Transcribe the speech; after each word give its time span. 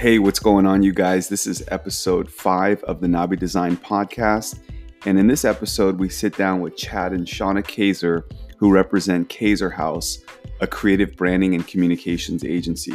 Hey, 0.00 0.18
what's 0.18 0.38
going 0.38 0.64
on, 0.64 0.82
you 0.82 0.94
guys? 0.94 1.28
This 1.28 1.46
is 1.46 1.62
episode 1.68 2.30
five 2.32 2.82
of 2.84 3.02
the 3.02 3.06
Nabi 3.06 3.38
Design 3.38 3.76
Podcast. 3.76 4.60
And 5.04 5.18
in 5.18 5.26
this 5.26 5.44
episode, 5.44 5.98
we 5.98 6.08
sit 6.08 6.34
down 6.38 6.62
with 6.62 6.74
Chad 6.74 7.12
and 7.12 7.26
Shauna 7.26 7.62
Kaiser, 7.62 8.26
who 8.56 8.72
represent 8.72 9.28
Kaiser 9.28 9.68
House, 9.68 10.20
a 10.62 10.66
creative 10.66 11.14
branding 11.16 11.54
and 11.54 11.68
communications 11.68 12.44
agency. 12.44 12.94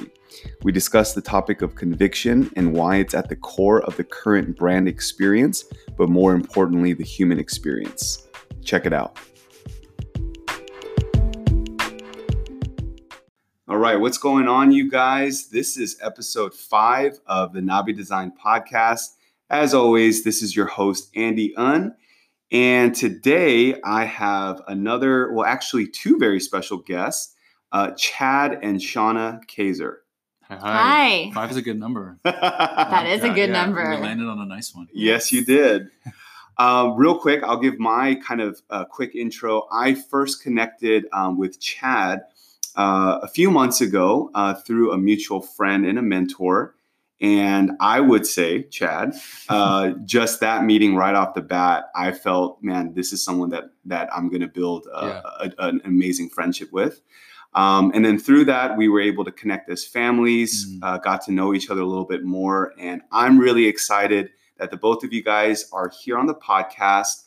We 0.63 0.71
discuss 0.71 1.13
the 1.13 1.21
topic 1.21 1.61
of 1.61 1.75
conviction 1.75 2.49
and 2.55 2.73
why 2.73 2.95
it's 2.95 3.13
at 3.13 3.29
the 3.29 3.35
core 3.35 3.83
of 3.83 3.95
the 3.97 4.03
current 4.03 4.57
brand 4.57 4.87
experience, 4.87 5.63
but 5.95 6.09
more 6.09 6.33
importantly, 6.33 6.93
the 6.93 7.03
human 7.03 7.37
experience. 7.37 8.27
Check 8.63 8.87
it 8.87 8.93
out. 8.93 9.19
All 13.67 13.77
right, 13.77 13.99
what's 13.99 14.19
going 14.19 14.47
on, 14.47 14.71
you 14.71 14.89
guys? 14.89 15.47
This 15.49 15.75
is 15.75 15.97
episode 16.01 16.53
five 16.53 17.19
of 17.25 17.51
the 17.53 17.61
Nabi 17.61 17.95
Design 17.95 18.31
Podcast. 18.31 19.15
As 19.49 19.73
always, 19.73 20.23
this 20.23 20.43
is 20.43 20.55
your 20.55 20.67
host, 20.67 21.09
Andy 21.15 21.55
Un. 21.55 21.95
And 22.51 22.93
today 22.93 23.81
I 23.83 24.05
have 24.05 24.61
another, 24.67 25.33
well, 25.33 25.45
actually, 25.47 25.87
two 25.87 26.19
very 26.19 26.39
special 26.39 26.77
guests, 26.77 27.33
uh, 27.71 27.91
Chad 27.97 28.59
and 28.61 28.77
Shauna 28.79 29.41
Kaiser. 29.47 30.01
Hi. 30.43 30.57
Hi. 30.59 31.31
Five 31.33 31.49
is 31.49 31.57
a 31.57 31.63
good 31.63 31.79
number. 31.79 32.19
That 32.23 33.07
is 33.07 33.23
a 33.23 33.29
good 33.29 33.49
Yeah, 33.49 33.65
number. 33.65 33.89
We 33.89 33.97
landed 33.97 34.27
on 34.27 34.39
a 34.39 34.45
nice 34.45 34.75
one. 34.75 34.87
Yes, 34.93 35.31
you 35.31 35.43
did. 35.43 35.87
Um, 36.59 36.95
real 36.97 37.17
quick, 37.17 37.41
I'll 37.43 37.59
give 37.59 37.79
my 37.79 38.15
kind 38.15 38.41
of 38.41 38.61
uh, 38.69 38.85
quick 38.85 39.15
intro. 39.15 39.67
I 39.71 39.95
first 39.95 40.43
connected 40.43 41.05
um, 41.11 41.39
with 41.39 41.59
Chad 41.59 42.21
uh, 42.75 43.19
a 43.23 43.27
few 43.27 43.49
months 43.51 43.81
ago 43.81 44.29
uh, 44.35 44.53
through 44.53 44.91
a 44.91 44.97
mutual 44.97 45.41
friend 45.41 45.85
and 45.85 45.97
a 45.99 46.01
mentor. 46.01 46.75
And 47.21 47.71
I 47.79 48.01
would 48.01 48.25
say, 48.27 48.63
Chad, 48.63 49.13
uh, 49.49 49.91
just 50.03 50.41
that 50.41 50.65
meeting 50.65 50.95
right 50.95 51.15
off 51.15 51.33
the 51.33 51.41
bat, 51.41 51.85
I 51.95 52.11
felt, 52.11 52.61
man, 52.61 52.93
this 52.93 53.13
is 53.13 53.23
someone 53.23 53.49
that 53.51 53.65
that 53.85 54.09
I'm 54.13 54.27
going 54.29 54.41
to 54.41 54.47
build 54.47 54.87
uh, 54.93 55.21
a, 55.39 55.51
an 55.59 55.81
amazing 55.85 56.29
friendship 56.29 56.71
with. 56.73 57.01
Um, 57.53 57.91
and 57.95 58.03
then 58.03 58.19
through 58.19 58.43
that, 58.45 58.75
we 58.75 58.89
were 58.89 58.99
able 58.99 59.23
to 59.23 59.31
connect 59.31 59.69
as 59.69 59.85
families, 59.85 60.67
Mm. 60.67 60.79
uh, 60.83 60.97
got 60.97 61.21
to 61.25 61.31
know 61.31 61.53
each 61.53 61.69
other 61.69 61.81
a 61.81 61.85
little 61.85 62.03
bit 62.03 62.25
more. 62.25 62.73
And 62.77 63.01
I'm 63.13 63.39
really 63.39 63.65
excited 63.65 64.31
that 64.57 64.71
the 64.71 64.77
both 64.77 65.05
of 65.05 65.13
you 65.13 65.23
guys 65.23 65.69
are 65.71 65.89
here 66.03 66.17
on 66.17 66.25
the 66.27 66.35
podcast. 66.35 67.23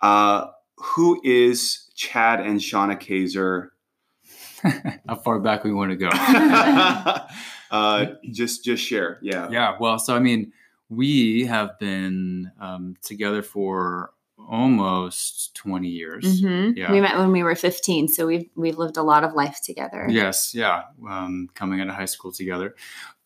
Uh, 0.00 0.46
who 0.76 1.20
is 1.22 1.90
Chad 1.94 2.40
and 2.40 2.60
Shauna 2.60 2.98
Kaiser? 2.98 3.72
How 5.08 5.14
far 5.16 5.38
back 5.38 5.64
we 5.64 5.72
want 5.72 5.90
to 5.90 5.96
go? 5.96 6.08
uh, 7.70 8.06
just 8.30 8.64
just 8.64 8.84
share. 8.84 9.18
Yeah. 9.22 9.48
yeah. 9.50 9.76
Well, 9.78 9.98
so 9.98 10.14
I 10.14 10.18
mean, 10.18 10.52
we 10.88 11.46
have 11.46 11.78
been 11.78 12.50
um, 12.60 12.96
together 13.02 13.42
for 13.42 14.12
almost 14.48 15.54
20 15.56 15.88
years. 15.88 16.42
Mhm. 16.42 16.76
Yeah. 16.76 16.92
We 16.92 17.00
met 17.00 17.18
when 17.18 17.32
we 17.32 17.42
were 17.42 17.54
15, 17.54 18.08
so 18.08 18.26
we've 18.26 18.48
we've 18.56 18.78
lived 18.78 18.96
a 18.96 19.02
lot 19.02 19.24
of 19.24 19.34
life 19.34 19.60
together. 19.62 20.06
Yes, 20.08 20.54
yeah, 20.54 20.84
um, 21.08 21.48
coming 21.54 21.80
out 21.80 21.88
of 21.88 21.94
high 21.94 22.06
school 22.06 22.32
together. 22.32 22.74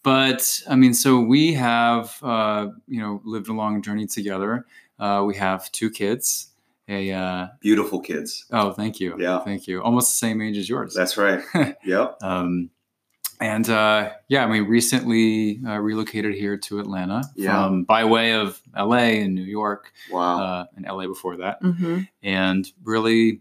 But 0.03 0.61
I 0.69 0.75
mean, 0.75 0.95
so 0.95 1.21
we 1.21 1.55
have, 1.55 2.19
uh, 2.23 2.69
you 2.89 3.01
know, 3.01 3.21
lived 3.25 3.49
a 3.49 3.53
long 3.53 3.83
journey 3.83 4.07
together. 4.07 4.67
Uh, 4.99 5.23
we 5.27 5.37
have 5.37 5.71
two 5.73 5.91
kids. 5.91 6.49
A 6.89 7.13
uh, 7.13 7.47
Beautiful 7.61 8.01
kids. 8.01 8.45
oh, 8.51 8.73
thank 8.73 8.99
you, 9.01 9.17
Yeah. 9.19 9.39
thank 9.41 9.67
you. 9.67 9.83
Almost 9.83 10.11
the 10.11 10.27
same 10.27 10.41
age 10.43 10.57
as 10.59 10.69
yours. 10.69 10.95
That's 10.95 11.17
right. 11.17 11.43
yep. 11.85 12.17
Um, 12.23 12.71
and 13.41 13.69
uh, 13.71 14.11
yeah, 14.29 14.45
I 14.45 14.47
mean, 14.49 14.65
recently 14.65 15.61
uh, 15.67 15.79
relocated 15.79 16.35
here 16.35 16.57
to 16.57 16.81
Atlanta 16.81 17.23
Yeah. 17.37 17.53
from 17.65 17.85
by 17.85 18.05
way 18.05 18.33
of 18.35 18.61
LA 18.77 19.21
and 19.23 19.35
New 19.35 19.43
York, 19.45 19.93
Wow. 20.11 20.41
uh, 20.43 20.65
and 20.77 20.85
LA 20.87 21.07
before 21.07 21.37
that, 21.39 21.59
hmm 21.61 22.01
and 22.23 22.71
really 22.85 23.41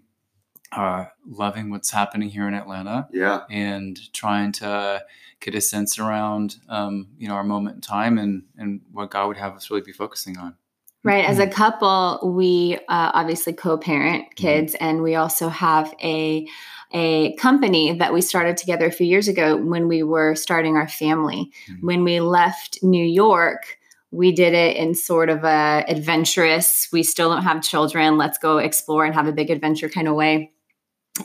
uh, 0.72 1.06
loving 1.28 1.70
what's 1.70 1.92
happening 1.92 2.30
here 2.30 2.48
in 2.48 2.54
Atlanta 2.54 3.08
yeah. 3.12 3.42
and 3.50 4.00
trying 4.14 4.54
to 4.54 5.04
get 5.42 5.54
a 5.54 5.60
sense 5.60 6.00
around, 6.00 6.56
um, 6.70 7.08
you 7.18 7.28
know, 7.28 7.34
our 7.34 7.44
moment 7.44 7.76
in 7.76 7.82
time 7.82 8.18
and 8.18 8.44
and 8.58 8.82
what 8.92 9.12
God 9.12 9.28
would 9.28 9.38
have 9.38 9.54
us 9.56 9.70
really 9.70 9.82
be 9.84 9.92
focusing 9.92 10.38
on. 10.38 10.56
Right. 11.04 11.26
As 11.26 11.40
a 11.40 11.48
couple, 11.48 12.32
we 12.36 12.76
uh, 12.88 13.12
obviously 13.14 13.54
co-parent 13.54 14.36
kids, 14.36 14.76
and 14.76 15.02
we 15.02 15.16
also 15.16 15.50
have 15.50 15.94
a 16.04 16.48
a 16.94 17.34
company 17.38 17.94
that 17.94 18.14
we 18.14 18.22
started 18.22 18.58
together 18.58 18.86
a 18.86 18.92
few 18.92 19.08
years 19.08 19.28
ago 19.28 19.56
when 19.56 19.88
we 19.88 20.04
were 20.04 20.36
starting 20.36 20.76
our 20.76 20.88
family. 20.90 21.52
Mhm. 21.70 21.78
When 21.82 22.04
we 22.04 22.20
left 22.20 22.80
New 22.84 23.06
York, 23.06 23.80
we 24.12 24.32
did 24.32 24.54
it 24.54 24.76
in 24.76 24.94
sort 24.94 25.30
of 25.30 25.44
a 25.44 25.86
adventurous. 25.88 26.90
We 26.92 27.02
still 27.02 27.30
don't 27.30 27.44
have 27.44 27.64
children. 27.64 28.18
Let's 28.18 28.38
go 28.38 28.58
explore 28.58 29.06
and 29.06 29.16
have 29.16 29.26
a 29.28 29.32
big 29.32 29.50
adventure 29.50 29.90
kind 29.90 30.08
of 30.08 30.16
way. 30.16 30.52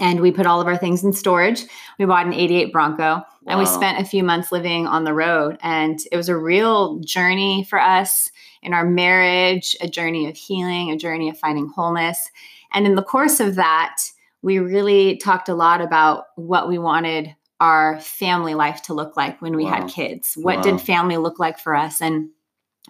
And 0.01 0.21
we 0.21 0.33
put 0.33 0.47
all 0.47 0.61
of 0.61 0.67
our 0.67 0.77
things 0.77 1.05
in 1.05 1.13
storage. 1.13 1.65
We 1.99 2.07
bought 2.07 2.27
an 2.27 2.35
88 2.35 2.73
Bronco 2.73 3.23
and 3.47 3.59
we 3.59 3.67
spent 3.67 4.01
a 4.01 4.05
few 4.05 4.25
months 4.25 4.51
living 4.51 4.87
on 4.87 5.05
the 5.05 5.15
road. 5.15 5.57
And 5.63 6.01
it 6.11 6.17
was 6.17 6.29
a 6.29 6.37
real 6.37 6.99
journey 6.99 7.65
for 7.71 7.81
us 7.81 8.31
in 8.63 8.75
our 8.75 8.85
marriage, 8.85 9.77
a 9.81 9.89
journey 9.89 10.29
of 10.29 10.37
healing, 10.37 10.91
a 10.91 10.97
journey 10.97 11.29
of 11.29 11.39
finding 11.39 11.69
wholeness. 11.69 12.31
And 12.73 12.85
in 12.85 12.97
the 12.97 13.03
course 13.03 13.39
of 13.39 13.55
that, 13.55 13.97
we 14.43 14.59
really 14.59 15.17
talked 15.19 15.49
a 15.49 15.55
lot 15.55 15.81
about 15.81 16.25
what 16.35 16.69
we 16.69 16.79
wanted 16.79 17.35
our 17.61 18.01
family 18.01 18.55
life 18.55 18.83
to 18.83 18.95
look 18.95 19.17
like 19.17 19.41
when 19.41 19.57
we 19.57 19.65
Wow. 19.65 19.71
had 19.71 19.89
kids. 19.89 20.35
What 20.37 20.57
Wow. 20.57 20.63
did 20.63 20.81
family 20.81 21.17
look 21.17 21.39
like 21.39 21.59
for 21.59 21.75
us? 21.75 22.03
And 22.03 22.31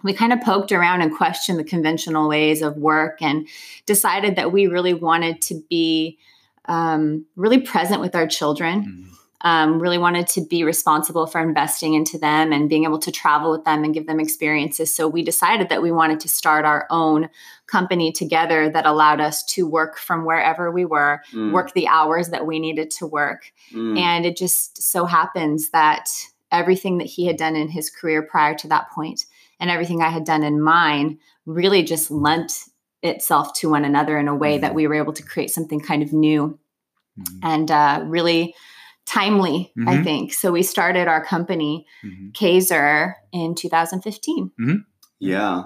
we 0.03 0.13
kind 0.13 0.33
of 0.33 0.41
poked 0.41 0.71
around 0.71 1.01
and 1.01 1.15
questioned 1.15 1.57
the 1.59 1.63
conventional 1.63 2.27
ways 2.27 2.61
of 2.61 2.75
work 2.77 3.21
and 3.21 3.47
decided 3.85 4.35
that 4.35 4.51
we 4.51 4.67
really 4.67 4.93
wanted 4.93 5.41
to 5.43 5.61
be 5.69 6.17
um, 6.67 7.25
really 7.35 7.59
present 7.59 8.01
with 8.01 8.15
our 8.15 8.27
children 8.27 8.83
Mhm. 8.83 9.03
um, 9.41 9.79
really 9.79 9.99
wanted 9.99 10.27
to 10.27 10.41
be 10.41 10.63
responsible 10.63 11.27
for 11.27 11.39
investing 11.39 11.93
into 11.93 12.17
them 12.17 12.51
and 12.51 12.67
being 12.69 12.85
able 12.85 12.97
to 12.97 13.11
travel 13.11 13.51
with 13.51 13.63
them 13.65 13.83
and 13.83 13.93
give 13.93 14.07
them 14.07 14.19
experiences. 14.19 14.93
So 14.93 15.07
we 15.07 15.23
decided 15.23 15.69
that 15.69 15.81
we 15.83 15.91
wanted 15.91 16.19
to 16.21 16.27
start 16.27 16.65
our 16.65 16.87
own 16.89 17.29
company 17.67 18.11
together 18.11 18.67
that 18.69 18.87
allowed 18.87 19.21
us 19.21 19.43
to 19.53 19.67
work 19.67 19.99
from 19.99 20.25
wherever 20.25 20.71
we 20.71 20.85
were, 20.85 21.21
Mm, 21.33 21.51
work 21.51 21.73
the 21.73 21.87
hours 21.87 22.29
that 22.29 22.47
we 22.47 22.57
needed 22.59 22.89
to 22.91 23.05
work. 23.05 23.51
mm. 23.71 23.97
And 23.97 24.25
it 24.25 24.37
just 24.37 24.81
so 24.81 25.05
happens 25.05 25.69
that 25.69 26.09
everything 26.51 26.97
that 26.97 27.07
he 27.07 27.27
had 27.27 27.37
done 27.37 27.55
in 27.55 27.69
his 27.69 27.89
career 27.91 28.23
prior 28.23 28.55
to 28.55 28.67
that 28.69 28.89
point 28.89 29.25
and 29.59 29.69
everything 29.69 30.01
I 30.01 30.09
had 30.09 30.23
done 30.25 30.43
in 30.43 30.59
mine 30.61 31.19
really 31.45 31.83
just 31.83 32.09
lent 32.09 32.63
itself 33.07 33.53
to 33.53 33.69
one 33.69 33.85
another 33.85 34.17
in 34.17 34.27
a 34.27 34.35
way 34.35 34.57
that 34.57 34.75
we 34.75 34.87
were 34.87 34.95
able 34.95 35.13
to 35.13 35.23
create 35.23 35.49
something 35.49 35.79
kind 35.79 36.03
of 36.03 36.13
new 36.13 36.59
Mhm. 37.19 37.39
and 37.43 37.71
uh, 37.71 38.03
really 38.05 38.53
timely, 39.05 39.71
I 39.87 39.97
Mhm. 39.97 40.03
think. 40.03 40.33
So 40.33 40.51
we 40.51 40.63
started 40.63 41.07
our 41.07 41.23
company, 41.23 41.87
Mhm. 42.03 42.33
Kaiser, 42.33 43.15
in 43.31 43.55
2015. 43.55 44.51
Yeah. 45.19 45.63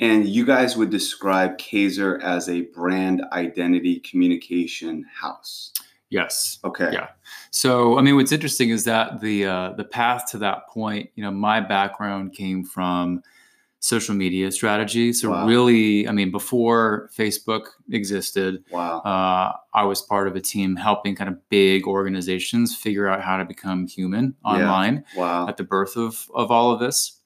And 0.00 0.26
you 0.26 0.44
guys 0.44 0.76
would 0.76 0.90
describe 0.90 1.58
Kaiser 1.58 2.20
as 2.22 2.48
a 2.48 2.62
brand 2.62 3.22
identity 3.32 4.00
communication 4.00 5.04
house. 5.12 5.72
Yes. 6.10 6.58
Okay. 6.64 6.90
Yeah. 6.92 7.08
So, 7.50 7.98
I 7.98 8.02
mean, 8.02 8.16
what's 8.16 8.32
interesting 8.32 8.70
is 8.70 8.84
that 8.84 9.20
the 9.20 9.46
uh, 9.46 9.70
the 9.76 9.84
path 9.84 10.30
to 10.30 10.38
that 10.38 10.68
point, 10.68 11.10
you 11.16 11.22
know, 11.24 11.30
my 11.30 11.60
background 11.60 12.32
came 12.34 12.64
from 12.64 13.22
social 13.84 14.14
media 14.14 14.50
strategy. 14.50 15.12
So, 15.12 15.28
Wow. 15.30 15.46
really, 15.46 16.08
I 16.08 16.12
mean, 16.12 16.30
before 16.30 17.10
Facebook 17.14 17.64
existed, 17.90 18.64
Wow. 18.70 19.00
uh, 19.00 19.52
I 19.74 19.84
was 19.84 20.00
part 20.00 20.26
of 20.26 20.34
a 20.36 20.40
team 20.40 20.76
helping 20.76 21.14
kind 21.14 21.28
of 21.28 21.36
big 21.50 21.86
organizations 21.86 22.74
figure 22.74 23.06
out 23.06 23.20
how 23.20 23.36
to 23.36 23.44
become 23.44 23.86
human 23.86 24.24
Yeah. 24.42 24.52
online 24.52 25.04
Wow. 25.14 25.48
at 25.48 25.58
the 25.58 25.64
birth 25.64 25.96
of 25.98 26.26
of 26.34 26.50
all 26.50 26.72
of 26.72 26.80
this. 26.80 27.20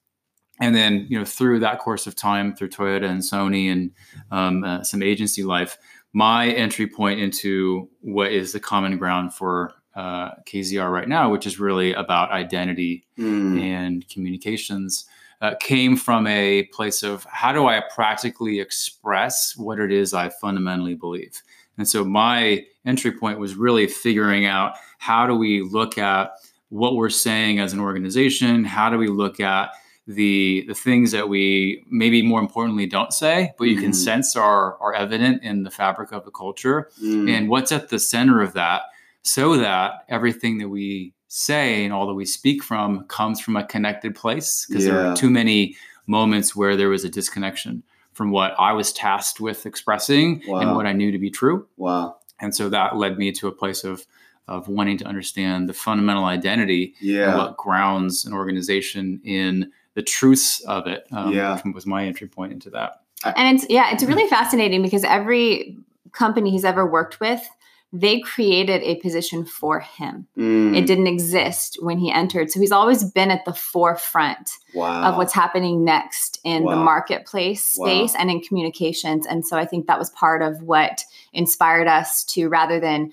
And 0.59 0.75
then, 0.75 1.05
you 1.09 1.17
know, 1.17 1.23
through 1.23 1.59
that 1.61 1.79
course 1.79 2.05
of 2.07 2.13
time, 2.17 2.53
through 2.53 2.69
Toyota 2.69 3.05
and 3.09 3.21
Sony 3.21 3.71
and 3.71 3.91
um, 4.29 4.65
uh, 4.65 4.83
some 4.83 5.01
agency 5.01 5.43
life, 5.43 5.77
my 6.11 6.49
entry 6.49 6.87
point 6.87 7.21
into 7.21 7.87
what 8.01 8.33
is 8.33 8.51
the 8.51 8.59
common 8.59 8.97
ground 8.97 9.33
for 9.33 9.71
uh, 9.95 10.31
KZR 10.45 10.91
right 10.91 11.07
now, 11.07 11.31
which 11.31 11.47
is 11.47 11.57
really 11.59 11.93
about 11.93 12.31
identity 12.31 13.05
Mm, 13.17 13.59
and 13.61 14.07
communications, 14.09 15.05
uh, 15.41 15.55
came 15.59 15.95
from 15.95 16.27
a 16.27 16.63
place 16.73 17.01
of 17.03 17.25
how 17.31 17.51
do 17.53 17.67
I 17.67 17.81
practically 17.95 18.59
express 18.59 19.55
what 19.55 19.79
it 19.79 19.91
is 19.91 20.13
I 20.13 20.29
fundamentally 20.29 20.95
believe. 20.95 21.41
And 21.77 21.87
so 21.87 22.03
my 22.03 22.65
entry 22.85 23.11
point 23.11 23.39
was 23.39 23.55
really 23.55 23.87
figuring 23.87 24.45
out 24.45 24.73
how 24.97 25.25
do 25.25 25.35
we 25.35 25.61
look 25.61 25.97
at 25.97 26.31
what 26.69 26.95
we're 26.95 27.09
saying 27.09 27.59
as 27.59 27.71
an 27.73 27.79
organization? 27.79 28.63
How 28.65 28.89
do 28.89 28.97
we 28.97 29.07
look 29.07 29.39
at 29.39 29.69
the 30.07 30.65
the 30.67 30.73
things 30.73 31.11
that 31.11 31.29
we 31.29 31.85
maybe 31.89 32.21
more 32.23 32.39
importantly 32.41 32.87
don't 32.87 33.13
say, 33.13 33.53
but 33.59 33.65
you 33.65 33.77
can 33.79 33.91
Mhm. 33.91 33.95
sense 33.95 34.35
are 34.35 34.75
are 34.81 34.93
evident 34.93 35.43
in 35.43 35.61
the 35.63 35.69
fabric 35.69 36.11
of 36.11 36.25
the 36.25 36.31
culture, 36.31 36.89
mm, 37.01 37.29
and 37.29 37.47
what's 37.47 37.71
at 37.71 37.89
the 37.89 37.99
center 37.99 38.41
of 38.41 38.53
that, 38.53 38.81
so 39.21 39.55
that 39.57 40.03
everything 40.09 40.57
that 40.57 40.67
we 40.69 41.13
say 41.29 41.85
and 41.85 41.93
all 41.93 42.07
that 42.07 42.13
we 42.15 42.25
speak 42.25 42.63
from 42.63 43.03
comes 43.05 43.39
from 43.39 43.55
a 43.55 43.63
connected 43.63 44.15
place 44.15 44.65
because 44.67 44.83
there 44.85 44.95
Yeah. 44.95 45.09
were 45.11 45.15
too 45.15 45.29
many 45.29 45.75
moments 46.07 46.55
where 46.55 46.75
there 46.75 46.89
was 46.89 47.05
a 47.05 47.09
disconnection 47.09 47.83
from 48.13 48.31
what 48.31 48.53
I 48.59 48.73
was 48.73 48.91
tasked 48.91 49.39
with 49.39 49.65
expressing 49.65 50.41
and 50.47 50.75
what 50.75 50.85
I 50.87 50.91
knew 50.93 51.11
to 51.11 51.19
be 51.19 51.29
true. 51.29 51.67
Wow. 51.77 52.17
And 52.41 52.53
so 52.53 52.67
that 52.69 52.97
led 52.97 53.17
me 53.17 53.31
to 53.33 53.47
a 53.47 53.51
place 53.51 53.83
of 53.85 54.05
of 54.47 54.67
wanting 54.67 54.97
to 54.97 55.05
understand 55.05 55.69
the 55.69 55.73
fundamental 55.75 56.25
identity 56.25 56.95
and 57.01 57.09
Yeah. 57.09 57.37
what 57.37 57.55
grounds 57.55 58.25
an 58.25 58.33
organization 58.33 59.21
in 59.23 59.71
the 59.93 60.01
truths 60.01 60.61
of 60.61 60.87
it. 60.87 61.05
Um, 61.11 61.31
Yeah. 61.35 61.61
was 61.75 61.85
my 61.85 62.05
entry 62.07 62.27
point 62.27 62.51
into 62.53 62.71
that. 62.71 63.01
And 63.23 63.55
it's 63.59 63.67
yeah, 63.69 63.91
it's 63.93 64.03
really 64.03 64.27
fascinating 64.27 64.81
because 64.81 65.03
every 65.03 65.77
company 66.13 66.49
he's 66.49 66.65
ever 66.65 66.83
worked 66.89 67.19
with, 67.19 67.47
they 67.91 68.19
created 68.19 68.83
a 68.83 68.95
position 68.97 69.45
for 69.45 69.79
him. 69.79 70.27
Mm. 70.37 70.77
It 70.77 70.85
didn't 70.85 71.07
exist 71.07 71.77
when 71.81 71.97
he 71.97 72.11
entered. 72.11 72.51
So 72.51 72.59
he's 72.59 72.71
always 72.71 73.03
been 73.03 73.31
at 73.31 73.45
the 73.45 73.53
forefront 73.53 74.51
wow. 74.75 75.09
of 75.09 75.17
what's 75.17 75.33
happening 75.33 75.83
next 75.83 76.39
in 76.43 76.63
the 76.63 76.69
Wow. 76.75 76.83
marketplace 76.83 77.75
Wow. 77.77 77.87
space 77.87 78.15
and 78.15 78.29
in 78.29 78.41
communications. 78.41 79.25
And 79.25 79.45
so 79.45 79.57
I 79.57 79.65
think 79.65 79.87
that 79.87 79.97
was 79.97 80.11
part 80.11 80.41
of 80.43 80.61
what 80.61 81.03
inspired 81.33 81.87
us 81.87 82.23
to 82.25 82.47
rather 82.47 82.79
than 82.79 83.11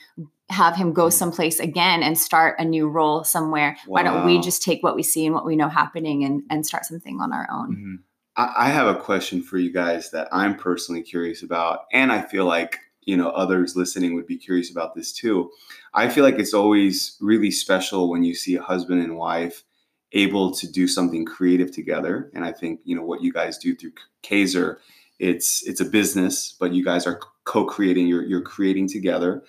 have 0.50 0.76
him 0.76 0.92
go 0.92 1.08
someplace 1.08 1.58
again 1.58 2.02
and 2.02 2.16
start 2.16 2.56
a 2.58 2.64
new 2.64 2.88
role 2.88 3.24
somewhere, 3.24 3.76
why 3.86 4.02
don't 4.02 4.24
we 4.26 4.38
just 4.40 4.62
take 4.62 4.82
what 4.82 4.94
we 4.94 5.02
see 5.02 5.26
and 5.26 5.34
what 5.34 5.44
we 5.44 5.56
know 5.56 5.68
happening 5.68 6.22
and, 6.22 6.42
and 6.50 6.64
start 6.64 6.84
something 6.84 7.18
on 7.20 7.32
our 7.32 7.48
own? 7.50 7.76
Mhm. 7.76 8.02
I, 8.36 8.66
I 8.66 8.68
have 8.68 8.86
a 8.86 9.00
question 9.00 9.42
for 9.42 9.58
you 9.58 9.72
guys 9.72 10.10
that 10.10 10.28
I'm 10.30 10.54
personally 10.56 11.02
curious 11.02 11.42
about, 11.42 11.80
and 11.92 12.12
I 12.12 12.22
feel 12.22 12.44
like 12.44 12.78
you 13.06 13.16
know 13.16 13.30
others 13.30 13.74
listening 13.76 14.14
would 14.14 14.26
be 14.26 14.36
curious 14.36 14.70
about 14.70 14.94
this 14.94 15.12
too. 15.12 15.50
I 15.94 16.08
feel 16.08 16.24
like 16.24 16.38
it's 16.38 16.52
always 16.54 17.16
really 17.20 17.50
special 17.50 18.10
when 18.10 18.22
you 18.22 18.34
see 18.34 18.56
a 18.56 18.62
husband 18.62 19.02
and 19.02 19.16
wife 19.16 19.64
able 20.12 20.52
to 20.52 20.70
do 20.70 20.86
something 20.86 21.24
creative 21.24 21.72
together, 21.72 22.30
and 22.34 22.44
I 22.44 22.52
think 22.52 22.80
you 22.84 22.94
know 22.94 23.02
what 23.04 23.22
you 23.22 23.32
guys 23.32 23.56
do 23.56 23.74
through 23.74 23.92
Kaiser. 24.22 24.80
It's 25.18 25.66
it's 25.66 25.80
a 25.80 25.86
business, 25.86 26.54
but 26.60 26.72
you 26.72 26.84
guys 26.84 27.06
are 27.06 27.20
co-creating. 27.44 28.06
You're 28.06 28.24
you're 28.24 28.42
creating 28.42 28.88
together. 28.88 29.42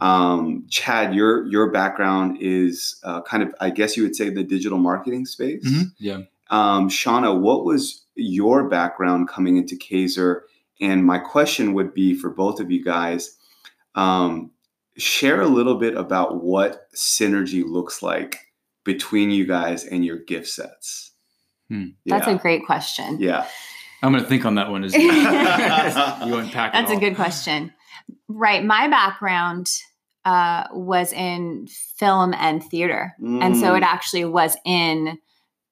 Um, 0.00 0.66
Chad, 0.68 1.14
your 1.14 1.46
your 1.46 1.70
background 1.70 2.38
is 2.40 3.00
uh, 3.04 3.22
kind 3.22 3.42
of, 3.42 3.54
I 3.60 3.70
guess 3.70 3.96
you 3.96 4.02
would 4.02 4.16
say, 4.16 4.28
the 4.28 4.44
digital 4.44 4.78
marketing 4.78 5.24
space. 5.24 5.64
Mhm. 5.64 5.92
Yeah. 5.98 6.18
Um, 6.50 6.88
Shauna, 6.90 7.40
what 7.40 7.64
was 7.64 8.04
your 8.16 8.68
background 8.68 9.28
coming 9.28 9.56
into 9.56 9.76
Kaiser? 9.76 10.44
And 10.80 11.04
my 11.04 11.18
question 11.18 11.74
would 11.74 11.94
be 11.94 12.14
for 12.14 12.30
both 12.30 12.60
of 12.60 12.70
you 12.70 12.82
guys 12.84 13.36
um, 13.94 14.50
share 14.96 15.40
a 15.40 15.46
little 15.46 15.76
bit 15.76 15.96
about 15.96 16.42
what 16.42 16.88
synergy 16.94 17.64
looks 17.64 18.02
like 18.02 18.38
between 18.84 19.30
you 19.30 19.46
guys 19.46 19.84
and 19.84 20.04
your 20.04 20.18
gift 20.18 20.48
sets. 20.48 21.12
Hmm. 21.68 21.88
That's 22.06 22.26
a 22.26 22.34
great 22.34 22.66
question. 22.66 23.18
yeah. 23.20 23.46
I'm 24.02 24.12
going 24.12 24.22
to 24.22 24.28
think 24.28 24.44
on 24.44 24.56
that 24.56 24.70
one 24.70 24.84
as 24.84 24.92
you, 24.94 25.00
you 25.10 25.10
unpack 26.36 26.74
it 26.74 26.76
That's 26.76 26.90
a 26.92 26.96
good 27.00 27.16
question. 27.16 27.72
Right. 28.28 28.62
My 28.62 28.86
background 28.88 29.70
uh, 30.26 30.64
was 30.72 31.12
in 31.14 31.66
film 31.96 32.34
and 32.34 32.62
theater. 32.62 33.14
And 33.18 33.56
so 33.56 33.72
Mm. 33.72 33.78
it 33.78 33.82
actually 33.82 34.26
was 34.26 34.56
in, 34.66 35.18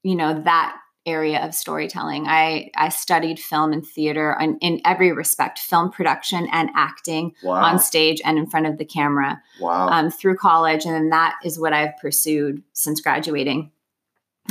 you 0.03 0.15
know, 0.15 0.41
that 0.45 0.77
area 1.05 1.45
of 1.45 1.55
storytelling. 1.55 2.27
I, 2.27 2.71
I 2.77 2.89
studied 2.89 3.39
film 3.39 3.73
and 3.73 3.85
theater 3.85 4.37
in, 4.41 4.57
in 4.59 4.81
every 4.85 5.13
respect, 5.13 5.59
film 5.59 5.91
production 5.91 6.49
and 6.53 6.71
acting 6.75 7.35
wow. 7.43 7.63
on 7.63 7.79
stage 7.79 8.21
and 8.25 8.39
in 8.39 8.47
front 8.47 8.67
of 8.67 8.79
the 8.79 8.85
camera 8.85 9.43
wow. 9.61 9.89
um, 9.89 10.11
through 10.11 10.37
college. 10.37 10.85
And 10.85 10.95
then 10.95 11.09
that 11.11 11.37
is 11.45 11.59
what 11.59 11.73
I've 11.73 11.97
pursued 12.01 12.63
since 12.73 13.01
graduating. 13.01 13.73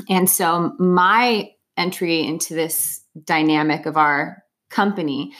And 0.10 0.30
so 0.30 0.74
my 0.78 1.52
entry 1.78 2.22
into 2.22 2.54
this 2.54 3.02
dynamic 3.24 3.86
of 3.86 3.98
our 3.98 4.44
company 4.70 5.34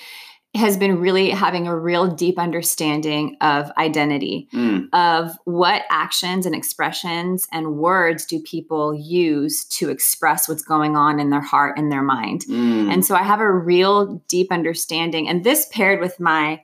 has 0.54 0.76
been 0.76 1.00
really 1.00 1.30
having 1.30 1.66
a 1.66 1.78
real 1.78 2.08
deep 2.08 2.38
understanding 2.38 3.38
of 3.42 3.72
identity 3.78 4.50
Mm, 4.54 4.90
of 4.92 5.38
what 5.46 5.84
actions 5.90 6.46
and 6.46 6.54
expressions 6.54 7.48
and 7.54 7.78
words 7.78 8.26
do 8.26 8.40
people 8.42 8.94
use 8.94 9.64
to 9.66 9.90
express 9.90 10.50
what's 10.50 10.62
going 10.64 10.98
on 10.98 11.20
in 11.22 11.30
their 11.30 11.42
heart 11.42 11.78
and 11.78 11.90
their 11.92 12.02
mind 12.02 12.42
mm, 12.50 12.92
and 12.92 13.06
so 13.06 13.16
I 13.16 13.24
have 13.24 13.40
a 13.40 13.50
real 13.52 14.22
deep 14.28 14.52
understanding. 14.52 15.28
And 15.30 15.44
this 15.44 15.68
paired 15.72 16.02
with 16.02 16.20
my 16.20 16.62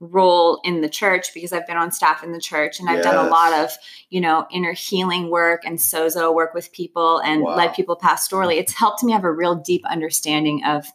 role 0.00 0.60
in 0.64 0.80
the 0.82 0.88
church 0.88 1.32
because 1.34 1.52
I've 1.52 1.66
been 1.66 1.76
on 1.76 1.90
staff 1.90 2.22
in 2.22 2.32
the 2.32 2.40
church 2.40 2.78
and 2.80 2.88
I've 2.88 3.02
done 3.02 3.16
a 3.16 3.28
lot 3.28 3.52
of, 3.54 3.70
you 4.10 4.20
know, 4.20 4.46
inner 4.50 4.72
healing 4.72 5.30
work 5.30 5.62
and 5.64 5.78
sozo 5.78 6.34
work 6.34 6.52
with 6.54 6.70
people 6.72 7.18
and 7.18 7.42
Wow. 7.42 7.56
led 7.56 7.74
people 7.74 7.96
pastorally. 7.96 8.56
It's 8.58 8.74
helped 8.74 9.02
me 9.02 9.12
have 9.12 9.24
a 9.24 9.32
real 9.32 9.54
deep 9.54 9.84
understanding 9.86 10.62
of 10.64 10.86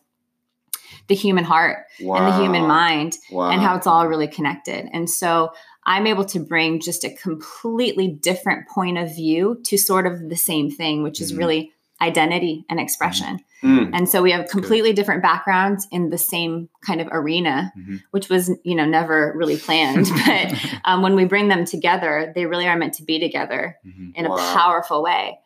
the 1.12 1.16
human 1.16 1.44
heart 1.44 1.80
wow. 2.02 2.16
and 2.16 2.28
the 2.28 2.38
human 2.42 2.66
mind 2.66 3.18
Wow. 3.32 3.52
and 3.52 3.62
how 3.62 3.76
it's 3.76 3.86
all 3.86 4.08
really 4.08 4.28
connected. 4.28 4.88
And 4.94 5.10
so 5.10 5.52
I'm 5.86 6.08
able 6.08 6.24
to 6.26 6.40
bring 6.40 6.80
just 6.80 7.04
a 7.04 7.14
completely 7.14 8.08
different 8.08 8.68
point 8.70 8.98
of 8.98 9.14
view 9.14 9.60
to 9.66 9.78
sort 9.78 10.08
of 10.08 10.30
the 10.30 10.38
same 10.38 10.72
thing, 10.72 11.04
which 11.04 11.20
is 11.20 11.34
Mhm. 11.34 11.38
really 11.40 11.72
identity 12.02 12.66
and 12.70 12.80
expression. 12.80 13.40
Mm, 13.62 13.92
And 13.94 14.10
so 14.10 14.24
we 14.24 14.32
have 14.32 14.48
completely 14.48 14.92
different 14.94 15.22
backgrounds 15.22 15.88
in 15.92 16.10
the 16.10 16.18
same 16.18 16.68
kind 16.88 17.00
of 17.02 17.08
arena, 17.12 17.72
Mhm. 17.78 18.02
which 18.12 18.28
was, 18.30 18.50
you 18.64 18.74
know, 18.74 18.86
never 18.86 19.34
really 19.36 19.58
planned. 19.58 20.08
but 20.26 20.54
um, 20.86 21.02
when 21.04 21.16
we 21.16 21.26
bring 21.26 21.48
them 21.50 21.66
together, 21.66 22.32
they 22.36 22.46
really 22.48 22.68
are 22.68 22.78
meant 22.78 22.94
to 22.96 23.04
be 23.04 23.20
together 23.20 23.76
Mhm. 23.86 24.14
in 24.16 24.28
Wow. 24.30 24.36
a 24.36 24.40
powerful 24.58 25.04
way. 25.04 25.38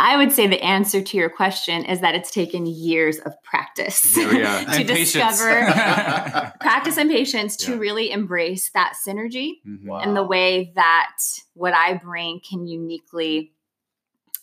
I 0.00 0.16
would 0.16 0.30
say 0.32 0.46
the 0.46 0.62
answer 0.62 1.02
to 1.02 1.16
your 1.16 1.28
question 1.28 1.84
is 1.84 2.00
that 2.00 2.14
it's 2.14 2.30
taken 2.30 2.66
years 2.66 3.18
of 3.18 3.32
practice 3.42 4.16
Yeah, 4.16 4.32
yeah. 4.32 4.64
to 4.72 4.78
And 4.78 4.86
discover 4.86 6.52
practice 6.60 6.96
and 6.96 7.10
patience 7.10 7.56
to 7.56 7.72
Yeah. 7.72 7.78
really 7.78 8.10
embrace 8.12 8.70
that 8.74 8.94
synergy. 9.06 9.54
Wow. 9.84 9.98
and 10.00 10.16
the 10.16 10.22
way 10.22 10.72
that 10.76 11.16
what 11.54 11.74
I 11.74 11.94
bring 11.94 12.40
can 12.48 12.66
uniquely 12.66 13.52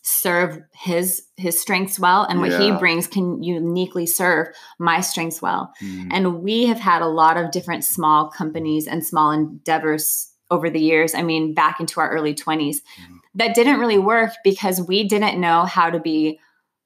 serve 0.01 0.61
his 0.73 1.23
his 1.37 1.59
strengths 1.59 1.97
well 1.99 2.23
and 2.25 2.39
what 2.39 2.51
he 2.59 2.71
brings 2.73 3.07
can 3.07 3.41
uniquely 3.41 4.05
serve 4.05 4.47
my 4.77 5.01
strengths 5.01 5.41
well 5.41 5.71
Mhm. 5.81 6.09
and 6.11 6.43
we 6.43 6.65
have 6.67 6.79
had 6.79 7.01
a 7.01 7.07
lot 7.07 7.37
of 7.37 7.49
different 7.51 7.83
small 7.83 8.29
companies 8.29 8.85
and 8.87 9.03
small 9.03 9.31
endeavors 9.31 10.31
over 10.51 10.69
the 10.69 10.79
years 10.79 11.15
i 11.15 11.23
mean 11.23 11.55
back 11.55 11.79
into 11.79 11.99
our 11.99 12.09
early 12.11 12.35
20s 12.35 12.81
Mhm. 12.99 13.14
That 13.35 13.53
didn't 13.55 13.79
really 13.79 13.97
work 13.99 14.31
because 14.43 14.81
we 14.81 15.07
didn't 15.07 15.39
know 15.39 15.63
how 15.65 15.89
to 15.89 15.99
be 15.99 16.39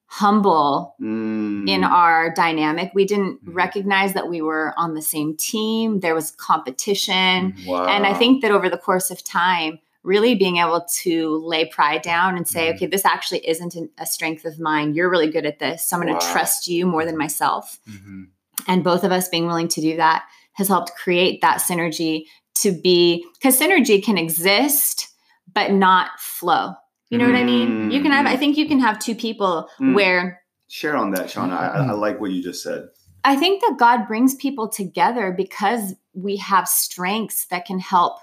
humble 0.08 0.96
mm, 1.00 1.70
in 1.70 1.84
our 1.84 2.34
dynamic 2.34 2.90
we 2.96 3.06
didn't 3.06 3.46
Mhm. 3.46 3.54
recognize 3.56 4.14
that 4.14 4.28
we 4.28 4.42
were 4.42 4.74
on 4.76 4.96
the 4.96 5.02
same 5.04 5.38
team 5.38 6.00
there 6.00 6.16
was 6.16 6.32
competition 6.32 7.54
wow. 7.68 7.86
and 7.86 8.08
I 8.08 8.14
think 8.16 8.42
that 8.42 8.52
over 8.52 8.70
the 8.70 8.78
course 8.78 9.12
of 9.12 9.24
time, 9.24 9.78
really 10.02 10.34
being 10.34 10.58
able 10.58 10.84
to 11.04 11.38
lay 11.46 11.66
pride 11.66 12.02
down 12.02 12.38
and 12.38 12.48
say, 12.48 12.70
Mhm. 12.72 12.76
okay, 12.76 12.86
this 12.88 13.04
actually 13.06 13.48
isn't 13.48 13.76
an- 13.76 13.90
a 14.00 14.06
strength 14.06 14.46
of 14.46 14.58
mine. 14.58 14.96
You're 14.96 15.10
really 15.10 15.30
good 15.30 15.46
at 15.46 15.60
this. 15.60 15.86
So 15.86 15.96
I'm 15.98 16.02
going 16.02 16.18
to 16.18 16.26
Wow. 16.26 16.32
trust 16.32 16.68
you 16.70 16.86
more 16.88 17.04
than 17.06 17.18
myself. 17.18 17.80
Mhm. 17.88 18.28
And 18.66 18.82
both 18.84 19.04
of 19.04 19.12
us 19.12 19.28
being 19.28 19.46
willing 19.46 19.68
to 19.68 19.82
do 19.82 19.98
that 19.98 20.24
has 20.54 20.70
helped 20.70 20.96
create 20.96 21.42
that 21.42 21.58
synergy 21.60 22.24
to 22.62 22.72
be, 22.72 23.26
because 23.34 23.60
synergy 23.60 24.02
can 24.02 24.18
exist, 24.18 25.09
but 25.54 25.72
not 25.72 26.20
flow. 26.20 26.74
You 27.10 27.18
know 27.18 27.26
what 27.26 27.36
I 27.36 27.44
mean? 27.44 27.90
You 27.90 28.02
can 28.02 28.12
have, 28.12 28.28
I 28.28 28.38
think 28.38 28.56
you 28.56 28.68
can 28.68 28.80
have 28.80 29.00
two 29.00 29.16
people 29.16 29.68
Mm. 29.80 29.96
where 29.96 30.42
Share 30.68 30.96
on 30.96 31.10
that, 31.12 31.26
Shauna. 31.28 31.54
I, 31.58 31.88
I 31.88 31.92
like 31.94 32.22
what 32.22 32.30
you 32.30 32.44
just 32.44 32.62
said. 32.62 32.90
I 33.24 33.36
think 33.36 33.62
that 33.62 33.78
God 33.80 34.08
brings 34.08 34.36
people 34.36 34.70
together 34.70 35.34
because 35.36 35.96
we 36.14 36.38
have 36.38 36.68
strengths 36.68 37.48
that 37.48 37.66
can 37.66 37.80
help 37.80 38.20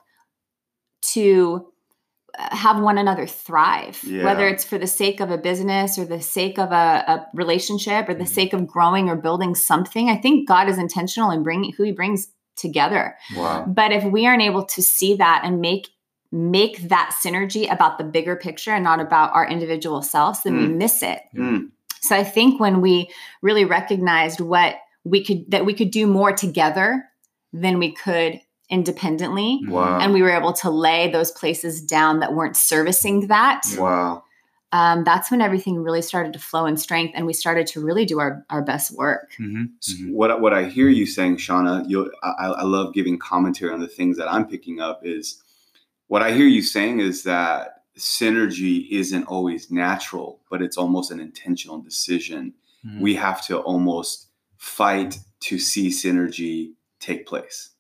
to 1.13 1.67
uh, 2.39 2.55
have 2.55 2.81
one 2.81 2.99
another 2.99 3.27
thrive, 3.27 4.01
Yeah. 4.05 4.25
whether 4.25 4.47
it's 4.47 4.65
for 4.65 4.79
the 4.79 4.87
sake 4.87 5.21
of 5.21 5.31
a 5.31 5.39
business 5.39 5.99
or 5.99 6.05
the 6.05 6.21
sake 6.21 6.59
of 6.59 6.71
a, 6.71 7.05
a 7.09 7.27
relationship 7.35 8.09
or 8.09 8.15
the 8.15 8.25
Mhm. 8.25 8.29
sake 8.29 8.53
of 8.53 8.67
growing 8.67 9.09
or 9.09 9.17
building 9.17 9.55
something. 9.55 10.09
I 10.11 10.17
think 10.17 10.47
God 10.47 10.69
is 10.69 10.79
intentional 10.79 11.31
in 11.31 11.43
bringing 11.43 11.73
who 11.73 11.83
He 11.83 11.93
brings 11.93 12.29
together. 12.57 13.17
Wow. 13.37 13.65
But 13.67 13.93
if 13.93 14.05
we 14.05 14.27
aren't 14.27 14.43
able 14.43 14.65
to 14.67 14.83
see 14.83 15.17
that 15.17 15.43
and 15.45 15.61
make 15.61 15.89
make 16.33 16.89
that 16.89 17.17
synergy 17.25 17.71
about 17.71 17.99
the 17.99 18.05
bigger 18.05 18.37
picture 18.37 18.73
and 18.73 18.85
not 18.85 19.01
about 19.01 19.33
our 19.35 19.49
individual 19.49 20.03
selves, 20.03 20.43
then 20.43 20.57
we 20.57 20.67
miss 20.69 21.03
it. 21.03 21.21
Mm, 21.35 21.71
So 22.01 22.17
I 22.17 22.25
think 22.25 22.61
when 22.61 22.81
we 22.81 23.09
really 23.43 23.65
recognized 23.65 24.41
what 24.41 24.77
we 25.05 25.25
could 25.25 25.51
that 25.51 25.65
we 25.65 25.73
could 25.73 25.91
do 25.91 26.07
more 26.07 26.33
together 26.33 27.05
than 27.53 27.79
we 27.79 27.93
could 27.93 28.41
independently 28.69 29.61
wow. 29.69 30.01
and 30.01 30.13
we 30.13 30.21
were 30.21 30.31
able 30.31 30.53
to 30.53 30.69
lay 30.71 31.09
those 31.11 31.31
places 31.31 31.81
down 31.81 32.19
that 32.19 32.35
weren't 32.35 32.57
servicing 32.57 33.29
that 33.29 33.63
wow. 33.79 34.25
um, 34.73 35.05
that's 35.05 35.31
when 35.31 35.41
everything 35.41 35.79
really 35.79 36.03
started 36.03 36.33
to 36.33 36.39
flow 36.41 36.67
in 36.67 36.77
strength 36.77 37.13
and 37.15 37.25
we 37.25 37.33
started 37.33 37.65
to 37.69 37.81
really 37.81 38.05
do 38.05 38.19
our, 38.19 38.45
our 38.51 38.63
best 38.63 38.91
work 38.97 39.31
Mhm. 39.39 39.69
S- 39.81 39.95
Mhm. 39.95 40.13
What 40.13 40.41
what 40.41 40.53
I 40.53 40.65
hear 40.65 40.89
you 40.89 41.07
saying, 41.07 41.37
Shauna, 41.37 41.89
you 41.89 42.11
I, 42.25 42.47
I 42.49 42.65
love 42.65 42.93
giving 42.93 43.17
commentary 43.19 43.73
on 43.73 43.81
the 43.81 43.87
things 43.89 44.17
that 44.19 44.29
I'm 44.31 44.47
picking 44.47 44.81
up. 44.81 45.07
Is 45.07 45.43
what 46.09 46.23
I 46.23 46.33
hear 46.33 46.47
you 46.47 46.63
saying 46.63 47.01
is 47.01 47.23
that 47.25 47.83
synergy 47.99 48.89
isn't 48.91 49.25
always 49.25 49.71
natural, 49.71 50.41
but 50.51 50.63
it's 50.63 50.77
almost 50.77 51.11
an 51.11 51.21
intentional 51.21 51.79
decision. 51.79 52.55
Mhm. 52.85 53.01
We 53.01 53.15
have 53.15 53.45
to 53.47 53.59
almost 53.59 54.29
fight 54.59 55.19
to 55.41 55.59
see 55.59 55.89
synergy 55.89 56.73
take 57.01 57.27
place. 57.27 57.71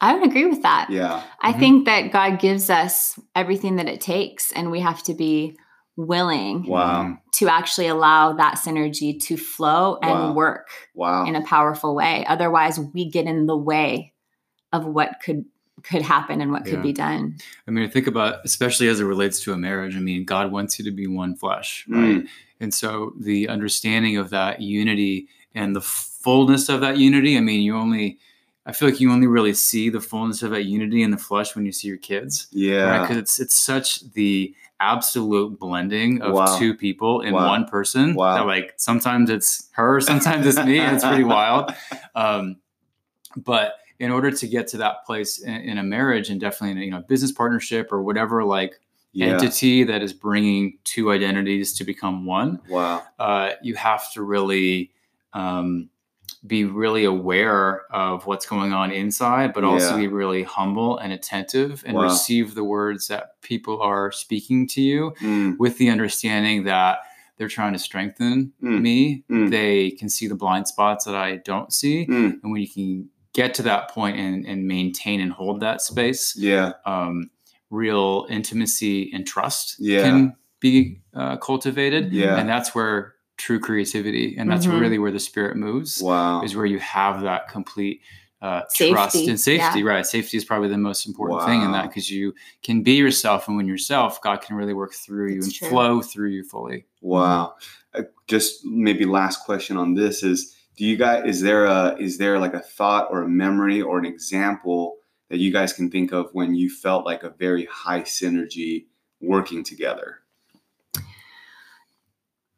I 0.00 0.14
would 0.14 0.24
agree 0.24 0.46
with 0.46 0.62
that. 0.62 0.88
Yeah. 0.90 1.22
I 1.40 1.52
Mhm. 1.52 1.58
think 1.58 1.84
that 1.86 2.12
God 2.12 2.38
gives 2.38 2.70
us 2.70 3.18
everything 3.34 3.76
that 3.76 3.88
it 3.88 4.00
takes, 4.00 4.52
and 4.52 4.70
we 4.70 4.80
have 4.80 5.02
to 5.04 5.14
be 5.14 5.56
willing 5.96 6.64
Wow. 6.68 7.18
to 7.32 7.48
actually 7.48 7.88
allow 7.88 8.32
that 8.34 8.54
synergy 8.54 9.20
to 9.22 9.36
flow 9.36 9.98
and 10.00 10.12
Wow. 10.12 10.32
work 10.32 10.68
Wow. 10.94 11.24
in 11.24 11.34
a 11.34 11.42
powerful 11.42 11.96
way. 11.96 12.24
Otherwise, 12.26 12.78
we 12.78 13.10
get 13.10 13.26
in 13.26 13.46
the 13.46 13.56
way 13.56 14.12
of 14.72 14.86
what 14.86 15.16
could 15.24 15.46
could 15.88 16.02
happen 16.02 16.40
and 16.40 16.50
what 16.52 16.66
Yeah. 16.66 16.72
could 16.74 16.82
be 16.82 16.92
done. 16.92 17.36
I 17.66 17.70
mean, 17.70 17.88
think 17.90 18.06
about, 18.06 18.36
especially 18.44 18.88
as 18.88 19.00
it 19.00 19.04
relates 19.04 19.40
to 19.40 19.52
a 19.52 19.56
marriage. 19.56 19.96
I 19.96 20.00
mean, 20.00 20.24
God 20.24 20.52
wants 20.52 20.78
you 20.78 20.84
to 20.84 20.90
be 20.90 21.06
one 21.06 21.34
flesh, 21.34 21.84
right? 21.88 22.22
Mm. 22.22 22.28
And 22.60 22.74
so 22.74 23.14
the 23.18 23.48
understanding 23.48 24.16
of 24.16 24.30
that 24.30 24.60
unity 24.60 25.28
and 25.54 25.74
the 25.74 25.80
fullness 25.80 26.68
of 26.68 26.80
that 26.82 26.98
unity. 26.98 27.36
I 27.36 27.40
mean, 27.40 27.62
you 27.62 27.76
only, 27.76 28.18
I 28.66 28.72
feel 28.72 28.88
like 28.90 29.00
you 29.00 29.10
only 29.12 29.26
really 29.26 29.54
see 29.54 29.88
the 29.88 30.00
fullness 30.00 30.42
of 30.42 30.50
that 30.50 30.64
unity 30.64 31.02
in 31.02 31.10
the 31.10 31.16
flesh 31.16 31.54
when 31.56 31.64
you 31.64 31.72
see 31.72 31.88
your 31.88 31.96
kids. 31.96 32.48
Yeah. 32.50 33.00
Because 33.00 33.16
it's 33.16 33.40
it's 33.40 33.54
such 33.54 34.00
the 34.12 34.54
absolute 34.80 35.58
blending 35.58 36.20
of 36.22 36.34
Wow. 36.34 36.58
two 36.58 36.74
people 36.74 37.22
in 37.22 37.32
Wow. 37.34 37.48
one 37.48 37.64
person. 37.64 38.14
Wow. 38.14 38.34
That 38.36 38.46
like 38.46 38.74
sometimes 38.76 39.30
it's 39.30 39.68
her, 39.72 40.00
sometimes 40.00 40.46
it's 40.46 40.58
me, 40.64 40.78
and 40.78 40.96
it's 40.96 41.04
pretty 41.04 41.24
wild. 41.36 41.72
Um, 42.14 42.56
but 43.36 43.74
in 43.98 44.10
order 44.10 44.30
to 44.30 44.46
get 44.46 44.68
to 44.68 44.76
that 44.78 45.04
place 45.04 45.38
in, 45.40 45.54
in 45.54 45.78
a 45.78 45.82
marriage 45.82 46.30
and 46.30 46.40
definitely 46.40 46.72
in 46.72 46.78
a 46.78 46.84
you 46.84 46.90
know 46.90 47.02
business 47.08 47.32
partnership 47.32 47.88
or 47.92 48.02
whatever 48.02 48.44
like 48.44 48.74
Yeah. 49.12 49.28
entity 49.32 49.84
that 49.84 50.02
is 50.02 50.12
bringing 50.12 50.78
two 50.84 51.10
identities 51.10 51.72
to 51.78 51.84
become 51.84 52.24
one 52.26 52.60
Wow. 52.68 53.02
uh, 53.18 53.52
you 53.62 53.74
have 53.74 54.12
to 54.12 54.22
really 54.22 54.92
um, 55.32 55.88
be 56.46 56.64
really 56.64 57.04
aware 57.04 57.82
of 57.92 58.26
what's 58.26 58.46
going 58.46 58.72
on 58.72 58.92
inside 58.92 59.52
but 59.52 59.64
also 59.64 59.94
Yeah. 59.94 60.02
be 60.02 60.08
really 60.08 60.44
humble 60.44 60.98
and 60.98 61.12
attentive 61.12 61.82
and 61.86 61.96
Wow. 61.96 62.04
receive 62.04 62.54
the 62.54 62.62
words 62.64 63.08
that 63.08 63.40
people 63.42 63.80
are 63.82 64.12
speaking 64.12 64.68
to 64.68 64.80
you 64.82 65.12
Mm. 65.20 65.58
with 65.58 65.78
the 65.78 65.90
understanding 65.90 66.64
that 66.64 66.98
they're 67.36 67.48
trying 67.48 67.72
to 67.72 67.78
strengthen 67.78 68.52
Mm. 68.62 68.80
me 68.82 69.24
Mm. 69.30 69.50
they 69.50 69.90
can 69.92 70.08
see 70.08 70.26
the 70.28 70.34
blind 70.36 70.68
spots 70.68 71.04
that 71.06 71.14
i 71.16 71.36
don't 71.36 71.72
see 71.72 72.06
Mm. 72.06 72.40
and 72.42 72.52
when 72.52 72.60
you 72.60 72.68
can 72.68 73.08
get 73.40 73.54
to 73.54 73.62
that 73.62 73.88
point 73.90 74.16
and, 74.18 74.44
and 74.50 74.66
maintain 74.66 75.20
and 75.20 75.32
hold 75.32 75.60
that 75.60 75.80
space 75.80 76.34
Yeah. 76.36 76.72
um, 76.84 77.30
real 77.70 78.26
intimacy 78.30 79.10
and 79.14 79.24
trust 79.26 79.76
Yeah. 79.78 80.02
can 80.02 80.36
be 80.60 81.00
uh, 81.14 81.36
cultivated 81.36 82.12
Yeah. 82.12 82.36
and 82.38 82.48
that's 82.48 82.74
where 82.74 83.14
true 83.36 83.60
creativity 83.60 84.34
and 84.38 84.50
that's 84.50 84.66
Mhm. 84.66 84.80
really 84.80 84.98
where 84.98 85.12
the 85.12 85.20
spirit 85.20 85.56
moves 85.56 86.02
Wow. 86.02 86.42
is 86.42 86.56
where 86.56 86.66
you 86.74 86.80
have 86.80 87.20
that 87.22 87.48
complete 87.48 88.00
uh, 88.40 88.62
trust 88.74 89.16
and 89.32 89.38
safety 89.52 89.80
yeah. 89.80 89.84
right 89.92 90.06
safety 90.06 90.36
is 90.36 90.44
probably 90.44 90.68
the 90.68 90.78
most 90.90 91.06
important 91.10 91.42
thing 91.48 91.60
in 91.66 91.70
that 91.72 91.86
because 91.88 92.08
you 92.10 92.32
can 92.62 92.82
be 92.82 92.92
yourself 92.92 93.48
and 93.48 93.56
when 93.56 93.66
yourself 93.66 94.20
god 94.22 94.38
can 94.44 94.54
really 94.56 94.74
work 94.82 94.92
through 94.94 95.28
you 95.34 95.40
and 95.42 95.52
true. 95.52 95.68
flow 95.68 96.00
through 96.10 96.30
you 96.36 96.42
fully 96.44 96.84
Wow. 97.00 97.54
Uh, 97.94 98.02
just 98.28 98.64
maybe 98.64 99.04
last 99.04 99.36
question 99.48 99.76
on 99.76 99.94
this 99.94 100.22
is 100.22 100.38
do 100.78 100.86
you 100.86 100.96
guys 100.96 101.24
is 101.26 101.42
there 101.42 101.64
a 101.64 101.96
is 101.98 102.18
there 102.18 102.38
like 102.38 102.54
a 102.54 102.60
thought 102.60 103.08
or 103.10 103.22
a 103.22 103.28
memory 103.28 103.82
or 103.82 103.98
an 103.98 104.06
example 104.06 104.96
that 105.28 105.38
you 105.38 105.52
guys 105.52 105.72
can 105.72 105.90
think 105.90 106.12
of 106.12 106.30
when 106.32 106.54
you 106.54 106.70
felt 106.70 107.04
like 107.04 107.24
a 107.24 107.30
very 107.30 107.66
high 107.66 108.02
synergy 108.02 108.86
working 109.20 109.64
together? 109.64 110.20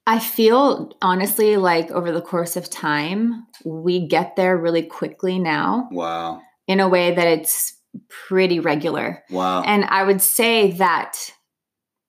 I 0.06 0.18
feel 0.18 0.92
honestly 1.00 1.56
like 1.56 1.90
over 1.90 2.12
the 2.12 2.20
course 2.20 2.56
of 2.56 2.68
time, 2.68 3.46
we 3.64 4.06
get 4.06 4.36
there 4.36 4.56
really 4.56 4.82
quickly 4.82 5.38
now 5.38 5.88
Wow. 5.90 6.42
in 6.66 6.80
a 6.80 6.88
way 6.88 7.14
that 7.14 7.26
it's 7.26 7.74
pretty 8.08 8.60
regular. 8.60 9.22
Wow. 9.30 9.62
And 9.62 9.84
I 9.84 10.02
would 10.04 10.20
say 10.20 10.72
that 10.72 11.16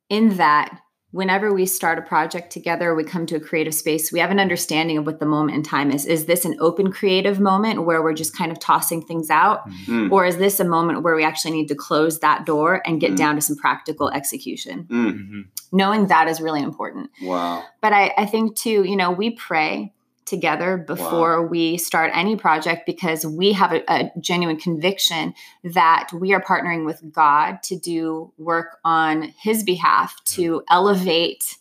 in 0.09 0.37
that, 0.37 0.77
whenever 1.11 1.53
we 1.53 1.65
start 1.65 1.99
a 1.99 2.01
project 2.01 2.51
together, 2.51 2.95
we 2.95 3.03
come 3.03 3.25
to 3.25 3.35
a 3.35 3.39
creative 3.39 3.73
space, 3.73 4.11
we 4.11 4.19
have 4.19 4.31
an 4.31 4.39
understanding 4.39 4.97
of 4.97 5.05
what 5.05 5.19
the 5.19 5.25
moment 5.25 5.55
in 5.55 5.63
time 5.63 5.91
is. 5.91 6.05
Is 6.05 6.25
this 6.25 6.45
an 6.45 6.55
open 6.59 6.91
creative 6.91 7.39
moment 7.39 7.83
where 7.85 8.01
we're 8.01 8.13
just 8.13 8.35
kind 8.35 8.51
of 8.51 8.59
tossing 8.59 9.01
things 9.01 9.29
out? 9.29 9.69
Mm, 9.87 10.11
Or 10.11 10.25
is 10.25 10.37
this 10.37 10.59
a 10.59 10.65
moment 10.65 11.03
where 11.03 11.15
we 11.15 11.23
actually 11.23 11.51
need 11.51 11.67
to 11.67 11.75
close 11.75 12.19
that 12.19 12.45
door 12.45 12.81
and 12.85 12.99
get 13.01 13.11
Mm. 13.11 13.17
down 13.17 13.35
to 13.35 13.41
some 13.41 13.57
practical 13.57 14.09
execution? 14.09 14.87
mm, 14.89 15.45
Knowing 15.73 16.07
that 16.07 16.27
is 16.27 16.41
really 16.41 16.61
important. 16.61 17.09
wow. 17.21 17.63
But 17.81 17.93
I, 17.93 18.13
I 18.17 18.25
think 18.25 18.55
too, 18.55 18.83
you 18.83 18.95
know, 18.95 19.11
we 19.11 19.31
pray 19.31 19.93
together 20.25 20.77
before 20.77 21.45
we 21.45 21.77
start 21.77 22.11
any 22.13 22.35
project 22.35 22.85
because 22.85 23.25
we 23.25 23.53
have 23.53 23.73
a, 23.73 23.83
a 23.91 24.11
genuine 24.19 24.57
conviction 24.57 25.33
that 25.63 26.09
we 26.13 26.33
are 26.33 26.41
partnering 26.41 26.85
with 26.85 27.01
God 27.11 27.63
to 27.63 27.77
do 27.77 28.31
work 28.37 28.77
on 28.85 29.33
His 29.41 29.63
behalf 29.63 30.15
to 30.25 30.63
elevate 30.69 31.57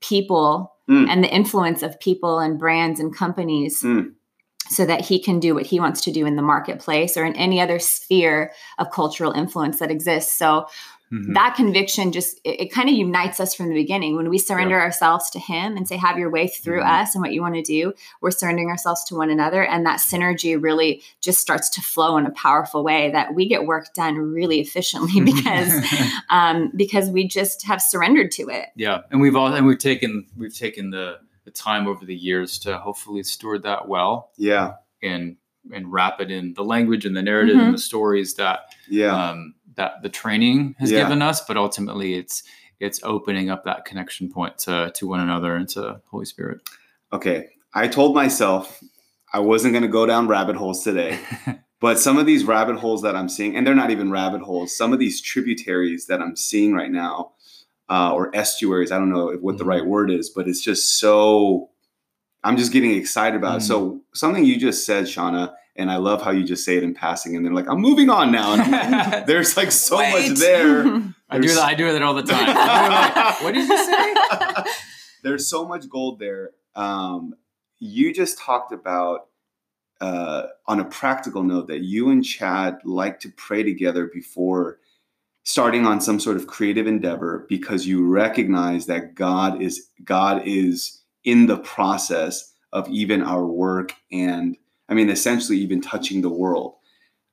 people 0.00 0.72
Mm. 0.90 1.08
and 1.08 1.22
the 1.22 1.32
influence 1.32 1.84
of 1.84 2.00
people 2.00 2.40
and 2.40 2.58
brands 2.58 2.98
and 2.98 3.14
companies. 3.14 3.82
Mm. 3.82 4.14
So 4.68 4.86
that 4.86 5.00
he 5.00 5.20
can 5.20 5.40
do 5.40 5.56
what 5.56 5.66
he 5.66 5.80
wants 5.80 6.00
to 6.02 6.12
do 6.12 6.26
in 6.26 6.36
the 6.36 6.42
marketplace 6.42 7.16
or 7.16 7.24
in 7.24 7.34
any 7.34 7.60
other 7.60 7.80
sphere 7.80 8.52
of 8.78 8.92
cultural 8.92 9.32
influence 9.32 9.80
that 9.80 9.90
exists. 9.90 10.36
So 10.36 10.68
Mhm. 11.12 11.34
that 11.34 11.54
conviction 11.56 12.12
just 12.12 12.40
it, 12.44 12.60
it 12.60 12.72
kind 12.72 12.88
of 12.88 12.94
unites 12.94 13.40
us 13.40 13.52
from 13.54 13.68
the 13.68 13.74
beginning 13.74 14.16
when 14.16 14.28
we 14.28 14.38
surrender 14.38 14.80
ourselves 14.80 15.28
to 15.30 15.40
him 15.40 15.76
and 15.76 15.88
say 15.88 15.96
have 15.96 16.18
your 16.18 16.30
way 16.30 16.46
through 16.46 16.80
Mhm. 16.82 17.02
us 17.02 17.14
and 17.14 17.22
what 17.22 17.32
you 17.32 17.40
want 17.42 17.56
to 17.56 17.62
do 17.62 17.92
we're 18.20 18.30
surrendering 18.30 18.68
ourselves 18.68 19.02
to 19.04 19.16
one 19.16 19.28
another 19.28 19.64
and 19.64 19.84
that 19.86 19.98
synergy 19.98 20.60
really 20.62 21.02
just 21.20 21.40
starts 21.40 21.68
to 21.70 21.80
flow 21.80 22.16
in 22.16 22.26
a 22.26 22.30
powerful 22.30 22.84
way 22.84 23.10
that 23.10 23.34
we 23.34 23.48
get 23.48 23.66
work 23.66 23.92
done 23.92 24.16
really 24.16 24.60
efficiently 24.60 25.20
because 25.24 25.72
um, 26.30 26.70
because 26.76 27.10
we 27.10 27.26
just 27.26 27.64
have 27.66 27.82
surrendered 27.82 28.30
to 28.32 28.48
it 28.48 28.66
Yeah, 28.76 29.00
and 29.10 29.20
we've 29.20 29.34
all 29.34 29.52
and 29.52 29.66
we've 29.66 29.78
taken 29.78 30.26
we've 30.36 30.54
taken 30.56 30.90
the 30.90 31.18
the 31.44 31.50
time 31.50 31.88
over 31.88 32.04
the 32.04 32.14
years 32.14 32.58
to 32.60 32.78
hopefully 32.78 33.22
steward 33.24 33.62
that 33.64 33.88
well 33.88 34.30
Yeah. 34.36 34.74
and 35.02 35.36
and 35.72 35.92
wrap 35.92 36.20
it 36.20 36.30
in 36.30 36.54
the 36.54 36.64
language 36.64 37.04
and 37.04 37.14
the 37.16 37.22
narrative 37.22 37.56
Mhm. 37.56 37.64
and 37.66 37.74
the 37.74 37.78
stories 37.78 38.34
that 38.34 38.60
Yeah. 38.88 39.14
um, 39.30 39.54
that 39.80 40.02
the 40.02 40.08
training 40.10 40.74
has 40.78 40.90
Yeah. 40.92 41.02
given 41.02 41.22
us. 41.22 41.40
But 41.40 41.56
ultimately, 41.56 42.14
it's 42.14 42.42
it's 42.80 43.00
opening 43.02 43.50
up 43.50 43.64
that 43.64 43.84
connection 43.84 44.30
point 44.30 44.58
to 44.58 44.90
to 44.94 45.06
one 45.06 45.20
another 45.20 45.56
and 45.56 45.68
to 45.70 46.00
Holy 46.10 46.26
Spirit. 46.26 46.60
okay. 47.12 47.48
I 47.72 47.86
told 47.88 48.14
myself 48.14 48.80
I 49.32 49.38
wasn't 49.38 49.72
going 49.74 49.82
to 49.90 49.94
go 50.00 50.04
down 50.06 50.26
rabbit 50.28 50.56
holes 50.56 50.84
today. 50.84 51.18
But 51.80 51.98
some 51.98 52.18
of 52.18 52.26
these 52.26 52.44
rabbit 52.44 52.76
holes 52.76 53.00
that 53.00 53.16
I'm 53.16 53.30
seeing, 53.30 53.56
and 53.56 53.66
they're 53.66 53.74
not 53.84 53.90
even 53.90 54.10
rabbit 54.10 54.42
holes, 54.42 54.76
some 54.76 54.92
of 54.92 54.98
these 54.98 55.18
tributaries 55.22 56.08
that 56.08 56.20
I'm 56.20 56.36
seeing 56.36 56.74
right 56.74 56.90
now, 56.90 57.32
uh, 57.88 58.12
or 58.12 58.30
estuaries, 58.36 58.92
I 58.92 58.98
don't 58.98 59.08
know 59.08 59.30
what 59.40 59.56
the 59.56 59.64
Mhm. 59.64 59.68
right 59.74 59.86
word 59.86 60.10
is, 60.10 60.28
but 60.28 60.46
it's 60.46 60.60
just 60.60 60.98
so, 61.00 61.70
I'm 62.44 62.58
just 62.58 62.70
getting 62.70 62.90
excited 62.92 63.34
about 63.42 63.58
it. 63.62 63.64
So, 63.64 64.02
something 64.12 64.44
you 64.44 64.58
just 64.58 64.84
said, 64.84 65.04
Shauna, 65.06 65.54
and 65.76 65.90
I 65.90 65.96
love 65.96 66.22
how 66.22 66.30
you 66.30 66.44
just 66.44 66.64
say 66.64 66.76
it 66.76 66.82
in 66.82 66.94
passing, 66.94 67.36
and 67.36 67.44
they're 67.44 67.52
like, 67.52 67.68
I'm 67.68 67.80
moving 67.80 68.10
on 68.10 68.32
now. 68.32 68.54
And 68.54 68.72
like, 68.72 69.26
there's 69.26 69.56
like 69.56 69.72
so 69.72 69.98
Wait. 69.98 70.30
much 70.30 70.38
there. 70.38 70.84
I 71.30 71.38
do 71.38 71.48
that. 71.48 71.64
I 71.64 71.74
do 71.74 71.92
that 71.92 72.02
all 72.02 72.14
the 72.14 72.22
time. 72.22 72.44
I'm 72.48 73.14
like, 73.14 73.40
what 73.42 73.54
did 73.54 73.68
you 73.68 73.76
say? 73.76 74.72
there's 75.22 75.48
so 75.48 75.66
much 75.66 75.88
gold 75.88 76.18
there. 76.18 76.50
Um, 76.74 77.34
you 77.78 78.12
just 78.12 78.38
talked 78.38 78.72
about 78.72 79.28
uh, 80.00 80.44
on 80.66 80.80
a 80.80 80.84
practical 80.84 81.42
note 81.42 81.68
that 81.68 81.82
you 81.82 82.10
and 82.10 82.24
Chad 82.24 82.78
like 82.84 83.20
to 83.20 83.30
pray 83.36 83.62
together 83.62 84.10
before 84.12 84.78
starting 85.44 85.86
on 85.86 86.00
some 86.00 86.20
sort 86.20 86.36
of 86.36 86.46
creative 86.46 86.86
endeavor 86.86 87.46
because 87.48 87.86
you 87.86 88.06
recognize 88.06 88.86
that 88.86 89.14
God 89.14 89.60
is 89.62 89.88
God 90.04 90.42
is 90.46 91.02
in 91.24 91.46
the 91.46 91.58
process 91.58 92.52
of 92.72 92.88
even 92.88 93.22
our 93.22 93.44
work 93.46 93.92
and 94.12 94.56
I 94.90 94.94
mean 94.94 95.08
essentially 95.08 95.58
even 95.58 95.80
touching 95.80 96.20
the 96.20 96.28
world. 96.28 96.74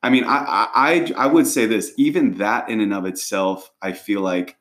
I 0.03 0.09
mean 0.09 0.23
I 0.23 0.37
I 0.37 0.69
I 0.73 1.11
I 1.17 1.27
would 1.27 1.47
say 1.47 1.65
this 1.65 1.91
even 1.97 2.37
that 2.37 2.69
in 2.69 2.79
and 2.79 2.93
of 2.93 3.05
itself 3.05 3.71
I 3.81 3.91
feel 3.93 4.21
like 4.21 4.57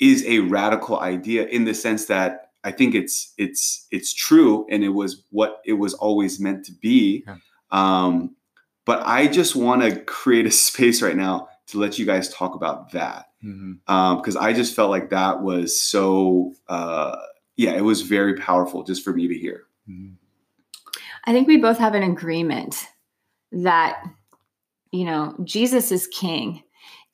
is 0.00 0.24
a 0.26 0.40
radical 0.40 0.98
idea 0.98 1.46
in 1.46 1.64
the 1.64 1.74
sense 1.74 2.06
that 2.06 2.50
I 2.64 2.72
think 2.72 2.94
it's 2.94 3.32
it's 3.38 3.86
it's 3.90 4.12
true 4.12 4.66
and 4.70 4.82
it 4.84 4.90
was 4.90 5.24
what 5.30 5.60
it 5.64 5.74
was 5.74 5.94
always 5.94 6.40
meant 6.40 6.64
to 6.66 6.72
be. 6.72 7.24
Yeah. 7.26 7.36
Um, 7.70 8.36
but 8.84 9.02
I 9.06 9.28
just 9.28 9.54
want 9.54 9.82
to 9.82 10.00
create 10.00 10.46
a 10.46 10.50
space 10.68 11.00
right 11.02 11.16
now 11.16 11.48
to 11.68 11.78
let 11.78 11.98
you 11.98 12.06
guys 12.06 12.28
talk 12.28 12.54
about 12.54 12.90
that 12.92 13.26
because 14.16 14.36
I 14.36 14.52
just 14.52 14.74
felt 14.74 14.90
like 14.90 15.10
that 15.10 15.42
was 15.42 15.80
so 15.80 16.54
uh, 16.68 17.16
yeah, 17.56 17.72
it 17.72 17.82
was 17.82 18.02
very 18.02 18.34
powerful 18.34 18.82
just 18.82 19.04
for 19.04 19.12
me 19.12 19.28
to 19.28 19.34
hear. 19.34 19.64
Mhm. 19.88 20.16
I 21.24 21.32
think 21.32 21.48
we 21.48 21.58
both 21.58 21.78
have 21.78 21.94
an 21.94 22.02
agreement 22.02 22.86
that, 23.52 24.02
you 24.92 25.04
know, 25.04 25.36
Jesus 25.44 25.92
is 25.92 26.06
king 26.06 26.62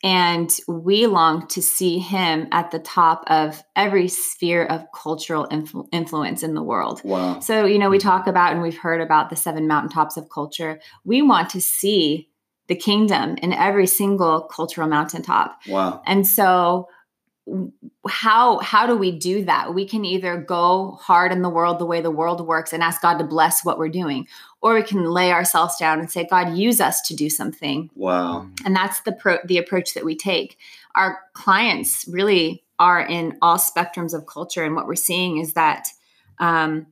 And 0.03 0.55
we 0.69 1.07
long 1.07 1.47
to 1.49 1.63
see 1.63 1.99
him 1.99 2.49
at 2.53 2.71
the 2.71 2.79
top 2.79 3.25
of 3.29 3.63
every 3.75 4.09
sphere 4.09 4.65
of 4.65 4.85
cultural 4.95 5.47
influ- 5.49 5.89
influence 5.91 6.43
in 6.43 6.55
the 6.55 6.63
world. 6.63 7.01
Wow. 7.03 7.41
So, 7.41 7.65
you 7.65 7.79
know, 7.79 7.89
we 7.89 7.99
mm-hmm. 7.99 8.09
talk 8.09 8.27
about 8.27 8.53
and 8.53 8.63
we've 8.63 8.77
heard 8.77 9.01
about 9.01 9.31
the 9.31 9.37
seven 9.37 9.67
mountaintops 9.67 10.17
of 10.17 10.29
culture. 10.29 10.81
We 11.05 11.23
want 11.23 11.51
to 11.51 11.61
see 11.61 12.29
the 12.69 12.77
kingdom 12.77 13.37
in 13.39 13.53
every 13.53 13.87
single 13.87 14.43
cultural 14.43 14.87
mountaintop. 14.87 15.61
Wow. 15.67 16.03
And 16.05 16.27
so 16.27 16.89
how 18.09 18.59
how 18.59 18.87
do 18.87 18.97
we 18.97 19.13
do 19.13 19.45
that? 19.45 19.73
We 19.73 19.87
can 19.87 20.05
either 20.05 20.37
go 20.37 20.99
hard 21.01 21.31
in 21.31 21.43
the 21.43 21.49
world 21.49 21.79
the 21.79 21.87
way 21.87 22.01
the 22.01 22.11
world 22.11 22.45
works 22.45 22.73
and 22.73 22.83
ask 22.83 23.03
god 23.03 23.19
to 23.19 23.25
bless 23.25 23.65
what 23.65 23.79
we're 23.79 23.89
doing 23.89 24.27
or 24.63 24.75
we 24.75 24.83
can 24.83 25.05
lay 25.05 25.31
ourselves 25.31 25.77
down 25.77 26.01
and 26.01 26.11
say 26.11 26.27
god 26.29 26.57
use 26.57 26.81
us 26.81 27.01
to 27.03 27.15
do 27.15 27.31
something. 27.31 27.91
Wow. 27.95 28.49
and 28.65 28.75
that's 28.75 29.01
the 29.01 29.13
pro- 29.13 29.39
the 29.45 29.59
approach 29.59 29.95
that 29.95 30.05
we 30.05 30.17
take. 30.17 30.59
Our 30.95 31.19
clients 31.35 32.05
really 32.09 32.65
are 32.79 33.01
in 33.01 33.39
all 33.41 33.59
spectrums 33.59 34.13
of 34.13 34.27
culture 34.27 34.65
and 34.65 34.75
what 34.75 34.87
we're 34.87 34.97
seeing 34.97 35.39
is 35.39 35.53
that 35.53 35.89
um, 36.39 36.87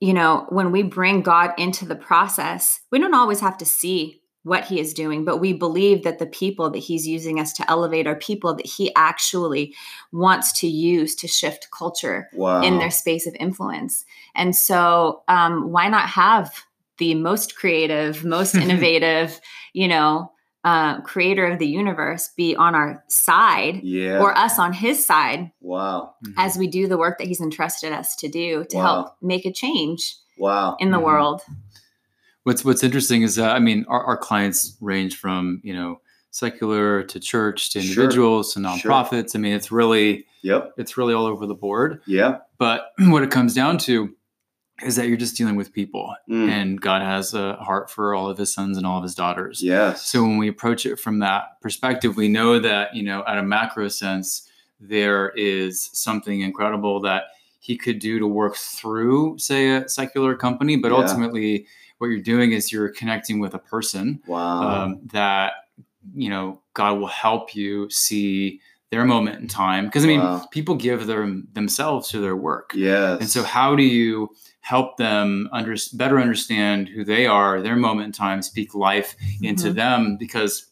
you 0.00 0.12
know 0.12 0.46
when 0.48 0.70
we 0.70 0.82
bring 0.82 1.22
god 1.22 1.52
into 1.58 1.84
the 1.84 1.96
process 1.96 2.80
we 2.90 2.98
don't 2.98 3.14
always 3.14 3.40
have 3.40 3.58
to 3.58 3.64
see 3.64 4.21
what 4.44 4.64
he 4.64 4.80
is 4.80 4.92
doing 4.94 5.24
but 5.24 5.38
we 5.38 5.52
believe 5.52 6.02
that 6.02 6.18
the 6.18 6.26
people 6.26 6.70
that 6.70 6.78
he's 6.78 7.06
using 7.06 7.38
us 7.38 7.52
to 7.52 7.70
elevate 7.70 8.06
are 8.06 8.16
people 8.16 8.54
that 8.54 8.66
he 8.66 8.92
actually 8.96 9.74
wants 10.12 10.52
to 10.60 10.66
use 10.66 11.14
to 11.14 11.28
shift 11.28 11.68
culture 11.70 12.28
Wow. 12.32 12.62
in 12.62 12.78
their 12.78 12.90
space 12.90 13.26
of 13.26 13.34
influence 13.38 14.04
and 14.34 14.54
so 14.56 15.22
um, 15.28 15.70
why 15.70 15.88
not 15.88 16.08
have 16.08 16.64
the 16.98 17.14
most 17.14 17.56
creative 17.56 18.24
most 18.24 18.54
innovative 18.64 19.40
you 19.72 19.88
know 19.88 20.32
uh, 20.64 21.00
creator 21.00 21.44
of 21.46 21.58
the 21.58 21.66
universe 21.66 22.30
be 22.36 22.54
on 22.54 22.74
our 22.76 23.02
side 23.08 23.80
Yeah. 23.82 24.20
or 24.20 24.36
us 24.38 24.58
on 24.60 24.72
his 24.72 25.04
side 25.04 25.50
wow. 25.60 26.14
Mhm. 26.24 26.34
as 26.36 26.56
we 26.56 26.66
do 26.68 26.86
the 26.86 26.96
work 26.98 27.18
that 27.18 27.26
he's 27.26 27.40
entrusted 27.40 27.92
us 27.92 28.14
to 28.16 28.28
do 28.28 28.64
to 28.70 28.76
Wow. 28.76 28.82
help 28.82 29.16
make 29.22 29.44
a 29.44 29.52
change 29.52 30.16
Wow. 30.38 30.76
in 30.78 30.90
the 30.92 30.98
Mhm. 30.98 31.04
world 31.04 31.42
What's 32.44 32.64
What's 32.64 32.82
interesting 32.82 33.22
is 33.22 33.36
that 33.36 33.54
I 33.54 33.58
mean, 33.58 33.84
our, 33.88 34.02
our 34.04 34.16
clients 34.16 34.76
range 34.80 35.16
from 35.16 35.60
you 35.62 35.74
know 35.74 36.00
secular 36.30 37.02
to 37.04 37.20
church 37.20 37.70
to 37.72 37.82
Sure. 37.82 38.04
individuals 38.04 38.54
to 38.54 38.60
Sure. 38.78 38.90
nonprofits. 38.90 39.36
I 39.36 39.38
mean, 39.38 39.52
it's 39.52 39.70
really 39.70 40.26
Yep. 40.42 40.72
it's 40.76 40.96
really 40.96 41.14
all 41.14 41.26
over 41.26 41.46
the 41.46 41.54
board. 41.54 42.00
Yeah. 42.06 42.38
But 42.58 42.90
what 42.98 43.22
it 43.22 43.30
comes 43.30 43.54
down 43.54 43.78
to 43.78 44.14
is 44.82 44.96
that 44.96 45.06
you're 45.06 45.16
just 45.18 45.36
dealing 45.36 45.54
with 45.54 45.72
people, 45.72 46.12
Mm. 46.28 46.48
and 46.48 46.80
God 46.80 47.02
has 47.02 47.34
a 47.34 47.54
heart 47.56 47.88
for 47.90 48.14
all 48.14 48.28
of 48.28 48.38
His 48.38 48.52
sons 48.52 48.76
and 48.76 48.84
all 48.84 48.96
of 48.98 49.04
His 49.04 49.14
daughters. 49.14 49.62
Yes. 49.62 50.02
So 50.04 50.22
when 50.22 50.38
we 50.38 50.48
approach 50.48 50.84
it 50.86 50.98
from 50.98 51.20
that 51.20 51.60
perspective, 51.60 52.16
we 52.16 52.26
know 52.28 52.58
that, 52.58 52.96
you 52.96 53.04
know, 53.04 53.22
at 53.28 53.38
a 53.38 53.42
macro 53.44 53.86
sense, 53.88 54.48
there 54.80 55.28
is 55.36 55.90
something 55.92 56.40
incredible 56.40 56.98
that 57.02 57.24
he 57.60 57.76
could 57.76 58.00
do 58.00 58.18
to 58.18 58.26
work 58.26 58.56
through, 58.56 59.38
say, 59.38 59.70
a 59.70 59.88
secular 59.88 60.34
company. 60.34 60.74
But 60.76 60.90
Yeah. 60.90 60.98
ultimately, 60.98 61.66
what 62.02 62.08
you're 62.08 62.18
doing 62.18 62.50
is 62.50 62.72
you're 62.72 62.88
connecting 62.88 63.38
with 63.38 63.54
a 63.54 63.60
person 63.60 64.20
wow. 64.26 64.60
um, 64.60 65.00
that, 65.12 65.52
you 66.16 66.28
know, 66.28 66.60
God 66.74 66.98
will 66.98 67.06
help 67.06 67.54
you 67.54 67.88
see 67.90 68.60
their 68.90 69.04
moment 69.04 69.40
in 69.40 69.46
time. 69.46 69.84
Because, 69.84 70.02
I 70.02 70.08
mean, 70.08 70.18
Wow. 70.18 70.44
people 70.50 70.74
give 70.74 71.06
their, 71.06 71.24
themselves 71.52 72.08
to 72.08 72.18
their 72.18 72.34
work. 72.34 72.72
yes. 72.74 73.20
And 73.20 73.30
so, 73.30 73.44
how 73.44 73.76
do 73.76 73.84
you 73.84 74.30
help 74.62 74.96
them 74.96 75.48
under, 75.52 75.76
better 75.92 76.18
understand 76.18 76.88
who 76.88 77.04
they 77.04 77.24
are, 77.24 77.62
their 77.62 77.76
moment 77.76 78.06
in 78.06 78.12
time, 78.12 78.42
speak 78.42 78.74
life 78.74 79.14
into 79.40 79.70
Mhm. 79.70 79.74
them? 79.76 80.16
Because 80.16 80.66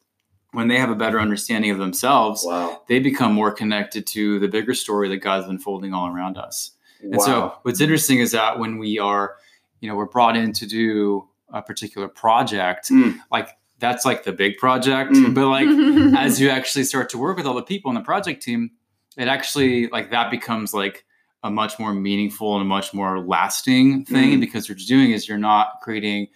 when 0.52 0.66
they 0.66 0.78
have 0.78 0.90
a 0.90 0.96
better 0.96 1.20
understanding 1.20 1.70
of 1.70 1.78
themselves, 1.78 2.42
Wow. 2.44 2.82
they 2.88 2.98
become 2.98 3.32
more 3.32 3.52
connected 3.52 4.04
to 4.08 4.40
the 4.40 4.48
bigger 4.48 4.74
story 4.74 5.08
that 5.10 5.18
God's 5.18 5.46
unfolding 5.46 5.94
all 5.94 6.08
around 6.08 6.36
us. 6.38 6.72
And 7.00 7.14
wow. 7.18 7.24
so, 7.24 7.54
what's 7.62 7.80
interesting 7.80 8.18
is 8.18 8.32
that 8.32 8.58
when 8.58 8.78
we 8.78 8.98
are, 8.98 9.36
you 9.80 9.88
know, 9.88 9.94
we're 9.96 10.06
brought 10.06 10.36
in 10.36 10.52
to 10.54 10.66
do 10.66 11.28
a 11.52 11.60
particular 11.62 12.08
project, 12.08 12.90
Mm. 12.90 13.16
like 13.30 13.48
that's 13.78 14.04
like 14.04 14.24
the 14.24 14.32
big 14.32 14.56
project, 14.58 15.12
Mm. 15.12 15.34
but 15.34 15.48
like 15.48 15.66
as 16.18 16.40
you 16.40 16.50
actually 16.50 16.84
start 16.84 17.08
to 17.10 17.18
work 17.18 17.36
with 17.36 17.46
all 17.46 17.54
the 17.54 17.62
people 17.62 17.90
in 17.90 17.94
the 17.94 18.02
project 18.02 18.42
team, 18.42 18.70
it 19.16 19.26
actually 19.28 19.88
like 19.88 20.10
that 20.10 20.30
becomes 20.30 20.72
like 20.74 21.04
a 21.42 21.50
much 21.50 21.78
more 21.78 21.94
meaningful 21.94 22.54
and 22.56 22.62
a 22.62 22.66
much 22.66 22.92
more 22.92 23.18
lasting 23.18 24.04
thing 24.04 24.36
Mm. 24.36 24.40
because 24.40 24.68
what 24.68 24.78
you're 24.78 24.86
doing 24.98 25.12
is 25.12 25.26
you're 25.28 25.38
not 25.38 25.80
creating, 25.82 26.28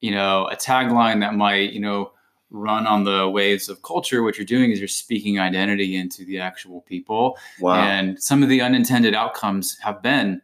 you 0.00 0.10
know, 0.10 0.46
a 0.50 0.56
tagline 0.56 1.20
that 1.20 1.34
might, 1.34 1.72
you 1.72 1.80
know, 1.80 2.12
run 2.50 2.86
on 2.86 3.04
the 3.04 3.28
waves 3.28 3.68
of 3.68 3.82
culture. 3.82 4.22
What 4.22 4.36
you're 4.38 4.44
doing 4.46 4.72
is 4.72 4.78
you're 4.80 4.88
speaking 4.88 5.38
identity 5.38 5.94
into 5.96 6.24
the 6.24 6.40
actual 6.40 6.80
people. 6.82 7.38
wow. 7.60 7.74
And 7.74 8.20
some 8.20 8.42
of 8.42 8.48
the 8.48 8.60
unintended 8.60 9.14
outcomes 9.14 9.78
have 9.80 10.02
been, 10.02 10.40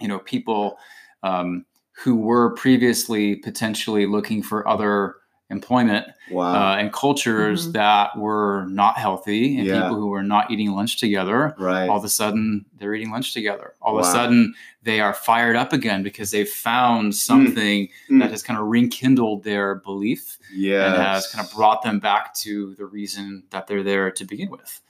you 0.00 0.08
know, 0.08 0.18
people 0.18 0.78
um, 1.22 1.64
who 1.92 2.16
were 2.16 2.50
previously 2.54 3.36
potentially 3.36 4.06
looking 4.06 4.42
for 4.42 4.66
other 4.68 5.16
employment 5.50 6.06
wow. 6.30 6.54
uh, 6.72 6.76
and 6.76 6.90
cultures 6.94 7.68
Mhm. 7.68 7.72
that 7.74 8.16
were 8.16 8.64
not 8.70 8.96
healthy 8.96 9.58
and 9.58 9.66
Yeah. 9.66 9.82
people 9.82 9.96
who 9.96 10.06
were 10.06 10.22
not 10.22 10.50
eating 10.50 10.70
lunch 10.72 10.98
together 10.98 11.54
right. 11.58 11.86
all 11.90 11.98
of 11.98 12.04
a 12.04 12.08
sudden 12.08 12.64
they're 12.78 12.94
eating 12.94 13.10
lunch 13.10 13.34
together 13.34 13.74
all 13.82 13.98
of 13.98 14.02
a 14.02 14.08
sudden 14.08 14.54
they 14.82 14.98
are 15.00 15.12
fired 15.12 15.54
up 15.54 15.74
again 15.74 16.02
because 16.02 16.30
they've 16.30 16.48
found 16.48 17.14
something 17.14 17.90
Mm. 18.08 18.20
that 18.20 18.30
has 18.30 18.42
kind 18.42 18.58
of 18.58 18.66
rekindled 18.68 19.44
their 19.44 19.74
belief 19.74 20.38
yes. 20.54 20.86
and 20.86 21.02
has 21.02 21.26
kind 21.26 21.46
of 21.46 21.52
brought 21.54 21.82
them 21.82 21.98
back 21.98 22.32
to 22.36 22.74
the 22.76 22.86
reason 22.86 23.42
that 23.50 23.66
they're 23.66 23.82
there 23.82 24.10
to 24.10 24.24
begin 24.24 24.48
with 24.48 24.80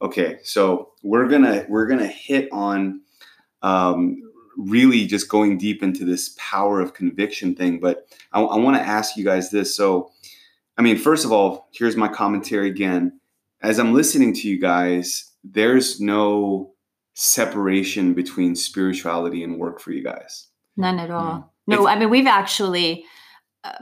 okay 0.00 0.38
so 0.42 0.92
we're 1.02 1.28
gonna 1.28 1.66
we're 1.68 1.86
gonna 1.86 2.06
hit 2.06 2.48
on 2.52 3.02
um, 3.62 4.22
really 4.56 5.06
just 5.06 5.28
going 5.28 5.58
deep 5.58 5.82
into 5.82 6.04
this 6.04 6.34
power 6.38 6.80
of 6.80 6.94
conviction 6.94 7.54
thing 7.54 7.78
but 7.78 8.06
i, 8.32 8.40
I 8.40 8.56
want 8.56 8.76
to 8.76 8.82
ask 8.82 9.16
you 9.16 9.24
guys 9.24 9.50
this 9.50 9.74
so 9.76 10.10
i 10.78 10.82
mean 10.82 10.96
first 10.96 11.24
of 11.24 11.32
all 11.32 11.68
here's 11.72 11.96
my 11.96 12.08
commentary 12.08 12.68
again 12.68 13.20
as 13.62 13.78
i'm 13.78 13.92
listening 13.92 14.32
to 14.34 14.48
you 14.48 14.58
guys 14.58 15.30
there's 15.44 16.00
no 16.00 16.72
separation 17.14 18.14
between 18.14 18.54
spirituality 18.54 19.42
and 19.42 19.58
work 19.58 19.80
for 19.80 19.92
you 19.92 20.02
guys 20.02 20.48
None 20.76 20.98
at 20.98 21.10
all. 21.10 21.22
Mm. 21.22 21.44
No, 21.68 21.74
It's- 21.82 21.96
I 21.96 21.98
mean, 21.98 22.10
we've 22.10 22.26
actually, 22.26 23.04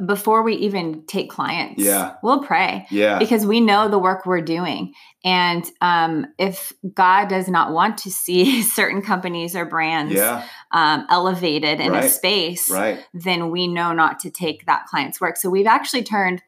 before 0.07 0.42
we 0.42 0.55
even 0.57 1.05
take 1.07 1.31
clients, 1.31 1.83
Yeah. 1.83 2.14
we'll 2.23 2.42
pray 2.42 2.87
yeah 2.90 3.18
because 3.18 3.47
we 3.47 3.61
know 3.61 3.88
the 3.88 3.99
work 3.99 4.27
we're 4.27 4.40
doing. 4.40 4.94
And 5.25 5.64
um, 5.81 6.27
if 6.38 6.73
God 6.92 7.29
does 7.29 7.49
not 7.49 7.73
want 7.73 7.99
to 7.99 8.11
see 8.11 8.62
certain 8.79 9.03
companies 9.03 9.57
or 9.57 9.64
brands 9.64 10.14
yeah 10.14 10.44
um, 10.73 11.07
elevated 11.11 11.81
in 11.81 11.94
a 11.94 12.09
space, 12.09 12.68
right 12.70 13.05
then 13.14 13.51
we 13.51 13.68
know 13.68 13.92
not 13.92 14.20
to 14.20 14.31
take 14.31 14.66
that 14.66 14.87
client's 14.87 15.20
work. 15.20 15.37
So 15.37 15.49
we've 15.51 15.66
actually 15.66 16.03
turned 16.03 16.42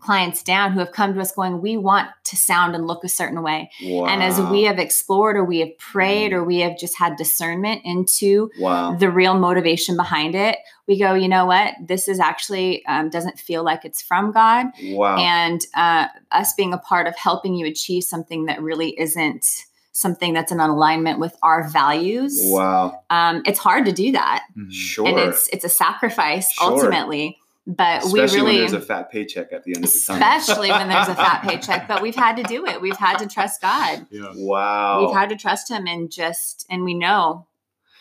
clients 0.00 0.42
down 0.42 0.72
who 0.72 0.78
have 0.80 0.92
come 0.92 1.14
to 1.14 1.20
us 1.20 1.32
going, 1.32 1.60
we 1.60 1.76
want 1.76 2.08
to 2.24 2.36
sound 2.36 2.74
and 2.74 2.86
look 2.86 3.04
a 3.04 3.08
certain 3.08 3.42
way. 3.42 3.70
wow. 3.84 4.06
And 4.06 4.22
as 4.22 4.40
we 4.40 4.62
have 4.64 4.78
explored 4.78 5.36
or 5.36 5.44
we 5.44 5.60
have 5.60 5.76
prayed 5.78 6.32
or 6.32 6.42
we 6.44 6.58
have 6.60 6.76
just 6.78 6.96
had 6.98 7.16
discernment 7.16 7.82
into 7.84 8.50
wow 8.58 8.94
the 8.96 9.10
real 9.10 9.34
motivation 9.38 9.96
behind 9.96 10.34
it, 10.34 10.58
we 10.88 10.98
go, 10.98 11.14
you 11.14 11.28
know 11.28 11.46
what? 11.46 11.74
This 11.86 12.08
is 12.08 12.18
actually 12.20 12.84
um, 12.86 13.10
doesn't 13.10 13.38
feel 13.38 13.62
like 13.64 13.84
it's 13.84 14.02
from 14.02 14.32
God. 14.32 14.66
wow 14.82 15.16
And 15.16 15.60
uh, 15.74 16.08
us 16.30 16.52
being 16.54 16.72
a 16.72 16.78
part 16.78 17.06
of 17.06 17.16
helping 17.16 17.54
you 17.54 17.66
achieve 17.66 18.04
something 18.04 18.46
that 18.46 18.60
really 18.62 18.98
isn't 18.98 19.46
something 19.94 20.32
that's 20.32 20.50
in 20.50 20.58
alignment 20.58 21.18
with 21.20 21.36
our 21.42 21.68
values. 21.68 22.40
wow 22.44 22.98
Um, 23.10 23.42
it's 23.44 23.58
hard 23.58 23.84
to 23.84 23.92
do 23.92 24.12
that. 24.12 24.42
sure 24.70 25.06
And 25.06 25.18
it's 25.18 25.48
it's 25.52 25.64
a 25.64 25.68
sacrifice 25.68 26.50
Sure. 26.52 26.70
ultimately. 26.72 27.38
But 27.64 28.04
especially 28.04 28.40
we 28.40 28.46
really 28.46 28.52
when 28.58 28.70
there's 28.70 28.72
a 28.72 28.80
fat 28.80 29.10
paycheck 29.10 29.52
at 29.52 29.62
the 29.62 29.76
end 29.76 29.84
of 29.84 29.92
the 29.92 30.02
tunnel 30.04 30.36
especially 30.36 30.70
when 30.70 30.88
there's 30.88 31.08
a 31.08 31.14
fat 31.14 31.42
paycheck. 31.48 31.86
But 31.86 32.02
we've 32.02 32.16
had 32.16 32.36
to 32.36 32.42
do 32.42 32.66
it. 32.66 32.80
We've 32.80 32.96
had 32.96 33.18
to 33.18 33.26
trust 33.26 33.60
God. 33.60 34.06
yeah 34.10 34.32
wow 34.34 35.06
We've 35.06 35.16
had 35.16 35.28
to 35.28 35.36
trust 35.36 35.70
him 35.70 35.86
and 35.86 36.10
just 36.10 36.66
and 36.68 36.84
we 36.84 36.94
know 36.94 37.46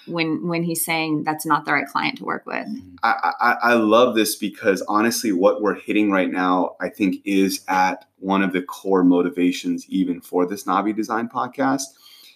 when 0.08 0.47
when 0.47 0.63
he's 0.63 0.84
saying 0.84 1.24
that's 1.24 1.45
not 1.45 1.65
the 1.65 1.74
right 1.74 1.88
client 1.88 2.17
to 2.17 2.26
work 2.26 2.45
with. 2.45 2.67
Mm-hmm. 2.67 2.95
I, 3.04 3.34
I, 3.39 3.56
I 3.62 3.74
love 3.74 4.15
this 4.15 4.36
because 4.36 4.82
honestly, 4.88 5.32
what 5.32 5.62
we're 5.62 5.76
hitting 5.76 6.12
right 6.12 6.32
now, 6.32 6.76
I 6.80 6.89
think, 6.89 7.17
is 7.26 7.63
at 7.67 8.06
one 8.17 8.41
of 8.41 8.54
the 8.54 8.62
core 8.62 9.04
motivations 9.04 9.86
even 9.89 10.21
for 10.21 10.45
this 10.45 10.63
Navi 10.63 10.95
Design 10.95 11.30
podcast. 11.30 11.84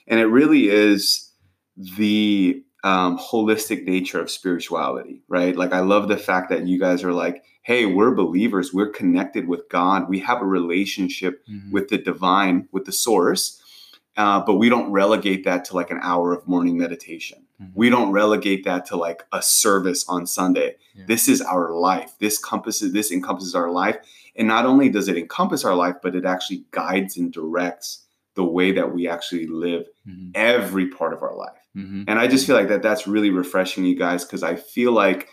And 0.07 0.19
it 0.19 0.25
really 0.25 0.69
is 0.69 1.31
the 1.75 2.63
um, 2.85 3.17
holistic 3.17 3.83
nature 3.83 4.21
of 4.21 4.29
spirituality, 4.29 5.21
right? 5.27 5.55
Like, 5.55 5.73
I 5.73 5.79
love 5.79 6.07
the 6.07 6.17
fact 6.17 6.49
that 6.51 6.67
you 6.67 6.79
guys 6.79 7.03
are 7.03 7.11
like, 7.13 7.43
hey, 7.63 7.87
we're 7.87 8.13
believers, 8.13 8.71
we're 8.73 8.89
connected 8.91 9.47
with 9.47 9.67
God, 9.69 10.07
we 10.07 10.19
have 10.19 10.39
a 10.41 10.45
relationship 10.45 11.43
Mhm. 11.47 11.71
with 11.71 11.89
the 11.89 11.97
divine, 11.97 12.67
with 12.71 12.85
the 12.85 12.91
source. 12.91 13.59
Uh, 14.15 14.39
but 14.45 14.55
we 14.55 14.69
don't 14.69 14.91
relegate 14.91 15.43
that 15.45 15.65
to 15.65 15.75
like 15.75 15.89
an 15.91 15.99
hour 16.01 16.31
of 16.31 16.47
morning 16.47 16.77
meditation. 16.77 17.39
Mhm. 17.61 17.71
We 17.73 17.89
don't 17.89 18.11
relegate 18.11 18.63
that 18.65 18.85
to 18.85 18.95
like 18.95 19.23
a 19.33 19.41
service 19.41 20.05
on 20.07 20.27
Sunday. 20.27 20.75
Yeah. 20.95 21.05
This 21.07 21.27
is 21.27 21.41
our 21.41 21.73
life. 21.73 22.13
This 22.19 22.37
compasses, 22.37 22.93
this 22.93 23.11
encompasses 23.11 23.55
our 23.55 23.71
life, 23.71 23.97
and 24.35 24.47
not 24.47 24.65
only 24.65 24.89
does 24.89 25.07
it 25.09 25.17
encompass 25.17 25.65
our 25.65 25.75
life 25.75 25.95
but 26.03 26.15
it 26.15 26.23
actually 26.23 26.63
guides 26.71 27.17
and 27.17 27.33
directs 27.33 28.05
the 28.35 28.43
way 28.45 28.71
that 28.73 28.93
we 28.93 29.07
actually 29.07 29.47
live 29.47 29.87
Mhm. 30.07 30.31
every 30.35 30.87
part 30.87 31.13
of 31.13 31.23
our 31.23 31.35
life 31.35 31.64
Mhm. 31.75 32.05
and 32.07 32.19
i 32.19 32.27
just 32.27 32.45
feel 32.47 32.55
like 32.55 32.69
that 32.69 32.81
that's 32.81 33.07
really 33.07 33.29
refreshing 33.29 33.85
you 33.85 33.95
guys 33.95 34.23
because 34.25 34.43
i 34.43 34.55
feel 34.55 34.91
like 34.91 35.27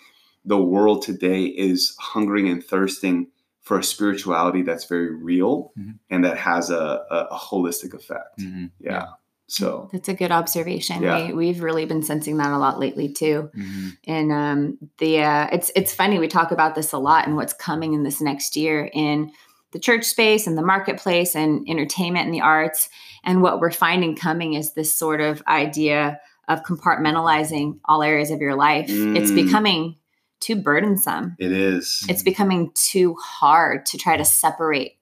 the 0.44 0.58
world 0.60 1.02
today 1.02 1.44
is 1.44 1.94
hungering 2.00 2.48
and 2.48 2.64
thirsting 2.64 3.28
for 3.60 3.78
a 3.78 3.84
spirituality 3.84 4.62
that's 4.62 4.86
very 4.86 5.14
real 5.14 5.72
Mhm. 5.78 5.98
and 6.10 6.24
that 6.24 6.36
has 6.38 6.70
a, 6.70 7.04
a, 7.10 7.18
a 7.30 7.38
holistic 7.38 7.94
effect 7.94 8.40
Mhm. 8.40 8.70
yeah 8.80 9.06
so 9.48 9.90
That's 9.92 10.08
a 10.08 10.14
good 10.14 10.32
observation. 10.32 11.02
Yeah. 11.02 11.26
We, 11.26 11.32
we've 11.34 11.62
really 11.62 11.84
been 11.84 12.02
sensing 12.02 12.38
that 12.38 12.52
a 12.52 12.56
lot 12.56 12.78
lately 12.78 13.12
too. 13.12 13.50
Mhm. 13.54 13.96
And 14.06 14.32
um, 14.32 14.78
the 14.96 15.20
uh, 15.22 15.48
it's 15.52 15.70
it's 15.76 15.92
funny 15.94 16.18
we 16.18 16.26
talk 16.28 16.52
about 16.52 16.74
this 16.74 16.92
a 16.92 16.98
lot 16.98 17.26
and 17.26 17.36
what's 17.36 17.52
coming 17.52 17.92
in 17.92 18.02
this 18.02 18.22
next 18.22 18.56
year 18.56 18.88
in 18.94 19.30
the 19.72 19.78
church 19.78 20.04
space 20.06 20.46
and 20.46 20.56
the 20.56 20.62
marketplace 20.62 21.34
and 21.36 21.68
entertainment 21.68 22.24
and 22.24 22.32
the 22.34 22.40
arts. 22.40 22.88
And 23.24 23.42
what 23.42 23.60
we're 23.60 23.70
finding 23.72 24.16
coming 24.16 24.54
is 24.54 24.72
this 24.72 24.94
sort 24.94 25.20
of 25.20 25.42
idea 25.46 26.18
of 26.52 26.62
compartmentalizing 26.64 27.78
all 27.84 28.02
areas 28.02 28.30
of 28.30 28.40
your 28.40 28.54
life. 28.54 28.86
It's 28.88 29.30
Mm. 29.30 29.34
becoming 29.34 29.96
too 30.40 30.56
burdensome. 30.56 31.36
it 31.38 31.52
is 31.52 32.04
It's 32.08 32.22
becoming 32.24 32.72
too 32.74 33.14
hard 33.22 33.86
to 33.86 33.98
try 33.98 34.16
to 34.16 34.24
separate 34.24 34.94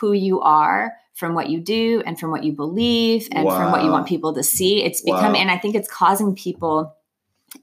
who 0.00 0.12
you 0.12 0.40
are 0.40 0.94
from 1.14 1.34
what 1.34 1.48
you 1.50 1.60
do 1.60 2.02
and 2.06 2.18
from 2.18 2.30
what 2.30 2.44
you 2.44 2.52
believe 2.52 3.28
and 3.32 3.46
from 3.48 3.72
what 3.72 3.84
you 3.84 3.90
want 3.90 4.06
people 4.06 4.34
to 4.34 4.42
see. 4.42 4.82
It's 4.82 5.02
Wow. 5.04 5.32
and 5.34 5.50
I 5.50 5.58
think 5.58 5.74
it's 5.74 5.88
causing 5.90 6.34
people 6.34 6.94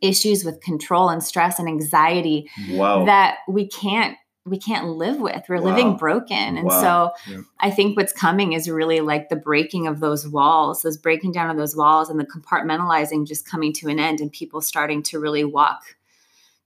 issues 0.01 0.43
with 0.43 0.61
control 0.61 1.09
and 1.09 1.23
stress 1.23 1.59
and 1.59 1.67
anxiety 1.67 2.49
wow 2.71 3.05
that 3.05 3.37
we 3.47 3.67
can't 3.67 4.17
we 4.45 4.57
can't 4.57 4.87
live 4.97 5.19
with. 5.21 5.43
We're 5.47 5.61
Wow. 5.61 5.69
living 5.69 5.95
broken. 5.95 6.57
And 6.57 6.65
Wow. 6.67 6.81
so 6.81 7.31
Yeah. 7.31 7.41
I 7.59 7.71
think 7.71 7.95
what's 7.95 8.11
coming 8.11 8.53
is 8.53 8.69
really 8.69 8.99
like 8.99 9.29
the 9.29 9.37
breaking 9.37 9.87
of 9.87 9.99
those 10.01 10.27
walls, 10.27 10.81
those 10.81 10.97
breaking 10.97 11.31
down 11.31 11.49
of 11.49 11.55
those 11.57 11.75
walls 11.75 12.09
and 12.09 12.19
the 12.19 12.25
compartmentalizing 12.25 13.25
just 13.25 13.49
coming 13.49 13.71
to 13.73 13.87
an 13.87 13.99
end 13.99 14.19
and 14.19 14.31
people 14.31 14.59
starting 14.59 15.01
to 15.03 15.19
really 15.19 15.45
walk 15.45 15.95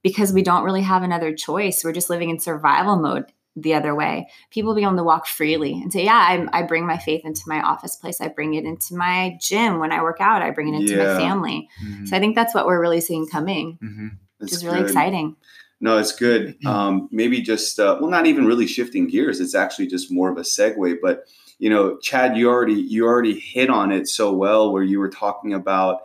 because 0.02 0.34
we 0.34 0.42
don't 0.42 0.63
really 0.63 0.82
have 0.82 1.04
another 1.04 1.34
choice. 1.36 1.84
We're 1.84 1.92
just 1.94 2.10
living 2.10 2.30
in 2.32 2.40
survival 2.40 2.96
mode 2.96 3.26
the 3.56 3.76
other 3.76 3.94
way. 3.94 4.28
People 4.50 4.74
be 4.74 4.82
able 4.84 4.96
to 4.96 5.04
walk 5.04 5.28
freely 5.28 5.74
and 5.74 5.92
say, 5.94 6.06
Yeah, 6.06 6.13
I, 6.16 6.48
I 6.60 6.63
bring 6.63 6.86
my 6.88 6.98
faith 6.98 7.26
into 7.26 7.42
my 7.48 7.62
office 7.62 7.96
place. 7.96 8.20
I 8.22 8.28
bring 8.28 8.56
it 8.56 8.66
into 8.66 8.96
my 8.96 9.38
gym 9.40 9.78
when 9.80 9.92
I 9.92 10.02
work 10.02 10.18
out. 10.20 10.42
I 10.42 10.50
bring 10.50 10.74
it 10.74 10.80
into 10.82 10.96
Yeah. 10.96 11.13
my 11.13 11.20
family. 11.20 11.70
Mhm. 11.84 12.08
So 12.08 12.18
I 12.18 12.20
think 12.20 12.36
that's 12.36 12.56
what 12.56 12.66
we're 12.66 12.82
really 12.82 13.02
seeing 13.02 13.28
coming, 13.28 13.78
Mhm. 13.84 14.12
which 14.40 14.52
is 14.52 14.66
really 14.66 14.80
good. 14.80 14.88
exciting. 14.88 15.36
No, 15.80 15.98
it's 15.98 16.16
good. 16.16 16.48
Mm-hmm. 16.60 16.68
Um, 16.68 17.10
maybe 17.12 17.42
just 17.42 17.80
uh, 17.80 17.98
well, 18.00 18.10
not 18.10 18.26
even 18.26 18.46
really 18.46 18.68
shifting 18.68 19.08
gears. 19.08 19.40
It's 19.40 19.56
actually 19.56 19.88
just 19.88 20.12
more 20.12 20.30
of 20.32 20.38
a 20.38 20.42
segue. 20.42 20.98
But 21.02 21.26
you 21.60 21.70
know, 21.70 21.98
Chad, 21.98 22.36
you 22.38 22.50
already 22.50 22.74
you 22.74 23.06
already 23.06 23.40
hit 23.40 23.70
on 23.70 23.92
it 23.92 24.08
so 24.08 24.34
well, 24.34 24.72
where 24.72 24.84
you 24.84 25.00
were 25.00 25.10
talking 25.10 25.54
about 25.54 26.02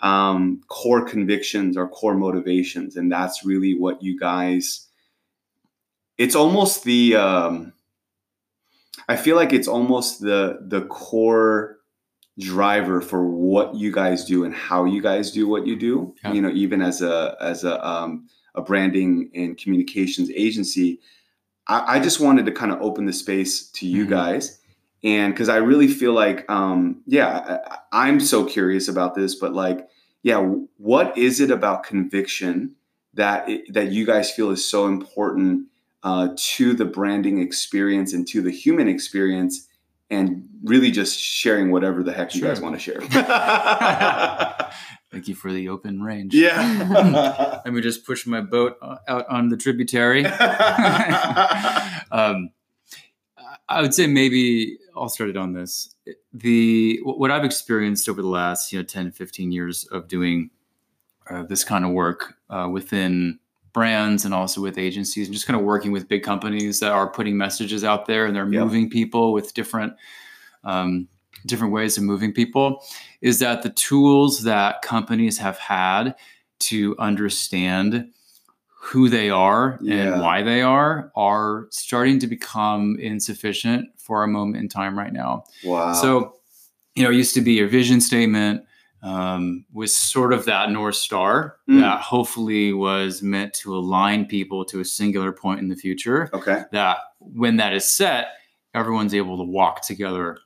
um, 0.00 0.60
core 0.68 1.04
convictions 1.04 1.76
or 1.76 1.88
core 1.88 2.14
motivations, 2.16 2.96
and 2.96 3.10
that's 3.10 3.44
really 3.44 3.78
what 3.78 4.02
you 4.02 4.18
guys. 4.18 4.88
It's 6.18 6.34
almost 6.34 6.84
the. 6.84 7.16
Um, 7.16 7.72
I 9.08 9.16
feel 9.16 9.36
like 9.36 9.52
it's 9.52 9.68
almost 9.68 10.20
the 10.20 10.58
the 10.66 10.82
core 10.82 11.78
driver 12.38 13.00
for 13.00 13.26
what 13.26 13.74
you 13.74 13.92
guys 13.92 14.24
do 14.24 14.44
and 14.44 14.54
how 14.54 14.84
you 14.84 15.02
guys 15.02 15.30
do 15.30 15.46
what 15.46 15.66
you 15.66 15.76
do. 15.76 16.14
Yeah. 16.24 16.32
You 16.32 16.42
know, 16.42 16.50
even 16.50 16.82
as 16.82 17.02
a 17.02 17.36
as 17.40 17.64
a 17.64 17.84
um, 17.86 18.28
a 18.54 18.62
branding 18.62 19.30
and 19.34 19.56
communications 19.58 20.30
agency, 20.30 21.00
I, 21.68 21.96
I 21.96 22.00
just 22.00 22.20
wanted 22.20 22.46
to 22.46 22.52
kind 22.52 22.72
of 22.72 22.80
open 22.82 23.06
the 23.06 23.12
space 23.12 23.68
to 23.72 23.86
you 23.86 24.06
Mhm. 24.06 24.10
guys. 24.10 24.58
And 25.04 25.32
because 25.34 25.48
I 25.48 25.56
really 25.56 25.88
feel 25.88 26.12
like, 26.12 26.48
um, 26.50 27.02
yeah, 27.06 27.58
I, 27.66 27.78
I'm 28.08 28.20
so 28.20 28.44
curious 28.44 28.88
about 28.88 29.14
this, 29.14 29.34
but 29.34 29.52
like, 29.52 29.88
yeah, 30.22 30.38
what 30.76 31.16
is 31.18 31.40
it 31.40 31.50
about 31.50 31.82
conviction 31.82 32.76
that 33.14 33.48
it, 33.48 33.72
that 33.74 33.90
you 33.90 34.06
guys 34.06 34.30
feel 34.30 34.50
is 34.50 34.64
so 34.64 34.86
important 34.86 35.66
uh, 36.04 36.28
to 36.36 36.74
the 36.74 36.84
branding 36.84 37.40
experience 37.40 38.12
and 38.12 38.26
to 38.28 38.40
the 38.42 38.50
human 38.50 38.88
experience, 38.88 39.68
and 40.10 40.48
really 40.64 40.90
just 40.90 41.18
sharing 41.18 41.70
whatever 41.70 42.02
the 42.02 42.12
heck 42.12 42.34
you 42.34 42.42
guys 42.42 42.60
want 42.60 42.74
to 42.74 42.80
share? 42.80 43.00
Thank 45.12 45.28
you 45.28 45.34
for 45.34 45.52
the 45.52 45.68
open 45.68 46.02
range. 46.02 46.34
yeah. 46.34 47.60
Let 47.64 47.72
me 47.74 47.80
just 47.82 48.04
push 48.06 48.26
my 48.26 48.40
boat 48.40 48.78
uh, 48.80 48.96
out 49.06 49.28
on 49.28 49.48
the 49.50 49.56
tributary. 49.58 50.24
um, 52.10 52.50
I 53.68 53.80
would 53.80 53.94
say 53.94 54.06
maybe 54.06 54.78
I'll 54.96 55.08
start 55.08 55.30
it 55.30 55.36
on 55.36 55.52
this. 55.52 55.94
The 56.32 56.98
what 57.04 57.30
I've 57.30 57.44
experienced 57.44 58.08
over 58.08 58.22
the 58.22 58.28
last 58.28 58.72
you 58.72 58.78
know 58.78 58.84
10, 58.84 59.12
15 59.12 59.52
years 59.52 59.84
of 59.84 60.08
doing 60.08 60.50
uh, 61.30 61.42
this 61.44 61.62
kind 61.64 61.84
of 61.84 61.92
work 61.92 62.34
uh, 62.50 62.68
within 62.70 63.38
brands 63.72 64.24
and 64.26 64.34
also 64.34 64.60
with 64.60 64.76
agencies 64.76 65.26
and 65.28 65.34
just 65.34 65.46
kind 65.46 65.58
of 65.58 65.64
working 65.64 65.92
with 65.92 66.08
big 66.08 66.22
companies 66.22 66.80
that 66.80 66.92
are 66.92 67.08
putting 67.08 67.36
messages 67.38 67.84
out 67.84 68.04
there 68.06 68.26
and 68.26 68.36
they're 68.36 68.50
Yeah. 68.50 68.64
moving 68.64 68.90
people 68.90 69.32
with 69.32 69.54
different 69.54 69.94
um, 70.64 71.08
different 71.46 71.72
ways 71.72 71.96
of 71.98 72.04
moving 72.04 72.32
people 72.32 72.84
is 73.20 73.38
that 73.40 73.62
the 73.62 73.70
tools 73.70 74.42
that 74.44 74.82
companies 74.82 75.38
have 75.38 75.58
had 75.58 76.14
to 76.60 76.94
understand 76.98 78.08
who 78.84 79.08
they 79.08 79.30
are 79.30 79.78
Yeah. 79.80 79.94
and 80.14 80.20
why 80.22 80.42
they 80.42 80.60
are 80.62 81.10
are 81.14 81.66
starting 81.70 82.18
to 82.20 82.26
become 82.26 82.96
insufficient 83.00 83.88
for 83.96 84.22
a 84.24 84.28
moment 84.28 84.56
in 84.62 84.68
time 84.68 84.98
right 84.98 85.12
now. 85.12 85.44
wow. 85.64 85.92
So, 85.94 86.36
you 86.94 87.02
know, 87.04 87.10
it 87.10 87.14
used 87.16 87.34
to 87.34 87.40
be 87.40 87.52
your 87.52 87.68
vision 87.68 88.00
statement 88.00 88.64
um, 89.04 89.64
was 89.72 89.96
sort 89.96 90.32
of 90.32 90.44
that 90.44 90.70
North 90.70 90.94
Star 90.94 91.56
Mm. 91.68 91.80
that 91.80 92.00
hopefully 92.00 92.72
was 92.72 93.20
meant 93.22 93.52
to 93.54 93.74
align 93.76 94.26
people 94.26 94.64
to 94.66 94.78
a 94.80 94.84
singular 94.84 95.32
point 95.32 95.58
in 95.60 95.68
the 95.68 95.74
future. 95.76 96.30
okay. 96.32 96.62
That 96.72 96.98
when 97.18 97.56
that 97.56 97.72
is 97.72 97.84
set, 97.84 98.26
everyone's 98.74 99.14
able 99.14 99.36
to 99.38 99.44
walk 99.44 99.82
together 99.82 100.38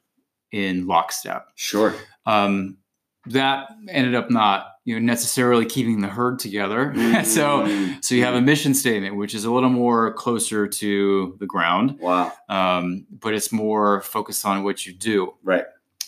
in 0.52 0.86
lockstep. 0.86 1.48
Sure. 1.54 1.94
Um, 2.26 2.78
that 3.26 3.68
ended 3.88 4.14
up 4.14 4.30
not 4.30 4.68
you 4.84 4.94
know 4.94 5.04
necessarily 5.04 5.66
keeping 5.66 6.00
the 6.00 6.06
herd 6.08 6.38
together. 6.38 6.92
so 7.24 7.62
Mm. 7.66 8.04
so 8.04 8.14
you 8.14 8.24
have 8.24 8.34
a 8.34 8.40
mission 8.40 8.72
statement, 8.74 9.16
which 9.16 9.34
is 9.34 9.44
a 9.44 9.50
little 9.52 9.68
more 9.70 10.12
closer 10.12 10.68
to 10.68 11.36
the 11.40 11.46
ground, 11.46 11.98
wow. 12.00 12.32
um, 12.48 13.04
but 13.10 13.34
it's 13.34 13.50
more 13.50 14.00
focused 14.02 14.46
on 14.46 14.62
what 14.62 14.86
you 14.86 14.92
do. 14.92 15.34
Right. 15.42 15.64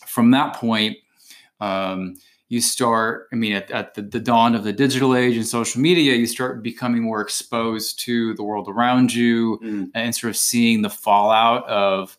From 0.06 0.30
that 0.30 0.54
point, 0.54 0.96
um, 1.60 2.14
you 2.48 2.60
start. 2.60 3.26
I 3.32 3.36
mean, 3.36 3.52
at, 3.52 3.70
at 3.72 3.94
the, 3.94 4.02
the 4.02 4.20
dawn 4.20 4.54
of 4.54 4.62
the 4.64 4.72
digital 4.72 5.14
age 5.16 5.36
and 5.36 5.46
social 5.46 5.80
media, 5.80 6.14
you 6.14 6.26
start 6.26 6.62
becoming 6.62 7.02
more 7.02 7.20
exposed 7.20 7.98
to 8.06 8.32
the 8.34 8.42
world 8.44 8.68
around 8.68 9.12
you 9.12 9.58
Mm. 9.62 9.90
and 9.94 10.14
sort 10.14 10.30
of 10.30 10.36
seeing 10.36 10.82
the 10.82 10.88
fallout 10.90 11.68
of 11.68 12.16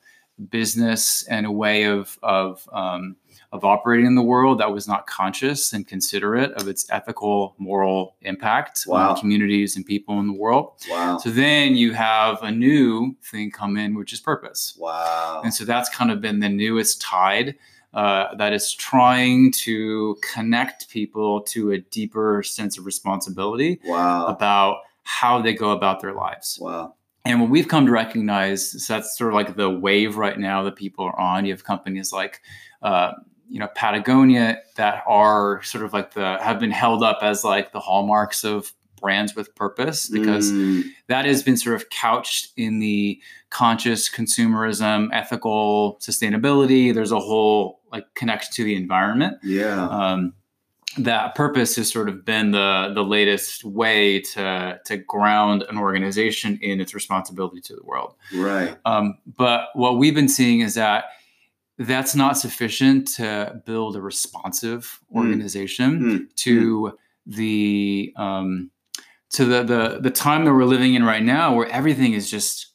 business 0.50 1.24
and 1.28 1.46
a 1.46 1.52
way 1.52 1.84
of 1.84 2.18
of 2.24 2.68
um, 2.72 3.16
of 3.52 3.66
operating 3.66 4.06
in 4.06 4.14
the 4.14 4.22
world 4.22 4.60
that 4.60 4.72
was 4.72 4.88
not 4.88 5.08
conscious 5.08 5.74
and 5.74 5.88
considerate 5.88 6.52
of 6.54 6.68
its 6.68 6.86
ethical, 6.92 7.56
moral 7.58 8.16
impact 8.22 8.84
Wow. 8.86 9.10
on 9.12 9.18
communities 9.20 9.76
and 9.76 9.84
people 9.86 10.20
in 10.20 10.28
the 10.28 10.34
world. 10.34 10.74
Wow. 10.90 11.18
So 11.18 11.32
then 11.32 11.76
you 11.76 11.94
have 11.94 12.44
a 12.44 12.52
new 12.52 13.16
thing 13.24 13.50
come 13.50 13.76
in, 13.76 13.96
which 13.96 14.14
is 14.14 14.20
purpose. 14.20 14.76
Wow. 14.78 15.42
And 15.44 15.52
so 15.52 15.66
that's 15.66 15.90
kind 15.90 16.12
of 16.12 16.22
been 16.22 16.40
the 16.42 16.50
newest 16.50 17.02
tide 17.02 17.56
uh, 17.96 18.36
that 18.36 18.54
is 18.54 18.72
trying 18.72 19.52
to 19.52 20.16
connect 20.34 20.88
people 20.92 21.42
to 21.42 21.72
a 21.72 21.80
deeper 21.80 22.44
sense 22.44 22.78
of 22.78 22.86
responsibility 22.86 23.80
Wow. 23.84 24.28
about 24.28 24.82
how 25.06 25.42
they 25.42 25.56
go 25.56 25.72
about 25.72 26.02
their 26.02 26.14
lives. 26.14 26.60
Wow. 26.62 26.94
And 27.30 27.40
what 27.40 27.52
we've 27.52 27.68
come 27.68 27.86
to 27.86 27.92
recognize, 27.92 28.84
so 28.84 28.96
that's 28.96 29.16
sort 29.16 29.30
of 29.30 29.36
like 29.36 29.56
the 29.56 29.70
wave 29.70 30.18
right 30.18 30.38
now 30.38 30.64
that 30.64 30.76
people 30.76 31.06
are 31.06 31.20
on. 31.20 31.46
You 31.46 31.54
have 31.54 31.64
companies 31.64 32.12
like, 32.12 32.42
uh, 32.82 33.12
you 33.48 33.60
know, 33.60 33.68
Patagonia 33.76 34.58
that 34.78 35.04
are 35.06 35.62
sort 35.62 35.84
of 35.84 35.94
like 35.94 36.16
the 36.16 36.40
have 36.42 36.60
been 36.60 36.72
held 36.72 37.04
up 37.04 37.20
as 37.22 37.44
like 37.44 37.72
the 37.72 37.80
hallmarks 37.80 38.44
of 38.44 38.74
brands 39.00 39.36
with 39.36 39.54
purpose 39.56 40.10
because 40.10 40.52
Mm. 40.52 40.84
that 41.08 41.26
has 41.26 41.44
been 41.44 41.56
sort 41.56 41.76
of 41.76 41.90
couched 41.92 42.50
in 42.58 42.80
the 42.80 43.22
conscious 43.52 44.10
consumerism, 44.10 45.10
ethical 45.14 45.98
sustainability. 46.02 46.94
There's 46.94 47.12
a 47.12 47.20
whole 47.20 47.80
like 47.92 48.06
connection 48.16 48.52
to 48.54 48.64
the 48.64 48.76
environment 48.76 49.38
yeah. 49.44 49.88
um, 49.88 50.34
that 50.98 51.36
purpose 51.36 51.76
has 51.76 51.92
sort 51.92 52.10
of 52.10 52.26
been 52.26 52.52
the 52.52 52.92
the 52.96 53.04
latest 53.04 53.64
way 53.64 54.20
to 54.20 54.80
to 54.86 54.98
ground 54.98 55.64
an 55.70 55.78
organization 55.78 56.58
in 56.62 56.82
its 56.82 56.94
responsibility 56.94 57.62
to 57.62 57.76
the 57.76 57.84
world. 57.84 58.16
right. 58.34 58.76
Um, 58.86 59.18
but 59.38 59.70
what 59.76 59.98
we've 59.98 60.16
been 60.16 60.28
seeing 60.30 60.62
is 60.62 60.74
that 60.76 61.06
that's 61.78 62.16
not 62.16 62.38
sufficient 62.38 63.08
to 63.08 63.62
build 63.66 63.96
a 63.96 64.02
responsive 64.02 65.00
Mm. 65.14 65.18
organization 65.18 66.00
Mm. 66.02 66.36
to 66.38 66.98
the 67.26 68.12
um, 68.18 68.72
to 69.32 69.46
the, 69.46 69.64
the 69.64 70.00
the 70.02 70.10
time 70.12 70.44
that 70.46 70.54
we're 70.54 70.66
living 70.66 70.96
in 70.96 71.04
right 71.04 71.24
now, 71.24 71.54
where 71.54 71.68
everything 71.68 72.14
is 72.14 72.30
just 72.32 72.69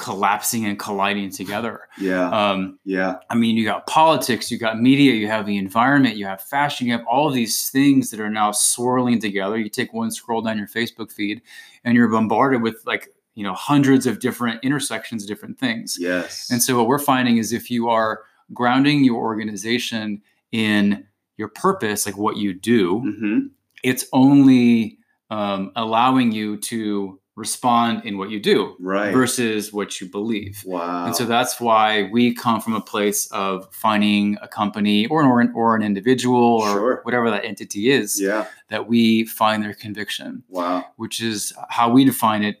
collapsing 0.00 0.64
and 0.64 0.78
colliding 0.78 1.30
together. 1.30 1.88
Yeah. 1.98 2.30
Um, 2.30 2.78
yeah. 2.84 3.18
I 3.28 3.34
mean, 3.36 3.56
you 3.56 3.64
got 3.64 3.86
politics, 3.86 4.50
you 4.50 4.58
got 4.58 4.80
media, 4.80 5.12
you 5.12 5.28
have 5.28 5.46
the 5.46 5.58
environment, 5.58 6.16
you 6.16 6.26
have 6.26 6.42
fashion, 6.42 6.86
you 6.86 6.92
have 6.94 7.06
all 7.06 7.30
these 7.30 7.70
things 7.70 8.10
that 8.10 8.18
are 8.18 8.30
now 8.30 8.50
swirling 8.50 9.20
together. 9.20 9.56
You 9.58 9.68
take 9.68 9.92
one 9.92 10.10
scroll 10.10 10.42
down 10.42 10.58
your 10.58 10.66
Facebook 10.66 11.12
feed 11.12 11.42
and 11.84 11.94
you're 11.94 12.08
bombarded 12.08 12.62
with 12.62 12.82
like, 12.86 13.10
you 13.34 13.44
know, 13.44 13.54
hundreds 13.54 14.06
of 14.06 14.18
different 14.18 14.64
intersections, 14.64 15.26
different 15.26 15.58
things. 15.58 15.96
Yes. 16.00 16.50
And 16.50 16.62
so 16.62 16.76
what 16.76 16.88
we're 16.88 16.98
finding 16.98 17.36
is 17.36 17.52
if 17.52 17.70
you 17.70 17.88
are 17.88 18.22
grounding 18.52 19.04
your 19.04 19.20
organization 19.22 20.22
in 20.50 21.06
your 21.36 21.48
purpose, 21.48 22.06
like 22.06 22.16
what 22.16 22.36
you 22.36 22.54
do, 22.54 23.00
hmm 23.00 23.46
it's 23.82 24.04
only 24.12 24.98
um, 25.30 25.72
allowing 25.76 26.32
you 26.32 26.56
to 26.58 27.19
respond 27.40 28.04
in 28.04 28.18
what 28.18 28.28
you 28.30 28.38
do 28.38 28.76
Right. 28.78 29.12
versus 29.12 29.72
what 29.72 30.00
you 30.00 30.06
believe. 30.08 30.62
wow. 30.66 31.06
And 31.06 31.16
so 31.16 31.24
that's 31.24 31.58
why 31.60 32.08
we 32.12 32.34
come 32.34 32.60
from 32.60 32.74
a 32.74 32.80
place 32.80 33.26
of 33.32 33.66
finding 33.72 34.36
a 34.42 34.46
company 34.48 35.06
or 35.06 35.22
an 35.22 35.26
or 35.26 35.40
an, 35.40 35.52
or 35.54 35.74
an 35.74 35.82
individual 35.82 36.36
or 36.62 36.68
Sure. 36.70 37.00
whatever 37.04 37.30
that 37.30 37.44
entity 37.44 37.90
is 37.90 38.20
yeah. 38.20 38.44
that 38.68 38.86
we 38.86 39.24
find 39.24 39.62
their 39.62 39.74
conviction, 39.74 40.42
Wow. 40.48 40.84
which 40.96 41.20
is 41.22 41.52
how 41.70 41.90
we 41.90 42.04
define 42.04 42.42
it. 42.44 42.56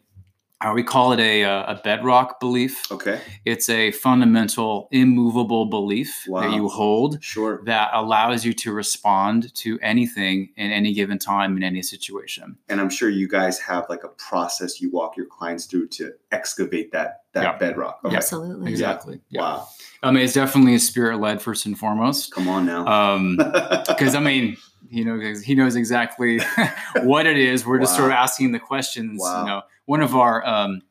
How 0.60 0.74
we 0.74 0.82
call 0.82 1.12
it 1.14 1.20
a, 1.20 1.42
uh, 1.44 1.72
a 1.74 1.80
bedrock 1.82 2.38
belief. 2.38 2.92
Okay. 2.92 3.18
It's 3.46 3.70
a 3.70 3.92
fundamental, 3.92 4.88
immovable 4.90 5.64
belief 5.66 6.24
Wow. 6.28 6.42
that 6.42 6.52
you 6.54 6.68
hold 6.68 7.16
Sure. 7.22 7.62
that 7.64 7.88
allows 7.94 8.44
you 8.44 8.52
to 8.52 8.72
respond 8.72 9.54
to 9.54 9.78
anything 9.80 10.50
in 10.58 10.70
any 10.70 10.92
given 10.92 11.18
time 11.18 11.56
in 11.56 11.62
any 11.62 11.80
situation. 11.80 12.58
And 12.68 12.78
I'm 12.78 12.90
sure 12.90 13.08
you 13.08 13.26
guys 13.26 13.58
have 13.60 13.86
like 13.88 14.04
a 14.04 14.08
process 14.08 14.82
you 14.82 14.90
walk 14.90 15.16
your 15.16 15.24
clients 15.26 15.64
through 15.64 15.88
to 15.88 16.12
excavate 16.30 16.92
that 16.92 17.16
that 17.32 17.42
Yeah. 17.44 17.56
bedrock. 17.58 18.00
Okay. 18.04 18.16
Absolutely. 18.16 18.68
Exactly. 18.70 19.20
Yeah. 19.30 19.40
Wow. 19.40 19.68
I 20.02 20.10
mean, 20.10 20.24
it's 20.24 20.32
definitely 20.34 20.74
a 20.74 20.80
spirit 20.80 21.20
led 21.20 21.40
first 21.40 21.64
and 21.64 21.78
foremost. 21.78 22.34
Come 22.34 22.48
on 22.48 22.66
now. 22.66 22.84
Um, 22.86 23.36
because 23.86 24.14
I 24.16 24.20
mean, 24.20 24.56
you 24.90 25.04
know, 25.04 25.18
'cause 25.18 25.42
he 25.42 25.54
knows 25.54 25.76
exactly 25.76 26.40
what 27.02 27.26
it 27.26 27.38
is. 27.38 27.64
We're 27.64 27.78
just 27.78 27.94
sort 27.96 28.08
of 28.08 28.12
asking 28.12 28.52
the 28.52 28.58
questions. 28.58 29.20
Wow. 29.22 29.40
You 29.40 29.46
know, 29.46 29.62
one 29.86 30.00
of 30.02 30.14
our 30.16 30.46
um, 30.46 30.82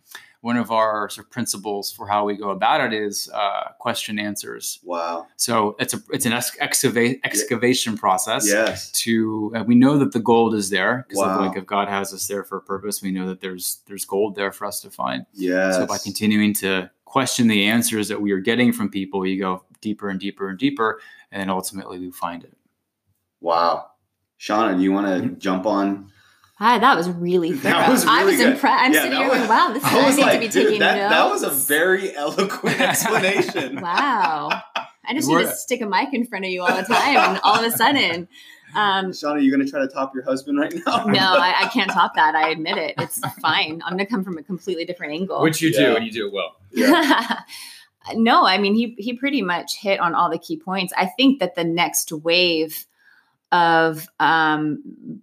one 0.41 0.55
of 0.55 0.71
our 0.71 1.09
sort 1.09 1.25
of 1.27 1.31
principles 1.31 1.91
for 1.91 2.07
how 2.07 2.23
we 2.23 2.37
go 2.37 2.51
about 2.51 2.79
it 2.79 2.93
is 2.93 3.29
uh, 3.33 3.71
question 3.77 4.17
answers. 4.17 4.79
wow. 4.85 5.27
So 5.35 5.75
it's 5.79 5.93
a 5.93 6.01
it's 6.11 6.25
an 6.25 6.31
ex- 6.31 6.55
excavate 6.61 7.19
excavation 7.25 7.97
process. 7.97 8.47
Yes. 8.47 8.89
To 9.03 9.51
uh, 9.53 9.63
we 9.65 9.75
know 9.75 9.97
that 9.97 10.13
the 10.13 10.21
gold 10.21 10.55
is 10.55 10.69
there 10.69 11.05
because 11.09 11.21
Wow. 11.21 11.45
like 11.45 11.57
if 11.57 11.65
God 11.65 11.89
has 11.89 12.13
us 12.13 12.25
there 12.27 12.45
for 12.45 12.57
a 12.57 12.61
purpose, 12.61 13.01
we 13.01 13.11
know 13.11 13.27
that 13.27 13.41
there's 13.41 13.81
there's 13.85 14.05
gold 14.05 14.35
there 14.35 14.53
for 14.53 14.65
us 14.65 14.79
to 14.81 14.89
find. 14.89 15.25
Yes. 15.33 15.75
So 15.75 15.85
by 15.85 15.97
continuing 15.97 16.53
to 16.55 16.89
question 17.03 17.47
the 17.49 17.65
answers 17.65 18.07
that 18.07 18.21
we 18.21 18.31
are 18.31 18.39
getting 18.39 18.71
from 18.71 18.89
people, 18.89 19.25
you 19.25 19.37
go 19.39 19.65
deeper 19.81 20.07
and 20.09 20.19
deeper 20.21 20.47
and 20.47 20.57
deeper, 20.57 21.01
and 21.33 21.41
then 21.41 21.49
ultimately 21.49 21.99
we 21.99 22.11
find 22.11 22.43
it. 22.45 22.55
Wow. 23.41 23.87
Shauna, 24.39 24.77
do 24.77 24.83
you 24.83 24.91
want 24.91 25.07
to 25.07 25.27
Mm-hmm. 25.27 25.39
jump 25.39 25.65
on? 25.65 26.11
Hi, 26.57 26.77
that 26.79 26.95
was 26.97 27.09
really 27.09 27.53
thorough. 27.53 27.71
That 27.77 27.89
was 27.89 28.05
I 28.05 28.19
really 28.21 28.31
was 28.33 28.37
good. 28.41 28.53
impressed. 28.53 28.83
I'm 28.83 28.93
Yeah, 28.93 29.01
sitting 29.03 29.11
that 29.17 29.19
here 29.21 29.29
was- 29.29 29.37
going, 29.37 29.49
wow, 29.49 29.73
this 29.73 29.83
is 29.85 29.89
I 29.91 29.99
I 30.01 30.05
was 30.05 30.15
need 30.17 30.21
like, 30.23 30.33
to 30.33 30.39
be 30.39 30.47
dude, 30.47 30.63
taking 30.65 30.79
that, 30.79 30.97
notes. 30.97 31.11
that 31.11 31.29
was 31.29 31.43
a 31.43 31.49
very 31.67 32.15
eloquent 32.15 32.81
explanation. 32.81 33.81
wow. 33.81 34.49
I 35.05 35.13
just 35.13 35.27
We're- 35.29 35.43
need 35.43 35.49
to 35.49 35.55
stick 35.55 35.81
a 35.81 35.85
mic 35.87 36.13
in 36.13 36.25
front 36.25 36.45
of 36.45 36.51
you 36.51 36.61
all 36.61 36.75
the 36.75 36.83
time, 36.83 37.17
and 37.17 37.39
all 37.43 37.55
of 37.55 37.65
a 37.65 37.75
sudden, 37.75 38.27
um, 38.75 39.07
Shauna, 39.11 39.41
you 39.41 39.49
going 39.51 39.65
to 39.65 39.71
try 39.71 39.79
to 39.79 39.87
top 39.87 40.13
your 40.13 40.23
husband 40.23 40.59
right 40.59 40.71
now? 40.85 41.05
no, 41.05 41.19
I, 41.19 41.63
I 41.63 41.67
can't 41.69 41.89
top 41.89 42.13
that. 42.15 42.35
I 42.35 42.49
admit 42.49 42.77
it. 42.77 42.93
It's 42.99 43.19
fine. 43.41 43.81
I'm 43.83 43.93
going 43.93 44.05
to 44.05 44.11
come 44.11 44.23
from 44.23 44.37
a 44.37 44.43
completely 44.43 44.85
different 44.85 45.13
angle. 45.13 45.41
Which 45.41 45.61
you 45.61 45.69
Yeah. 45.69 45.95
and 45.95 46.05
you 46.05 46.11
do 46.11 46.27
it 46.27 46.33
well. 46.33 46.55
Yeah. 46.71 47.39
no, 48.13 48.45
I 48.45 48.59
mean 48.59 48.75
he 48.75 48.93
he 48.99 49.13
pretty 49.13 49.41
much 49.41 49.77
hit 49.79 49.99
on 49.99 50.13
all 50.13 50.29
the 50.29 50.37
key 50.37 50.57
points. 50.57 50.93
I 50.95 51.07
think 51.07 51.39
that 51.39 51.55
the 51.55 51.63
next 51.63 52.11
wave 52.11 52.85
of 53.51 54.07
um 54.19 55.21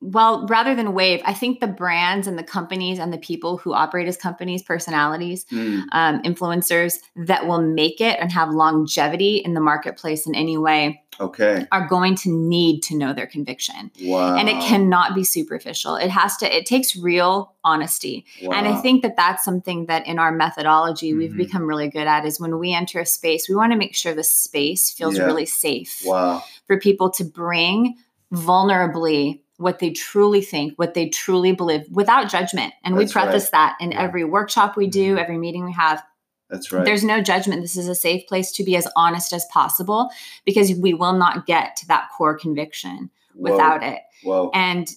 well, 0.00 0.46
rather 0.46 0.74
than 0.76 0.94
wave, 0.94 1.20
I 1.24 1.34
think 1.34 1.58
the 1.60 1.66
brands 1.66 2.26
and 2.28 2.38
the 2.38 2.44
companies 2.44 2.98
and 3.00 3.12
the 3.12 3.18
people 3.18 3.56
who 3.56 3.72
operate 3.72 4.06
as 4.06 4.16
companies, 4.16 4.62
personalities, 4.62 5.44
Mm, 5.50 5.84
um, 5.92 6.22
influencers 6.22 6.98
that 7.16 7.46
will 7.46 7.60
make 7.60 8.00
it 8.00 8.18
and 8.20 8.30
have 8.30 8.50
longevity 8.50 9.36
in 9.38 9.54
the 9.54 9.60
marketplace 9.60 10.26
in 10.26 10.34
any 10.36 10.56
way 10.56 11.02
okay. 11.18 11.66
are 11.72 11.88
going 11.88 12.14
to 12.14 12.30
need 12.30 12.80
to 12.84 12.96
know 12.96 13.12
their 13.12 13.26
conviction. 13.26 13.90
Wow. 14.02 14.36
And 14.36 14.48
it 14.48 14.60
cannot 14.62 15.16
be 15.16 15.24
superficial. 15.24 15.96
It 15.96 16.10
has 16.10 16.36
to, 16.38 16.56
it 16.56 16.64
takes 16.64 16.94
real 16.96 17.54
honesty. 17.64 18.24
And 18.42 18.68
I 18.68 18.76
think 18.80 19.02
that 19.02 19.16
that's 19.16 19.44
something 19.44 19.86
that 19.86 20.06
in 20.06 20.20
our 20.20 20.30
methodology 20.30 21.12
we've 21.14 21.32
Mhm. 21.32 21.36
become 21.38 21.66
really 21.66 21.88
good 21.88 22.06
at 22.06 22.24
is 22.24 22.38
when 22.38 22.58
we 22.60 22.72
enter 22.72 23.00
a 23.00 23.06
space, 23.06 23.48
we 23.48 23.56
want 23.56 23.72
to 23.72 23.78
make 23.78 23.96
sure 23.96 24.14
the 24.14 24.22
space 24.22 24.90
feels 24.90 25.16
Yeah. 25.18 25.24
really 25.24 25.46
safe 25.46 26.02
Wow. 26.04 26.44
for 26.68 26.78
people 26.78 27.10
to 27.10 27.24
bring 27.24 27.96
vulnerably 28.32 29.40
what 29.58 29.80
they 29.80 29.90
truly 29.90 30.40
think, 30.40 30.72
what 30.76 30.94
they 30.94 31.08
truly 31.08 31.52
believe 31.52 31.82
without 31.90 32.30
judgment. 32.30 32.72
And 32.84 32.96
That's 32.96 33.14
we 33.14 33.20
preface 33.20 33.50
that 33.50 33.76
in 33.80 33.90
Yeah. 33.92 34.02
every 34.02 34.24
workshop 34.24 34.76
we 34.76 34.86
do, 34.86 35.16
Mhm. 35.16 35.20
every 35.20 35.36
meeting 35.38 35.64
we 35.64 35.72
have. 35.72 36.02
That's 36.48 36.72
right. 36.72 36.84
There's 36.84 37.04
no 37.04 37.20
judgment. 37.20 37.60
This 37.60 37.76
is 37.76 37.88
a 37.88 37.94
safe 37.94 38.26
place 38.26 38.52
to 38.52 38.64
be 38.64 38.76
as 38.76 38.88
honest 38.96 39.32
as 39.32 39.44
possible 39.52 40.10
because 40.46 40.72
we 40.74 40.94
will 40.94 41.12
not 41.12 41.44
get 41.46 41.76
to 41.76 41.88
that 41.88 42.08
core 42.16 42.38
conviction 42.38 43.10
Whoa. 43.34 43.52
without 43.52 43.82
it. 43.82 43.98
Whoa. 44.22 44.50
And 44.54 44.88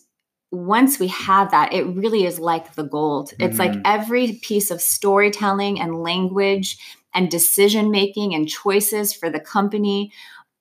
once 0.52 1.00
we 1.00 1.08
have 1.08 1.52
that, 1.52 1.74
it 1.74 1.84
really 1.86 2.26
is 2.26 2.40
like 2.40 2.76
the 2.76 2.84
gold. 2.84 3.34
It's 3.40 3.58
like 3.58 3.72
Mhm. 3.72 3.82
every 3.86 4.34
piece 4.42 4.70
of 4.70 4.82
storytelling 4.82 5.80
and 5.80 6.04
language 6.04 6.78
and 7.14 7.30
decision 7.32 7.90
making 7.90 8.34
and 8.36 8.48
choices 8.48 9.12
for 9.14 9.30
the 9.30 9.40
company 9.40 10.12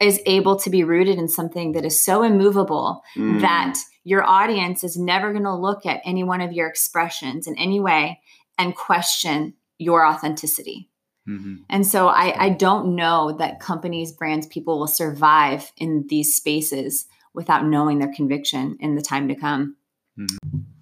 is 0.01 0.21
able 0.27 0.57
to 0.57 0.71
be 0.71 0.83
rooted 0.83 1.19
in 1.19 1.29
something 1.29 1.73
that 1.73 1.85
is 1.85 2.01
so 2.01 2.23
immovable 2.23 3.03
Mm. 3.15 3.41
that 3.43 3.79
your 4.05 4.25
audience 4.25 4.83
is 4.83 4.97
never 4.97 5.33
going 5.33 5.45
to 5.45 5.55
look 5.55 5.87
at 5.87 6.01
any 6.05 6.25
one 6.25 6.41
of 6.41 6.53
your 6.53 6.69
expressions 6.69 7.47
in 7.47 7.57
any 7.59 7.81
way 7.81 8.21
and 8.59 8.75
question 8.75 9.55
your 9.79 10.07
authenticity. 10.07 10.89
Mhm. 11.29 11.65
And 11.69 11.87
so 11.87 12.09
I, 12.09 12.47
I 12.47 12.49
don't 12.51 12.95
know 12.97 13.37
that 13.39 13.61
companies, 13.61 14.13
brands, 14.13 14.47
people 14.47 14.79
will 14.79 14.87
survive 14.87 15.71
in 15.77 16.07
these 16.09 16.35
spaces 16.35 17.07
without 17.35 17.67
knowing 17.67 17.99
their 17.99 18.13
conviction 18.13 18.77
in 18.81 18.95
the 18.95 19.03
time 19.03 19.29
to 19.29 19.35
come. 19.35 19.77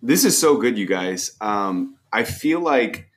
This 0.02 0.24
is 0.24 0.38
so 0.38 0.56
good, 0.56 0.78
you 0.78 0.86
guys. 0.86 1.36
Um, 1.40 1.96
I 2.12 2.24
feel 2.24 2.60
like 2.60 3.10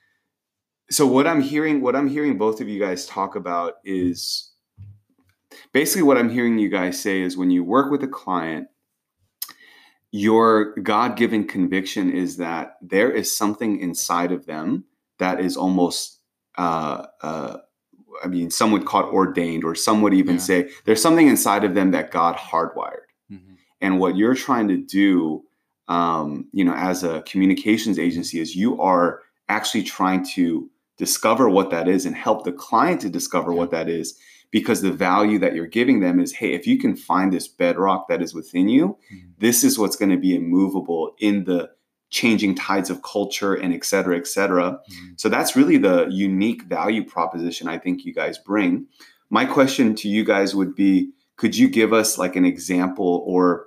so 0.90 1.06
what 1.06 1.26
I'm 1.26 1.40
hearing, 1.40 1.80
what 1.80 1.96
I'm 1.96 2.08
hearing 2.08 2.36
both 2.36 2.60
of 2.60 2.68
you 2.68 2.78
guys 2.78 3.06
talk 3.06 3.34
about 3.34 3.74
is 3.82 4.50
basically 5.72 6.02
what 6.02 6.18
I'm 6.18 6.28
hearing 6.28 6.58
you 6.58 6.68
guys 6.68 7.00
say 7.00 7.22
is 7.22 7.36
when 7.36 7.50
you 7.50 7.64
work 7.64 7.90
with 7.90 8.02
a 8.02 8.08
client, 8.08 8.68
your 10.12 10.74
God-given 10.76 11.46
conviction 11.48 12.10
is 12.12 12.36
that 12.36 12.76
there 12.82 13.10
is 13.10 13.34
something 13.34 13.80
inside 13.80 14.30
of 14.30 14.46
them 14.46 14.84
that 15.18 15.40
is 15.40 15.56
almost 15.56 16.18
uh, 16.58 17.06
uh, 17.22 17.56
I 18.22 18.26
mean, 18.28 18.50
some 18.50 18.70
would 18.72 18.84
call 18.84 19.08
it 19.08 19.12
ordained, 19.12 19.64
or 19.64 19.74
some 19.74 20.02
would 20.02 20.12
even 20.12 20.34
Yeah. 20.34 20.40
say 20.40 20.70
there's 20.84 21.00
something 21.00 21.26
inside 21.28 21.64
of 21.64 21.74
them 21.74 21.92
that 21.92 22.10
God 22.10 22.36
hardwired 22.36 23.08
Mhm. 23.32 23.56
and 23.80 23.98
what 23.98 24.16
you're 24.16 24.34
trying 24.34 24.68
to 24.68 24.76
do 24.76 25.42
um, 25.88 26.46
you 26.52 26.64
know 26.64 26.74
as 26.74 27.02
a 27.02 27.22
communications 27.22 27.98
agency 27.98 28.38
is 28.38 28.54
you 28.54 28.80
are 28.80 29.20
actually 29.48 29.82
trying 29.82 30.24
to 30.24 30.70
discover 30.98 31.48
what 31.48 31.70
that 31.70 31.88
is 31.88 32.06
and 32.06 32.14
help 32.14 32.44
the 32.44 32.52
client 32.52 33.00
to 33.00 33.08
discover 33.10 33.52
what 33.52 33.70
that 33.72 33.88
is 33.88 34.16
because 34.52 34.82
the 34.82 34.92
value 34.92 35.38
that 35.40 35.54
you're 35.56 35.66
giving 35.66 35.98
them 36.00 36.20
is 36.20 36.32
hey 36.32 36.52
if 36.54 36.66
you 36.68 36.78
can 36.78 36.94
find 36.94 37.32
this 37.32 37.48
bedrock 37.48 38.06
that 38.08 38.22
is 38.22 38.32
within 38.34 38.68
you 38.68 38.96
Mhm. 39.12 39.30
this 39.38 39.64
is 39.64 39.78
what's 39.78 39.96
going 39.96 40.10
to 40.12 40.16
be 40.28 40.36
immovable 40.36 41.16
in 41.18 41.44
the 41.44 41.68
changing 42.10 42.54
tides 42.54 42.90
of 42.90 43.02
culture 43.02 43.54
and 43.54 43.72
et 43.74 43.84
cetera 43.84 44.16
et 44.16 44.26
cetera 44.26 44.78
Mhm. 44.90 45.18
so 45.20 45.28
that's 45.28 45.56
really 45.56 45.78
the 45.78 46.06
unique 46.10 46.62
value 46.64 47.02
proposition 47.04 47.66
I 47.68 47.78
think 47.78 48.04
you 48.04 48.12
guys 48.14 48.38
bring. 48.38 48.86
My 49.30 49.44
question 49.46 49.94
to 49.96 50.08
you 50.08 50.22
guys 50.24 50.54
would 50.54 50.74
be 50.76 51.10
could 51.36 51.56
you 51.56 51.66
give 51.68 51.92
us 51.94 52.18
like 52.18 52.36
an 52.36 52.44
example 52.44 53.24
or, 53.26 53.66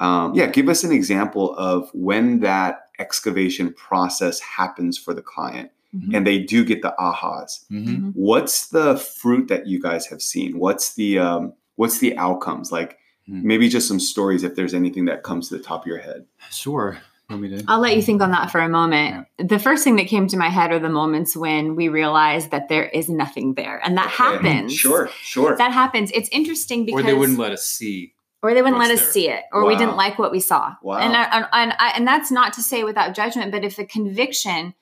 um, 0.00 0.34
yeah, 0.34 0.46
give 0.48 0.68
us 0.68 0.82
an 0.84 0.90
example 0.92 1.54
of 1.56 1.88
when 1.94 2.40
that 2.40 2.80
excavation 2.98 3.72
process 3.72 4.40
happens 4.40 4.98
for 4.98 5.14
the 5.14 5.22
client 5.22 5.70
Mhm. 5.94 6.14
and 6.16 6.26
they 6.26 6.38
do 6.40 6.64
get 6.64 6.82
the 6.82 6.94
ahas? 6.98 7.64
Mhm. 7.70 8.12
What's 8.14 8.68
the 8.68 8.96
fruit 8.96 9.48
that 9.48 9.66
you 9.66 9.80
guys 9.80 10.06
have 10.06 10.20
seen? 10.22 10.58
What's 10.58 10.94
the, 10.94 11.18
um, 11.18 11.52
what's 11.76 11.98
the 11.98 12.16
outcomes? 12.18 12.72
Like 12.72 12.98
Hmm. 13.26 13.46
maybe 13.46 13.68
just 13.68 13.88
some 13.88 14.00
stories 14.00 14.42
if 14.42 14.54
there's 14.54 14.74
anything 14.74 15.06
that 15.06 15.22
comes 15.22 15.48
to 15.48 15.56
the 15.56 15.62
top 15.62 15.82
of 15.82 15.86
your 15.86 15.98
head. 15.98 16.26
Sure. 16.50 16.98
Want 17.30 17.40
me 17.40 17.48
to? 17.56 17.64
I'll 17.68 17.80
let 17.80 17.96
you 17.96 18.02
think 18.02 18.20
on 18.20 18.32
that 18.32 18.50
for 18.50 18.60
a 18.60 18.68
moment. 18.68 19.26
The 19.38 19.58
first 19.58 19.82
thing 19.82 19.96
that 19.96 20.08
came 20.08 20.26
to 20.28 20.36
my 20.36 20.50
head 20.50 20.72
are 20.72 20.78
the 20.78 20.90
moments 20.90 21.34
when 21.34 21.74
we 21.74 21.88
realize 21.88 22.48
that 22.48 22.68
there 22.68 22.84
is 22.86 23.08
nothing 23.08 23.54
there. 23.54 23.80
And 23.82 23.96
that 23.96 24.08
Okay. 24.08 24.16
happens. 24.24 24.74
Sure, 24.74 25.08
sure. 25.22 25.56
That 25.56 25.72
happens. 25.72 26.10
It's 26.12 26.28
interesting 26.32 26.84
because 26.84 27.00
Or 27.00 27.02
they 27.06 27.14
wouldn't 27.14 27.38
let 27.38 27.52
us 27.52 27.64
see. 27.64 28.12
or 28.42 28.52
they 28.52 28.60
wouldn't 28.60 28.78
let 28.78 28.90
what's 28.90 29.00
us 29.00 29.06
there. 29.06 29.12
see 29.14 29.28
it, 29.30 29.44
or 29.54 29.64
we 29.64 29.74
didn't 29.74 29.96
like 29.96 30.18
what 30.18 30.30
we 30.30 30.38
saw. 30.38 30.74
Wow. 30.82 30.98
And 30.98 31.16
I, 31.16 31.22
and 31.34 31.46
and, 31.54 31.72
I, 31.78 31.92
and 31.96 32.06
that's 32.06 32.30
not 32.30 32.52
to 32.52 32.62
say 32.62 32.84
without 32.84 33.14
judgment, 33.14 33.52
but 33.52 33.64
if 33.64 33.76
the 33.76 33.86
conviction 33.86 34.74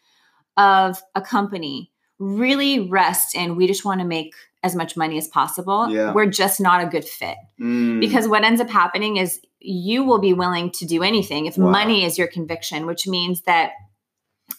of 0.56 1.02
a 1.14 1.20
company 1.20 1.90
really 2.18 2.88
rests 2.88 3.34
in 3.34 3.56
we 3.56 3.66
just 3.66 3.84
want 3.84 4.00
to 4.00 4.06
make 4.06 4.34
as 4.62 4.76
much 4.76 4.96
money 4.96 5.18
as 5.18 5.26
possible. 5.26 5.88
Yeah. 5.88 6.12
We're 6.12 6.26
just 6.26 6.60
not 6.60 6.84
a 6.84 6.86
good 6.86 7.04
fit. 7.04 7.36
Mm. 7.60 8.00
Because 8.00 8.28
what 8.28 8.44
ends 8.44 8.60
up 8.60 8.70
happening 8.70 9.16
is 9.16 9.40
you 9.58 10.04
will 10.04 10.20
be 10.20 10.32
willing 10.32 10.70
to 10.72 10.86
do 10.86 11.02
anything 11.02 11.46
if 11.46 11.58
Wow. 11.58 11.70
money 11.70 12.04
is 12.04 12.16
your 12.16 12.28
conviction, 12.28 12.86
which 12.86 13.06
means 13.08 13.42
that 13.42 13.72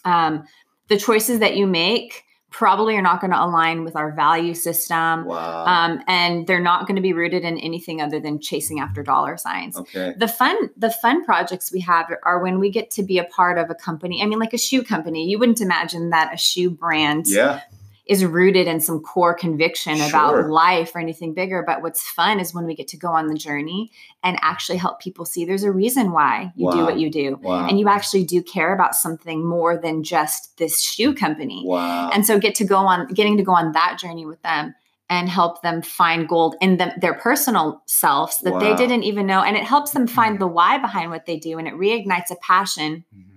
um, 0.04 0.44
the 0.88 0.98
choices 0.98 1.38
that 1.38 1.56
you 1.56 1.66
make 1.66 2.24
probably 2.54 2.94
are 2.94 3.02
not 3.02 3.20
going 3.20 3.32
to 3.32 3.44
align 3.44 3.82
with 3.82 3.96
our 3.96 4.12
value 4.12 4.54
system. 4.54 5.24
wow. 5.24 5.64
Um, 5.66 6.00
and 6.06 6.46
they're 6.46 6.60
not 6.60 6.86
going 6.86 6.94
to 6.94 7.02
be 7.02 7.12
rooted 7.12 7.42
in 7.42 7.58
anything 7.58 8.00
other 8.00 8.20
than 8.20 8.40
chasing 8.40 8.78
after 8.78 9.02
dollar 9.02 9.36
signs. 9.36 9.76
okay. 9.76 10.14
The 10.16 10.28
fun, 10.28 10.70
the 10.76 10.90
fun 10.90 11.24
projects 11.24 11.72
we 11.72 11.80
have 11.80 12.06
are 12.22 12.40
when 12.40 12.60
we 12.60 12.70
get 12.70 12.92
to 12.92 13.02
be 13.02 13.18
a 13.18 13.24
part 13.24 13.58
of 13.58 13.70
a 13.70 13.74
company. 13.74 14.22
I 14.22 14.26
mean, 14.26 14.38
like 14.38 14.52
a 14.52 14.58
shoe 14.58 14.84
company. 14.84 15.28
You 15.28 15.40
wouldn't 15.40 15.60
imagine 15.60 16.10
that 16.10 16.32
a 16.32 16.36
shoe 16.36 16.70
brand 16.70 17.26
Yeah. 17.26 17.62
Is 18.06 18.24
rooted 18.24 18.66
in 18.66 18.80
some 18.80 19.00
core 19.00 19.32
conviction 19.34 19.96
Sure. 19.96 20.08
about 20.08 20.50
life 20.50 20.94
or 20.94 20.98
anything 20.98 21.32
bigger. 21.32 21.62
But 21.66 21.80
what's 21.82 22.06
fun 22.06 22.38
is 22.38 22.52
when 22.52 22.66
we 22.66 22.74
get 22.74 22.88
to 22.88 22.98
go 22.98 23.08
on 23.08 23.28
the 23.28 23.34
journey 23.34 23.90
and 24.22 24.38
actually 24.42 24.76
help 24.78 25.00
people 25.00 25.24
see 25.24 25.44
there's 25.44 25.64
a 25.64 25.72
reason 25.72 26.12
why 26.12 26.52
you 26.54 26.70
do 26.70 26.84
what 26.84 26.98
you 26.98 27.10
do. 27.10 27.38
Wow. 27.42 27.66
And 27.66 27.80
you 27.80 27.88
actually 27.88 28.24
do 28.24 28.42
care 28.42 28.74
about 28.74 28.94
something 28.94 29.44
more 29.44 29.78
than 29.78 30.02
just 30.02 30.58
this 30.58 30.82
shoe 30.82 31.14
company. 31.14 31.62
wow. 31.64 32.10
And 32.10 32.26
so 32.26 32.38
get 32.38 32.54
to 32.56 32.64
go 32.64 32.76
on 32.76 33.08
getting 33.08 33.36
to 33.38 33.42
go 33.42 33.52
on 33.52 33.72
that 33.72 33.98
journey 33.98 34.26
with 34.26 34.42
them 34.42 34.74
and 35.10 35.28
help 35.28 35.62
them 35.62 35.82
find 35.82 36.28
gold 36.28 36.56
in 36.60 36.78
them, 36.78 36.90
their 36.98 37.14
personal 37.14 37.82
selves 37.86 38.38
that 38.38 38.58
they 38.58 38.74
didn't 38.74 39.02
even 39.02 39.26
know. 39.26 39.42
And 39.42 39.56
it 39.56 39.62
helps 39.64 39.92
them 39.92 40.06
find 40.06 40.38
the 40.38 40.46
why 40.46 40.78
behind 40.78 41.10
what 41.10 41.26
they 41.26 41.38
do 41.38 41.58
and 41.58 41.68
it 41.68 41.74
reignites 41.74 42.30
a 42.30 42.36
passion 42.36 43.04
uh, 43.14 43.33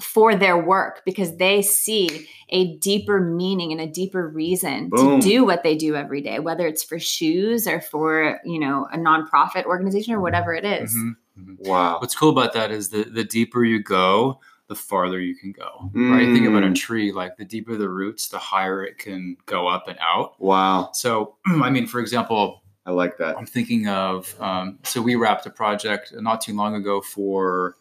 for 0.00 0.34
their 0.34 0.56
work 0.56 1.02
because 1.04 1.36
they 1.36 1.60
see 1.60 2.26
a 2.48 2.76
deeper 2.78 3.20
meaning 3.20 3.70
and 3.70 3.80
a 3.80 3.86
deeper 3.86 4.26
reason 4.28 4.88
Boom. 4.88 5.20
to 5.20 5.28
do 5.28 5.44
what 5.44 5.62
they 5.62 5.76
do 5.76 5.94
every 5.94 6.22
day 6.22 6.38
whether 6.38 6.66
it's 6.66 6.82
for 6.82 6.98
shoes 6.98 7.66
or 7.66 7.80
for 7.80 8.40
you 8.44 8.58
know 8.58 8.88
a 8.92 8.96
nonprofit 8.96 9.64
organization 9.64 10.14
or 10.14 10.20
whatever 10.20 10.54
it 10.54 10.64
is. 10.64 10.94
Mhm, 10.94 11.16
mhm. 11.38 11.68
wow. 11.68 11.98
What's 12.00 12.14
cool 12.16 12.30
about 12.30 12.54
that 12.54 12.70
is 12.70 12.88
the 12.88 13.04
the 13.04 13.24
deeper 13.24 13.62
you 13.64 13.82
go, 13.82 14.40
the 14.68 14.74
farther 14.74 15.20
you 15.20 15.36
can 15.36 15.52
go. 15.52 15.90
Right? 15.94 16.32
Think 16.32 16.46
about 16.46 16.64
a 16.64 16.68
Mm. 16.68 16.74
tree. 16.76 17.12
Like 17.12 17.36
the 17.36 17.44
deeper 17.44 17.76
the 17.76 17.88
roots, 17.90 18.28
the 18.28 18.38
higher 18.38 18.82
it 18.82 18.96
can 18.96 19.36
go 19.44 19.68
up 19.68 19.86
and 19.88 19.98
out. 20.00 20.40
Wow. 20.40 20.90
So, 20.94 21.36
I 21.46 21.68
mean, 21.68 21.86
for 21.86 22.00
example, 22.00 22.62
I 22.86 22.90
like 22.92 23.18
that. 23.18 23.36
I'm 23.36 23.44
thinking 23.46 23.86
of. 23.88 24.34
Um, 24.40 24.78
so 24.82 25.02
we 25.02 25.14
wrapped 25.14 25.44
a 25.44 25.50
project 25.50 26.14
not 26.14 26.40
too 26.40 26.54
long 26.54 26.74
ago 26.74 27.02
for. 27.02 27.76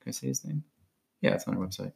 Can 0.00 0.10
I 0.10 0.12
say 0.12 0.28
his 0.28 0.44
name? 0.44 0.62
Yeah, 1.20 1.34
it's 1.34 1.46
on 1.46 1.56
our 1.56 1.66
website. 1.66 1.92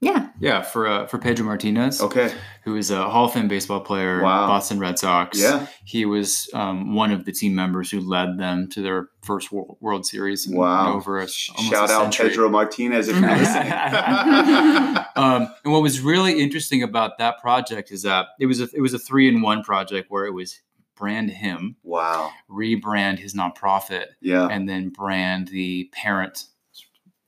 yeah 0.00 0.28
Yeah, 0.40 0.60
for 0.62 0.86
uh, 0.86 1.06
for 1.06 1.18
Pedro 1.18 1.46
Martinez, 1.46 2.00
Okay. 2.02 2.30
who 2.64 2.76
is 2.76 2.90
a 2.90 3.08
Hall 3.08 3.24
of 3.26 3.32
Fame 3.32 3.48
baseball 3.48 3.80
player, 3.80 4.20
Wow. 4.22 4.46
Boston 4.48 4.78
Red 4.78 4.98
Sox. 4.98 5.40
Yeah. 5.40 5.66
he 5.84 6.04
was 6.04 6.50
um, 6.52 6.94
one 6.94 7.12
of 7.12 7.24
the 7.24 7.32
team 7.32 7.54
members 7.54 7.90
who 7.90 8.00
led 8.00 8.38
them 8.38 8.68
to 8.70 8.82
their 8.82 9.08
first 9.22 9.50
World, 9.52 9.78
World 9.80 10.04
Series. 10.04 10.46
In, 10.46 10.56
Wow. 10.56 10.94
over 10.94 11.18
a, 11.20 11.28
Shout 11.28 11.88
a 11.90 11.92
out 11.94 12.02
century. 12.02 12.28
Pedro 12.30 12.48
Martinez 12.50 13.08
if 13.08 13.16
you're 13.18 13.36
listening. 13.36 13.72
Um, 15.16 15.48
and 15.64 15.72
what 15.72 15.80
was 15.82 16.00
really 16.00 16.38
interesting 16.40 16.82
about 16.82 17.16
that 17.18 17.38
project 17.40 17.90
is 17.90 18.02
that 18.02 18.26
it 18.38 18.44
was 18.46 18.60
a 18.60 18.68
it 18.74 18.82
was 18.82 18.92
a 18.92 18.98
three 18.98 19.28
in 19.28 19.40
one 19.40 19.62
project 19.62 20.10
where 20.10 20.26
it 20.26 20.32
was 20.32 20.60
brand 20.94 21.30
him, 21.30 21.76
wow. 21.82 22.30
rebrand 22.50 23.18
his 23.18 23.32
nonprofit, 23.34 24.06
Yeah. 24.20 24.46
and 24.50 24.68
then 24.68 24.90
brand 24.90 25.48
the 25.48 25.90
parent 25.92 26.44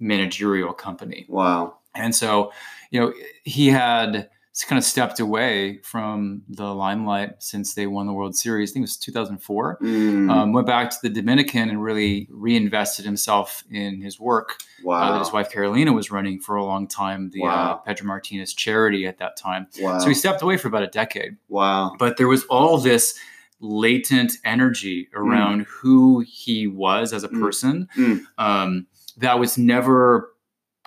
managerial 0.01 0.73
company. 0.73 1.27
Wow. 1.29 1.79
And 1.95 2.15
so, 2.15 2.53
you 2.91 3.01
know, 3.01 3.13
he 3.45 3.69
had 3.69 4.29
kind 4.67 4.77
of 4.77 4.83
stepped 4.85 5.21
away 5.21 5.79
from 5.85 6.43
the 6.49 6.75
limelight 6.75 7.31
since 7.41 7.75
they 7.75 7.87
won 7.87 8.09
the 8.09 8.13
World 8.13 8.35
Series. 8.35 8.71
I 8.71 8.75
think 8.75 8.83
it 8.83 8.89
was 8.91 8.97
2004. 8.97 9.79
Mm. 9.81 10.31
Um, 10.33 10.53
went 10.53 10.67
back 10.67 10.91
to 10.91 10.97
the 11.01 11.09
Dominican 11.11 11.71
and 11.71 11.81
really 11.81 12.27
reinvested 12.29 13.05
himself 13.05 13.63
in 13.71 14.01
his 14.01 14.19
work 14.19 14.57
uh, 14.61 14.83
wow. 14.83 15.13
that 15.13 15.21
his 15.21 15.33
wife 15.33 15.51
Carolina 15.53 15.93
was 15.93 16.11
running 16.11 16.41
for 16.41 16.57
a 16.57 16.65
long 16.65 16.89
time, 16.89 17.31
the 17.31 17.45
uh, 17.45 17.75
Pedro 17.77 18.09
Martinez 18.09 18.53
charity 18.53 19.07
at 19.07 19.19
that 19.19 19.37
time. 19.37 19.69
wow. 19.81 20.01
So 20.01 20.09
he 20.09 20.15
stepped 20.15 20.43
away 20.43 20.57
for 20.57 20.67
about 20.67 20.83
a 20.83 20.89
decade. 20.89 21.37
wow. 21.49 21.93
But 21.97 22.17
there 22.17 22.27
was 22.29 22.43
all 22.47 22.79
this 22.79 23.17
latent 23.61 24.33
energy 24.45 25.09
Mm. 25.15 25.19
around 25.21 25.67
who 25.69 26.21
he 26.27 26.67
was 26.67 27.13
as 27.13 27.23
a 27.25 27.29
Mm. 27.29 27.41
person 27.41 27.89
Mm. 27.97 28.21
um, 28.39 28.87
that 29.19 29.39
was 29.39 29.57
never 29.59 30.33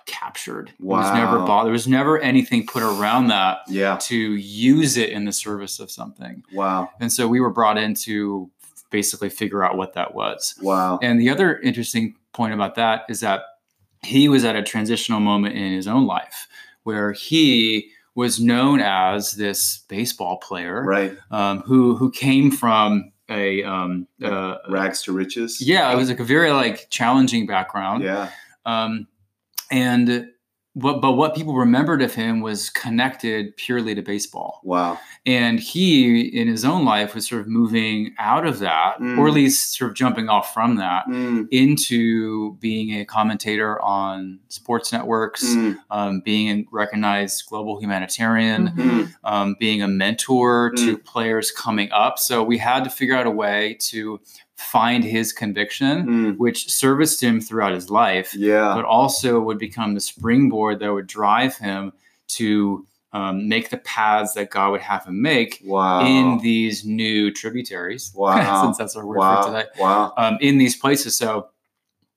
captured. 0.06 0.70
It 0.70 0.84
was 0.84 1.14
never 1.14 1.40
Wow. 1.40 1.46
bought. 1.48 1.64
There 1.64 1.72
was 1.72 1.88
never 1.88 2.18
anything 2.20 2.66
put 2.66 2.82
around 2.84 3.28
that 3.28 3.60
Yeah. 3.68 3.98
to 4.02 4.18
use 4.18 4.98
it 4.98 5.10
in 5.12 5.26
the 5.26 5.32
service 5.32 5.80
of 5.80 5.92
something. 5.92 6.44
Wow. 6.54 6.90
And 7.00 7.12
so 7.14 7.28
we 7.28 7.40
were 7.40 7.52
brought 7.52 7.78
in 7.78 7.94
to 8.06 8.50
basically 8.90 9.30
figure 9.30 9.64
out 9.64 9.78
what 9.78 9.94
that 9.94 10.14
was. 10.16 10.56
Wow. 10.62 11.00
And 11.02 11.20
the 11.20 11.30
other 11.30 11.60
interesting 11.60 12.16
point 12.34 12.54
about 12.54 12.76
that 12.76 13.04
is 13.10 13.20
that 13.22 13.42
he 14.02 14.28
was 14.28 14.44
at 14.44 14.56
a 14.56 14.64
transitional 14.64 15.20
moment 15.20 15.56
in 15.56 15.72
his 15.72 15.88
own 15.88 16.06
life 16.08 16.48
where 16.84 17.12
he 17.14 17.92
was 18.16 18.40
known 18.40 18.82
as 18.82 19.34
this 19.34 19.84
baseball 19.88 20.38
player 20.38 20.84
Right. 20.84 21.16
um, 21.30 21.60
who 21.62 21.96
who 21.96 22.10
came 22.12 22.52
from 22.52 23.11
a 23.32 23.64
um, 23.64 24.08
uh, 24.22 24.58
Rags 24.70 25.02
to 25.04 25.14
riches. 25.14 25.62
yeah, 25.62 25.92
it 25.92 25.96
was 25.96 26.10
like 26.10 26.20
a 26.20 26.24
very 26.24 26.52
like 26.52 26.88
challenging 26.90 27.46
background. 27.48 28.04
Yeah. 28.04 28.30
Um, 28.66 29.08
and 29.72 30.30
but 30.76 31.02
but 31.02 31.14
what 31.14 31.36
people 31.36 31.54
remembered 31.56 32.02
of 32.02 32.14
him 32.16 32.40
was 32.42 32.70
connected 32.70 33.56
purely 33.58 33.94
to 33.96 34.02
baseball. 34.02 34.62
Wow. 34.64 35.00
And 35.26 35.60
he, 35.60 36.22
in 36.22 36.48
his 36.48 36.66
own 36.66 36.86
life, 36.86 37.14
was 37.14 37.28
sort 37.28 37.42
of 37.42 37.48
moving 37.48 38.16
out 38.18 38.46
of 38.48 38.60
that, 38.60 39.00
Mm. 39.00 39.18
or 39.20 39.28
at 39.28 39.34
least 39.34 39.76
sort 39.78 39.92
of 39.92 39.98
jumping 39.98 40.30
off 40.30 40.54
from 40.54 40.78
that, 40.78 41.06
Mm. 41.08 41.48
into 41.52 42.54
being 42.60 43.00
a 43.00 43.06
commentator 43.06 43.80
on 43.82 44.40
sports 44.48 44.92
networks, 44.92 45.44
Mm. 45.54 45.78
um, 45.92 46.22
being 46.26 46.50
a 46.50 46.66
recognized 46.72 47.46
global 47.50 47.80
humanitarian, 47.80 48.70
Mhm. 48.70 49.14
um, 49.24 49.56
being 49.60 49.82
a 49.84 49.88
mentor 49.88 50.72
to 50.78 50.98
players 50.98 51.52
coming 51.52 51.92
up. 51.92 52.18
So 52.18 52.42
we 52.44 52.58
had 52.58 52.84
to 52.86 52.90
figure 52.90 53.16
out 53.16 53.28
a 53.28 53.32
way 53.32 53.76
to 53.92 54.20
find 54.62 55.04
his 55.04 55.34
conviction, 55.34 56.06
Mm. 56.08 56.38
which 56.38 56.72
serviced 56.72 57.22
him 57.22 57.42
throughout 57.42 57.74
his 57.74 57.90
life, 57.90 58.34
Yeah. 58.36 58.74
but 58.76 58.86
also 58.86 59.40
would 59.42 59.58
become 59.58 59.94
the 59.94 60.00
springboard 60.02 60.80
that 60.80 60.94
would 60.94 61.08
drive 61.08 61.58
him 61.58 61.94
to 62.30 62.86
um, 63.14 63.50
make 63.50 63.70
the 63.70 63.78
paths 63.80 64.36
that 64.36 64.50
God 64.52 64.72
would 64.72 64.80
have 64.80 65.04
him 65.04 65.22
make 65.22 65.62
Wow. 65.66 66.06
in 66.06 66.38
these 66.38 66.86
new 66.86 67.30
tributaries. 67.30 68.14
Wow. 68.16 68.64
since 68.64 68.78
that's 68.78 68.96
our 68.96 69.06
word 69.06 69.18
wow. 69.18 69.42
for 69.42 69.48
today. 69.52 69.66
Wow. 69.78 70.14
Um, 70.16 70.38
in 70.40 70.58
these 70.58 70.78
places, 70.78 71.18
so 71.18 71.48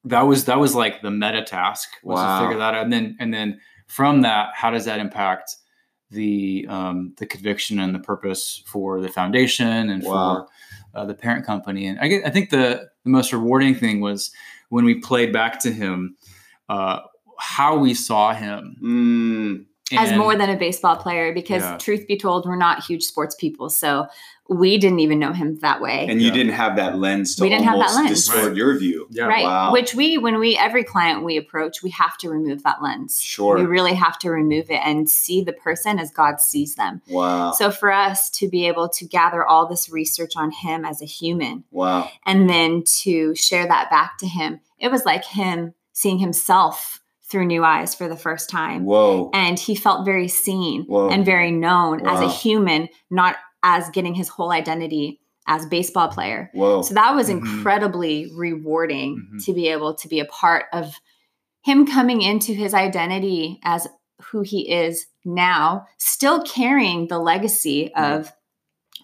that 0.04 0.22
was 0.22 0.44
that 0.44 0.61
was 0.61 0.76
like 0.76 1.02
the 1.02 1.11
meta 1.11 1.42
task 1.42 1.88
was 2.04 2.18
Wow. 2.20 2.38
to 2.38 2.46
figure 2.46 2.59
that 2.61 2.74
out, 2.74 2.85
and 2.85 2.92
then 2.92 3.16
and 3.18 3.35
then 3.35 3.59
from 3.88 4.20
that, 4.22 4.50
how 4.54 4.70
does 4.70 4.85
that 4.85 5.00
impact 5.00 5.57
the 6.12 6.64
um, 6.68 7.12
the 7.16 7.26
conviction 7.26 7.80
and 7.80 7.92
the 7.92 7.98
purpose 7.98 8.62
for 8.66 9.00
the 9.00 9.09
foundation 9.09 9.90
and 9.90 10.04
Wow. 10.04 10.46
for 10.46 10.48
uh, 10.94 11.04
the 11.04 11.14
parent 11.14 11.44
company? 11.46 11.87
And 11.87 11.98
I, 12.00 12.09
get- 12.09 12.26
I 12.26 12.30
think 12.30 12.50
the 12.50 12.88
the 13.04 13.11
most 13.11 13.33
rewarding 13.33 13.74
thing 13.74 14.00
was 14.00 14.30
when 14.70 14.85
we 14.85 14.94
played 15.00 15.33
back 15.33 15.61
to 15.61 15.72
him 15.72 16.16
uh, 16.68 17.00
how 17.38 17.76
we 17.76 17.94
saw 17.94 18.33
him 18.35 18.76
Mm. 18.83 19.66
As 19.92 20.16
more 20.16 20.35
than 20.37 20.49
a 20.51 20.57
baseball 20.57 20.97
player 20.97 21.33
because 21.35 21.62
Yeah. 21.62 21.77
truth 21.79 22.07
be 22.07 22.16
told 22.16 22.47
we're 22.47 22.57
not 22.57 22.83
huge 22.85 23.03
sports 23.03 23.35
people 23.35 23.68
so 23.68 24.07
we 24.49 24.77
didn't 24.77 25.01
even 25.01 25.18
know 25.18 25.33
him 25.33 25.59
that 25.61 25.81
way 25.81 26.07
And 26.09 26.20
you 26.20 26.29
Yeah. 26.29 26.35
didn't 26.35 26.53
have 26.53 26.77
that 26.77 26.99
lens 26.99 27.35
to 27.37 27.42
We 27.42 27.49
didn't 27.49 27.64
have 27.64 27.75
that 27.79 27.88
almost 27.90 27.97
lens. 27.97 28.11
distort 28.11 28.44
Right. 28.49 28.57
your 28.57 28.79
view. 28.79 29.07
yeah, 29.11 29.25
right 29.27 29.44
wow. 29.44 29.73
which 29.73 29.94
we 29.94 30.16
when 30.18 30.38
we 30.38 30.57
every 30.57 30.85
client 30.85 31.23
we 31.25 31.37
approach 31.37 31.83
we 31.83 31.90
have 31.90 32.16
to 32.18 32.29
remove 32.31 32.62
that 32.62 32.83
lens 32.83 33.20
Sure. 33.20 33.57
we 33.57 33.64
really 33.64 33.94
have 33.94 34.18
to 34.20 34.31
remove 34.31 34.70
it 34.70 34.81
and 34.85 35.09
see 35.09 35.42
the 35.42 35.53
person 35.53 35.99
as 35.99 36.11
god 36.11 36.41
sees 36.41 36.74
them 36.76 37.03
Wow. 37.09 37.53
so 37.53 37.70
for 37.70 37.93
us 37.93 38.30
to 38.30 38.49
be 38.49 38.66
able 38.66 38.89
to 38.91 39.05
gather 39.07 39.45
all 39.45 39.66
this 39.66 39.91
research 39.91 40.32
on 40.37 40.51
him 40.51 40.85
as 40.85 41.03
a 41.03 41.07
human 41.07 41.64
wow. 41.70 42.11
and 42.26 42.49
then 42.49 42.82
to 43.03 43.35
share 43.35 43.66
that 43.66 43.91
back 43.91 44.16
to 44.18 44.26
him 44.26 44.61
it 44.78 44.91
was 44.91 45.05
like 45.05 45.24
him 45.24 45.74
seeing 45.93 46.18
himself 46.18 47.01
through 47.35 47.47
new 47.47 47.64
eyes 47.64 47.97
for 47.97 48.07
the 48.07 48.16
first 48.16 48.49
time 48.49 48.85
Whoa. 48.85 49.28
and 49.35 49.59
he 49.59 49.74
felt 49.74 50.05
very 50.05 50.28
seen 50.28 50.85
Whoa. 50.85 51.09
and 51.11 51.26
very 51.26 51.51
known 51.51 52.07
as 52.07 52.20
a 52.20 52.28
human 52.28 52.89
not 53.11 53.35
as 53.64 53.91
getting 53.91 54.14
his 54.14 54.28
whole 54.28 54.53
identity 54.53 55.18
as 55.49 55.66
baseball 55.66 56.07
player 56.07 56.49
Whoa. 56.55 56.82
so 56.82 56.95
that 56.95 57.12
was 57.16 57.28
Mhm. 57.28 57.39
incredibly 57.41 58.30
rewarding 58.37 59.16
Mhm. 59.35 59.45
to 59.47 59.53
be 59.53 59.66
able 59.66 59.95
to 59.97 60.07
be 60.07 60.20
a 60.20 60.24
part 60.26 60.66
of 60.72 60.95
him 61.64 61.87
coming 61.89 62.22
into 62.22 62.53
his 62.53 62.72
identity 62.72 63.59
as 63.64 63.89
who 64.30 64.43
he 64.43 64.70
is 64.70 65.07
now 65.24 65.87
still 65.99 66.41
carrying 66.45 67.09
the 67.09 67.18
legacy 67.18 67.93
of 67.95 68.30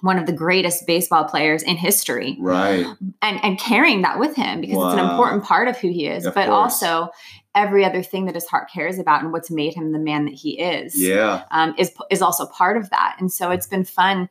one 0.02 0.18
of 0.18 0.24
the 0.24 0.32
greatest 0.32 0.86
baseball 0.86 1.24
players 1.24 1.62
in 1.62 1.76
history 1.76 2.38
right. 2.40 2.86
and 3.20 3.40
and 3.44 3.58
carrying 3.58 4.00
that 4.02 4.18
with 4.18 4.34
him 4.34 4.60
because 4.62 4.76
it's 4.76 4.94
an 4.98 5.10
important 5.10 5.44
part 5.44 5.68
of 5.68 5.76
who 5.78 5.88
he 5.90 6.06
is 6.06 6.24
Of 6.24 6.34
but 6.34 6.46
course. 6.46 6.82
also 6.82 7.10
every 7.54 7.84
other 7.84 8.02
thing 8.02 8.26
that 8.26 8.34
his 8.34 8.46
heart 8.46 8.70
cares 8.72 8.98
about 8.98 9.22
and 9.22 9.32
what's 9.32 9.50
made 9.50 9.74
him 9.74 9.92
the 9.92 9.98
man 9.98 10.24
that 10.24 10.34
he 10.34 10.60
is 10.60 10.96
Yeah. 11.00 11.44
um, 11.50 11.74
is 11.78 11.92
is 12.10 12.22
also 12.22 12.46
part 12.46 12.76
of 12.76 12.90
that. 12.90 13.16
And 13.18 13.32
so 13.32 13.50
it's 13.50 13.66
been 13.66 13.84
fun 13.84 14.28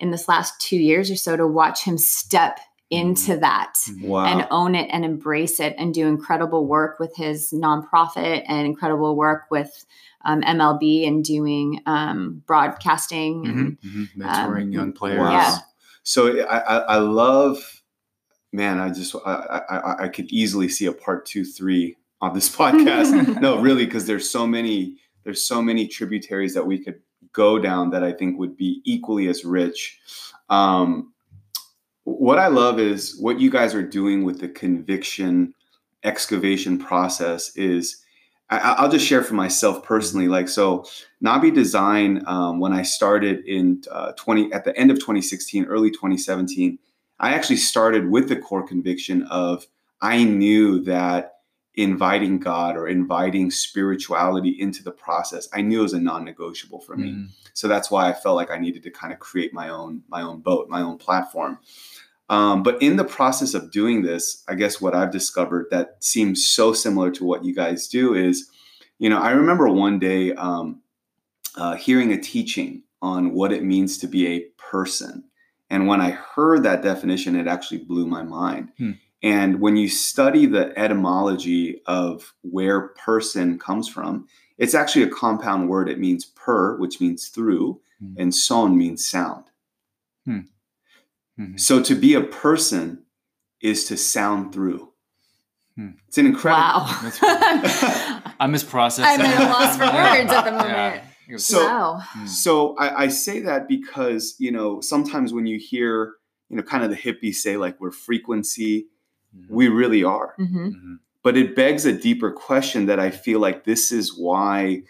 in 0.00 0.10
this 0.10 0.28
last 0.28 0.58
two 0.60 0.76
years 0.78 1.10
or 1.10 1.16
so 1.16 1.36
to 1.36 1.46
watch 1.46 1.84
him 1.84 1.98
step 1.98 2.58
into 2.90 3.36
that 3.38 3.74
Wow. 4.00 4.26
and 4.26 4.46
own 4.50 4.74
it 4.74 4.88
and 4.90 5.04
embrace 5.04 5.58
it 5.60 5.74
and 5.78 5.92
do 5.92 6.06
incredible 6.06 6.66
work 6.66 6.98
with 6.98 7.14
his 7.16 7.52
nonprofit 7.52 8.44
and 8.46 8.66
incredible 8.66 9.16
work 9.16 9.44
with 9.50 9.84
um, 10.24 10.40
MLB 10.42 11.06
and 11.06 11.22
doing 11.24 11.80
um, 11.86 12.42
broadcasting. 12.46 13.46
And, 13.46 13.78
Mhm. 13.82 14.08
mentoring 14.16 14.62
Um, 14.62 14.72
young 14.72 14.92
players. 14.92 15.18
Wow. 15.20 15.32
Yeah. 15.32 15.58
So 16.02 16.40
I, 16.46 16.58
I, 16.58 16.76
I 16.78 16.96
love, 16.96 17.82
man. 18.52 18.78
I 18.78 18.90
just 18.90 19.14
I, 19.26 19.62
I 19.68 20.04
I 20.04 20.08
could 20.08 20.30
easily 20.30 20.68
see 20.68 20.86
a 20.86 20.92
part 20.92 21.26
two, 21.26 21.44
three 21.44 21.96
on 22.24 22.34
this 22.34 22.54
podcast. 22.56 23.40
no, 23.40 23.60
really, 23.60 23.84
because 23.84 24.06
there's 24.06 24.28
so 24.28 24.46
many 24.46 24.96
there's 25.24 25.46
so 25.46 25.62
many 25.62 25.86
tributaries 25.86 26.52
that 26.54 26.66
we 26.66 26.78
could 26.78 27.00
go 27.32 27.58
down 27.58 27.90
that 27.90 28.04
I 28.04 28.12
think 28.12 28.38
would 28.38 28.56
be 28.56 28.82
equally 28.84 29.28
as 29.28 29.44
rich. 29.44 29.98
Um, 30.50 31.12
what 32.04 32.38
I 32.38 32.48
love 32.48 32.78
is 32.78 33.18
what 33.18 33.40
you 33.40 33.50
guys 33.50 33.74
are 33.74 33.82
doing 33.82 34.24
with 34.24 34.40
the 34.40 34.48
conviction 34.48 35.54
excavation 36.02 36.78
process 36.78 37.54
is. 37.56 38.00
I, 38.50 38.58
I'll 38.58 38.90
just 38.90 39.06
share 39.06 39.22
for 39.22 39.32
myself 39.32 39.82
personally. 39.82 40.28
Like 40.28 40.50
so, 40.50 40.84
Nabi 41.24 41.52
Design. 41.52 42.22
Um, 42.26 42.60
when 42.60 42.74
I 42.74 42.82
started 42.82 43.42
in 43.46 43.82
uh, 43.90 44.12
20 44.12 44.52
at 44.52 44.64
the 44.64 44.76
end 44.76 44.90
of 44.90 44.98
2016, 44.98 45.64
early 45.64 45.90
2017, 45.90 46.78
I 47.18 47.32
actually 47.32 47.56
started 47.56 48.10
with 48.10 48.28
the 48.28 48.36
core 48.36 48.66
conviction 48.66 49.22
of 49.24 49.66
I 50.02 50.24
knew 50.24 50.80
that 50.84 51.33
inviting 51.76 52.38
God 52.38 52.76
or 52.76 52.86
inviting 52.86 53.50
spirituality 53.50 54.50
into 54.50 54.82
the 54.82 54.92
process, 54.92 55.48
I 55.52 55.60
knew 55.60 55.80
it 55.80 55.82
was 55.82 55.92
a 55.92 56.00
non-negotiable 56.00 56.80
for 56.80 56.96
me. 56.96 57.10
Mhm. 57.10 57.28
So 57.52 57.66
that's 57.66 57.90
why 57.90 58.08
I 58.08 58.12
felt 58.12 58.36
like 58.36 58.50
I 58.50 58.58
needed 58.58 58.82
to 58.84 58.90
kind 58.90 59.12
of 59.12 59.18
create 59.18 59.52
my 59.52 59.68
own 59.68 60.02
my 60.08 60.22
own 60.22 60.40
boat, 60.40 60.68
my 60.68 60.82
own 60.82 60.98
platform. 60.98 61.58
Um, 62.30 62.62
but 62.62 62.80
in 62.80 62.96
the 62.96 63.04
process 63.04 63.54
of 63.54 63.70
doing 63.70 64.02
this, 64.02 64.42
I 64.48 64.54
guess 64.54 64.80
what 64.80 64.94
I've 64.94 65.12
discovered 65.12 65.66
that 65.70 66.02
seems 66.02 66.46
so 66.46 66.72
similar 66.72 67.10
to 67.12 67.24
what 67.24 67.44
you 67.44 67.54
guys 67.54 67.86
do 67.86 68.14
is, 68.14 68.50
you 68.98 69.10
know, 69.10 69.18
I 69.18 69.32
remember 69.32 69.68
one 69.68 69.98
day 69.98 70.32
um, 70.32 70.80
uh, 71.56 71.74
hearing 71.76 72.12
a 72.12 72.20
teaching 72.20 72.82
on 73.02 73.34
what 73.34 73.52
it 73.52 73.62
means 73.62 73.98
to 73.98 74.06
be 74.06 74.26
a 74.26 74.40
person. 74.56 75.24
And 75.68 75.86
when 75.86 76.00
I 76.00 76.10
heard 76.10 76.62
that 76.62 76.82
definition, 76.82 77.36
it 77.36 77.46
actually 77.46 77.78
blew 77.78 78.06
my 78.06 78.22
mind. 78.22 78.70
Hmm. 78.78 78.92
And 79.24 79.58
when 79.60 79.76
you 79.76 79.88
study 79.88 80.44
the 80.46 80.78
etymology 80.78 81.80
of 81.86 82.34
where 82.42 82.88
person 82.88 83.58
comes 83.58 83.88
from, 83.88 84.28
it's 84.58 84.74
actually 84.74 85.02
a 85.04 85.08
compound 85.08 85.68
word. 85.68 85.88
It 85.88 85.98
means 85.98 86.26
per, 86.26 86.76
which 86.76 87.00
means 87.00 87.28
through, 87.28 87.80
Hmm. 88.00 88.14
and 88.18 88.34
son 88.34 88.76
means 88.76 89.08
sound. 89.08 89.44
Mhm. 90.28 91.58
So 91.58 91.82
to 91.82 91.94
be 91.94 92.14
a 92.14 92.20
person 92.20 93.04
is 93.60 93.84
to 93.86 93.96
sound 93.96 94.52
through. 94.52 94.92
Hmm. 95.76 95.90
It's 96.06 96.18
an 96.18 96.26
incredible. 96.26 96.62
wow. 97.22 98.22
I'm 98.40 98.52
just 98.52 98.68
processing. 98.68 99.20
I'm 99.24 99.32
at 99.32 99.40
a 99.40 99.52
loss 99.52 99.76
for 99.76 99.84
words 99.86 100.32
at 100.32 100.44
the 100.44 100.50
moment. 100.52 101.02
Yeah. 101.28 101.36
So- 101.38 101.64
wow. 101.66 102.00
Mm. 102.16 102.28
So 102.28 102.76
I, 102.76 103.04
I 103.04 103.08
say 103.08 103.40
that 103.40 103.66
because 103.68 104.36
you 104.38 104.52
know 104.52 104.80
sometimes 104.80 105.32
when 105.32 105.46
you 105.46 105.58
hear 105.58 106.14
you 106.50 106.56
know 106.56 106.62
kind 106.62 106.84
of 106.84 106.90
the 106.90 106.96
hippies 106.96 107.36
say 107.36 107.56
like 107.56 107.80
we're 107.80 107.90
frequency. 107.90 108.86
We 109.48 109.68
really 109.68 110.04
are. 110.04 110.34
hmm 110.36 110.68
Mhm. 110.68 110.98
But 111.22 111.36
it 111.38 111.56
begs 111.56 111.86
a 111.86 111.92
deeper 111.92 112.30
question 112.30 112.86
that 112.86 113.00
I 113.00 113.10
feel 113.10 113.40
like 113.40 113.64
this 113.64 113.90
is 113.92 114.14
why, 114.16 114.82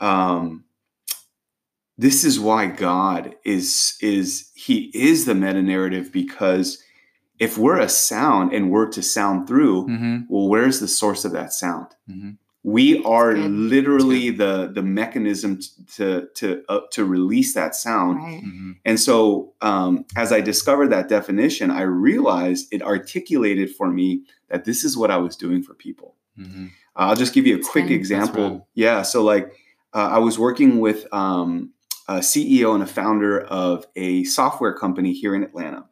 um, 0.00 0.64
this 1.96 2.24
is 2.24 2.38
why 2.40 2.66
God 2.66 3.34
is 3.44 3.96
is 4.00 4.50
He 4.54 4.90
is 4.94 5.24
the 5.24 5.34
meta 5.34 5.62
narrative 5.62 6.10
because 6.12 6.82
if 7.38 7.56
we're 7.56 7.78
a 7.78 7.88
sound 7.88 8.52
and 8.52 8.70
we're 8.70 8.88
to 8.90 9.02
sound 9.02 9.46
through, 9.46 9.86
Mhm. 9.86 10.26
well, 10.28 10.48
where's 10.48 10.80
the 10.80 10.88
source 10.88 11.24
of 11.24 11.32
that 11.32 11.52
sound? 11.52 11.86
Mhm. 12.10 12.38
We 12.76 13.02
are 13.04 13.32
literally 13.36 14.30
the 14.30 14.70
the 14.74 14.82
mechanism 14.82 15.58
to 15.96 16.28
to 16.34 16.46
uh, 16.68 16.80
to 16.94 17.04
release 17.04 17.54
that 17.54 17.74
sound. 17.74 18.18
Right. 18.18 18.42
Mhm. 18.44 18.76
And 18.84 18.98
so, 19.00 19.52
um, 19.70 20.04
as 20.16 20.32
I 20.32 20.40
discovered 20.40 20.88
that 20.90 21.08
definition, 21.08 21.70
I 21.70 21.82
realized 21.82 22.68
it 22.70 22.82
articulated 22.82 23.68
for 23.76 23.88
me 23.90 24.22
that 24.50 24.64
this 24.64 24.84
is 24.84 24.96
what 24.96 25.10
I 25.10 25.16
was 25.26 25.34
doing 25.36 25.62
for 25.62 25.74
people. 25.74 26.14
Mhm. 26.38 26.66
Uh, 26.96 27.06
I'll 27.08 27.16
just 27.24 27.32
give 27.34 27.46
you 27.46 27.56
a 27.56 27.62
quick 27.72 27.88
good. 27.88 27.94
example. 28.00 28.42
That's 28.42 28.52
rad. 28.54 28.62
Yeah. 28.74 29.02
So, 29.02 29.22
like, 29.32 29.46
uh, 29.94 30.08
I 30.16 30.18
was 30.18 30.38
working 30.38 30.78
with 30.80 31.06
um, 31.12 31.70
a 32.08 32.22
CEO 32.22 32.74
and 32.74 32.82
a 32.82 32.86
founder 32.86 33.40
of 33.40 33.86
a 33.96 34.24
software 34.24 34.74
company 34.74 35.12
here 35.12 35.34
in 35.34 35.42
Atlanta. 35.42 35.84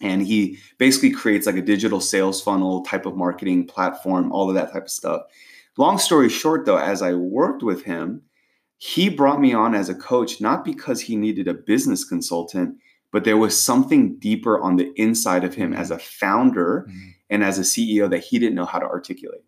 And 0.00 0.22
he 0.22 0.58
basically 0.78 1.10
creates 1.10 1.46
like 1.46 1.56
a 1.56 1.62
digital 1.74 2.00
sales 2.00 2.42
funnel 2.42 2.82
type 2.82 3.04
of 3.06 3.16
marketing 3.16 3.66
platform, 3.66 4.32
all 4.32 4.48
of 4.48 4.54
that 4.54 4.72
type 4.72 4.84
of 4.84 4.90
stuff. 4.90 5.22
Long 5.80 5.96
story 5.96 6.28
short, 6.28 6.66
though, 6.66 6.76
as 6.76 7.00
I 7.00 7.14
worked 7.14 7.62
with 7.62 7.84
him, 7.84 8.20
he 8.76 9.08
brought 9.08 9.40
me 9.40 9.54
on 9.54 9.74
as 9.74 9.88
a 9.88 9.94
coach, 9.94 10.38
not 10.38 10.62
because 10.62 11.00
he 11.00 11.16
needed 11.16 11.48
a 11.48 11.54
business 11.54 12.04
consultant, 12.04 12.76
but 13.10 13.24
there 13.24 13.38
was 13.38 13.58
something 13.58 14.18
deeper 14.18 14.60
on 14.60 14.76
the 14.76 14.92
inside 14.96 15.42
of 15.42 15.54
him 15.54 15.72
as 15.72 15.90
a 15.90 15.98
founder 15.98 16.86
Mhm. 16.86 17.14
and 17.30 17.42
as 17.42 17.58
a 17.58 17.64
CEO 17.64 18.08
that 18.08 18.24
he 18.24 18.38
didn't 18.38 18.56
know 18.56 18.66
how 18.66 18.78
to 18.78 18.84
articulate. 18.84 19.42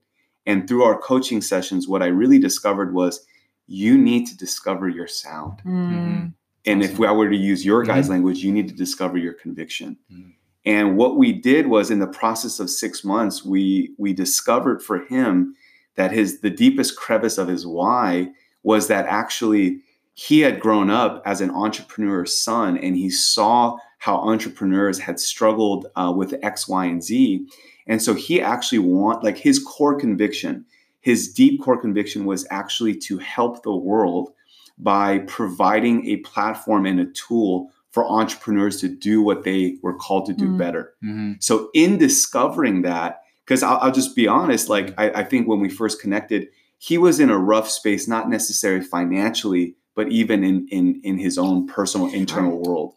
And 0.47 0.67
through 0.67 0.85
our 0.85 0.99
coaching 0.99 1.43
sessions, 1.43 1.87
what 1.87 2.03
I 2.03 2.07
really 2.07 2.39
discovered 2.39 2.95
was 2.95 3.27
you 3.67 3.99
need 3.99 4.27
to 4.29 4.37
discover 4.37 4.89
your 4.89 5.09
sound. 5.09 5.59
Mm. 5.67 6.33
And 6.65 6.83
if 6.83 6.99
I 6.99 7.13
were 7.13 7.29
to 7.29 7.37
use 7.37 7.63
your 7.63 7.83
guys' 7.83 8.07
Mhm. 8.07 8.11
language, 8.11 8.43
you 8.43 8.53
need 8.53 8.69
to 8.69 8.75
discover 8.75 9.19
your 9.19 9.35
conviction. 9.35 9.99
Mhm. 10.11 10.33
And 10.65 10.97
what 10.97 11.19
we 11.19 11.35
did 11.35 11.67
was 11.67 11.91
in 11.91 11.99
the 11.99 12.07
process 12.07 12.59
of 12.59 12.71
six 12.71 13.05
months, 13.05 13.45
we 13.45 13.93
we 13.99 14.15
discovered 14.15 14.83
for 14.83 15.01
him 15.05 15.55
that 15.97 16.13
his 16.13 16.41
the 16.41 16.51
deepest 16.51 16.97
crevice 16.97 17.39
of 17.39 17.49
his 17.49 17.67
why 17.67 18.31
was 18.63 18.89
that 18.89 19.07
actually 19.07 19.81
he 20.15 20.41
had 20.41 20.61
grown 20.61 20.91
up 20.91 21.23
as 21.25 21.41
an 21.41 21.51
entrepreneur's 21.51 22.35
son 22.35 22.77
and 22.79 22.97
he 22.97 23.11
saw 23.11 23.77
how 23.99 24.17
entrepreneurs 24.17 24.99
had 24.99 25.19
struggled 25.19 25.87
uh, 25.97 26.13
with 26.15 26.35
X, 26.43 26.69
Y, 26.69 26.85
and 26.85 27.03
Z. 27.03 27.47
And 27.87 28.03
so 28.03 28.15
he 28.15 28.41
actually 28.41 28.81
want 28.81 29.25
like 29.25 29.39
his 29.39 29.59
core 29.59 29.95
conviction, 29.99 30.65
his 31.01 31.33
deep 31.33 31.63
core 31.63 31.81
conviction 31.81 32.25
was 32.25 32.47
actually 32.51 32.95
to 32.97 33.19
help 33.19 33.63
the 33.63 33.75
world 33.75 34.33
by 34.79 35.19
providing 35.21 36.07
a 36.07 36.17
platform 36.19 36.87
and 36.87 37.01
a 37.01 37.07
tool 37.07 37.71
for 37.91 38.05
entrepreneurs 38.07 38.81
to 38.81 38.89
do 38.89 39.23
what 39.23 39.45
they 39.45 39.77
were 39.83 39.95
called 39.95 40.27
to 40.27 40.33
do 40.33 40.49
Mm. 40.49 40.59
better. 40.59 40.95
Mhm. 41.05 41.43
So 41.43 41.69
in 41.75 41.99
discovering 41.99 42.83
that, 42.83 43.22
because 43.45 43.63
I'll, 43.63 43.79
I'll 43.79 43.93
just 43.93 44.15
be 44.17 44.27
honest, 44.29 44.69
like 44.69 44.95
I, 44.99 45.11
I 45.11 45.25
think 45.25 45.49
when 45.49 45.61
we 45.61 45.69
first 45.69 46.01
connected, 46.01 46.49
he 46.79 46.99
was 46.99 47.21
in 47.21 47.31
a 47.31 47.39
rough 47.39 47.69
space, 47.69 48.09
not 48.09 48.29
necessarily 48.29 48.85
financially, 48.85 49.77
but 49.95 50.09
even 50.09 50.43
in 50.45 50.67
in 50.71 51.01
in 51.05 51.19
his 51.19 51.39
own 51.39 51.67
personal 51.67 52.09
internal 52.13 52.63
world. 52.63 52.95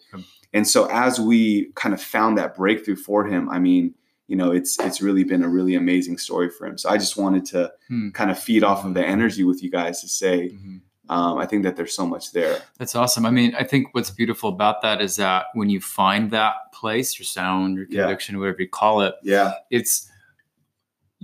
And 0.53 0.65
so 0.67 0.85
as 0.89 1.19
we 1.19 1.71
kind 1.75 1.93
of 1.93 2.01
found 2.01 2.37
that 2.37 2.55
breakthrough 2.55 2.95
for 2.95 3.25
him, 3.25 3.49
I 3.49 3.59
mean, 3.59 3.93
you 4.27 4.35
know, 4.37 4.51
it's 4.51 4.79
it's 4.79 5.01
really 5.01 5.23
been 5.23 5.43
a 5.43 5.49
really 5.49 5.75
amazing 5.75 6.17
story 6.17 6.49
for 6.49 6.65
him. 6.65 6.77
So 6.77 6.89
I 6.89 6.97
just 6.97 7.17
wanted 7.17 7.45
to 7.47 7.71
Hmm. 7.89 8.09
kind 8.11 8.31
of 8.31 8.39
feed 8.39 8.63
off 8.63 8.85
of 8.85 8.93
the 8.93 9.05
energy 9.05 9.43
with 9.43 9.61
you 9.61 9.69
guys 9.69 10.01
to 10.01 10.07
say, 10.07 10.49
Mhm. 10.49 10.79
um, 11.09 11.37
I 11.37 11.45
think 11.45 11.63
that 11.63 11.75
there's 11.75 11.93
so 11.93 12.07
much 12.07 12.31
there. 12.31 12.59
That's 12.79 12.95
awesome. 12.95 13.25
I 13.25 13.29
mean, 13.31 13.53
I 13.55 13.63
think 13.63 13.89
what's 13.93 14.09
beautiful 14.09 14.49
about 14.49 14.81
that 14.81 15.01
is 15.01 15.17
that 15.17 15.47
when 15.53 15.69
you 15.69 15.79
find 15.81 16.31
that 16.31 16.55
place, 16.73 17.19
your 17.19 17.25
sound, 17.25 17.75
your 17.77 17.85
Yeah. 17.89 18.03
conviction, 18.03 18.39
whatever 18.39 18.61
you 18.61 18.69
call 18.69 19.01
it, 19.01 19.13
Yeah. 19.23 19.51
it's 19.69 20.09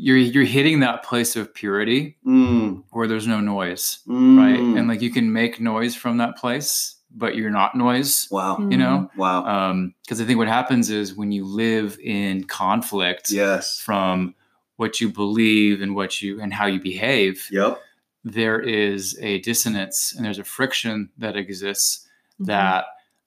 you're 0.04 0.18
you're 0.18 0.43
hitting 0.43 0.80
that 0.80 1.04
place 1.04 1.36
of 1.36 1.54
purity 1.54 2.18
Mm, 2.26 2.84
where 2.91 3.08
there's 3.08 3.28
no 3.28 3.39
noise, 3.39 3.99
mm. 4.08 4.38
right? 4.38 4.60
And 4.60 4.88
like 4.88 5.02
you 5.02 5.12
can 5.12 5.32
make 5.32 5.60
noise 5.60 5.95
from 5.95 6.18
that 6.18 6.38
place, 6.38 6.95
but 7.16 7.36
you're 7.36 7.52
not 7.52 7.76
noise, 7.76 8.28
wow. 8.32 8.58
You 8.58 8.78
know? 8.78 9.12
Wow. 9.16 9.45
Um, 9.45 9.93
because 10.04 10.20
I 10.20 10.26
think 10.26 10.39
what 10.39 10.47
happens 10.47 10.89
is 10.89 11.14
when 11.16 11.32
you 11.32 11.45
live 11.45 11.99
in 12.04 12.45
conflict 12.45 13.30
yes. 13.32 13.80
from 13.80 14.34
what 14.78 14.99
you 14.99 15.10
believe 15.10 15.82
and 15.84 15.93
what 15.95 16.22
you 16.22 16.41
and 16.41 16.52
how 16.54 16.66
you 16.66 16.80
behave, 16.82 17.47
Yep. 17.52 17.80
there 18.24 18.60
is 18.60 19.18
a 19.22 19.39
dissonance 19.41 20.14
and 20.16 20.26
there's 20.26 20.39
a 20.39 20.43
friction 20.43 21.10
that 21.20 21.36
exists 21.38 22.08
Mhm. 22.39 22.45
that 22.47 22.86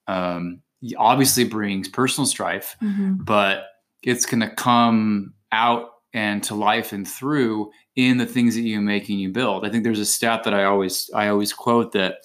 um, 0.09 0.61
obviously 0.99 1.45
brings 1.45 1.89
personal 1.89 2.27
strife, 2.27 2.77
Mhm. 2.83 3.25
but 3.25 3.67
it's 4.03 4.27
going 4.27 4.41
to 4.41 4.51
come 4.51 5.33
out 5.53 5.94
and 6.15 6.43
to 6.45 6.55
life 6.55 6.93
and 6.93 7.07
through 7.07 7.71
in 7.97 8.17
the 8.17 8.25
things 8.27 8.55
that 8.55 8.63
you 8.63 8.81
make 8.81 9.09
and 9.11 9.21
you 9.21 9.29
build. 9.31 9.67
I 9.67 9.69
think 9.71 9.85
there's 9.85 9.99
a 10.01 10.07
stat 10.07 10.45
that 10.45 10.55
I 10.55 10.65
always 10.65 11.11
I 11.15 11.29
always 11.29 11.53
quote 11.53 11.93
that 11.93 12.19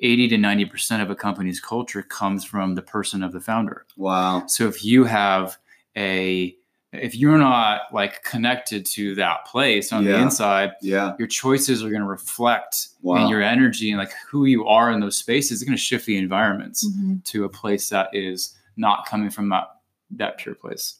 80 0.00 0.28
to 0.28 0.38
90 0.38 0.64
percent 0.66 1.02
of 1.02 1.10
a 1.10 1.14
company's 1.14 1.60
culture 1.60 2.02
comes 2.02 2.44
from 2.44 2.74
the 2.74 2.82
person 2.82 3.22
of 3.22 3.32
the 3.32 3.40
founder. 3.40 3.86
Wow. 3.96 4.44
So 4.46 4.66
if 4.68 4.84
you 4.84 5.04
have 5.04 5.56
a 5.96 6.54
if 6.92 7.14
you're 7.14 7.36
not 7.38 7.82
like 7.92 8.22
connected 8.24 8.86
to 8.86 9.14
that 9.16 9.44
place 9.44 9.92
on 9.92 10.04
the 10.04 10.16
inside, 10.16 10.72
Yeah. 10.80 11.12
your 11.18 11.28
choices 11.28 11.84
are 11.84 11.90
going 11.90 12.00
to 12.00 12.08
reflect 12.08 12.88
Wow. 13.02 13.16
and 13.16 13.28
your 13.30 13.42
energy 13.42 13.90
and 13.90 13.98
like 13.98 14.12
who 14.30 14.46
you 14.46 14.66
are 14.66 14.90
in 14.90 14.98
those 15.00 15.18
spaces. 15.18 15.60
It's 15.60 15.68
going 15.68 15.76
to 15.76 15.82
shift 15.82 16.06
the 16.06 16.16
environments 16.16 16.88
Mhm. 16.88 17.22
to 17.24 17.44
a 17.44 17.48
place 17.48 17.90
that 17.90 18.08
is 18.14 18.54
not 18.78 19.04
coming 19.06 19.28
from 19.30 19.48
that 19.50 19.68
that 20.12 20.38
pure 20.38 20.54
place. 20.54 20.97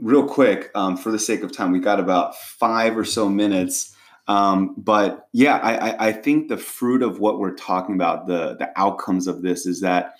Real 0.00 0.26
quick 0.26 0.70
um, 0.74 0.96
for 0.96 1.10
the 1.12 1.18
sake 1.18 1.42
of 1.42 1.52
time 1.52 1.72
we 1.72 1.78
got 1.78 2.00
about 2.00 2.34
five 2.36 2.96
or 2.96 3.04
so 3.04 3.28
minutes 3.28 3.94
um, 4.28 4.74
but 4.76 5.28
yeah 5.32 5.56
I, 5.58 5.90
I, 5.90 6.06
I 6.08 6.12
think 6.12 6.48
the 6.48 6.56
fruit 6.56 7.02
of 7.02 7.18
what 7.20 7.38
we're 7.38 7.54
talking 7.54 7.94
about 7.94 8.26
the 8.26 8.56
the 8.56 8.70
outcomes 8.76 9.26
of 9.26 9.42
this 9.42 9.66
is 9.66 9.80
that 9.80 10.14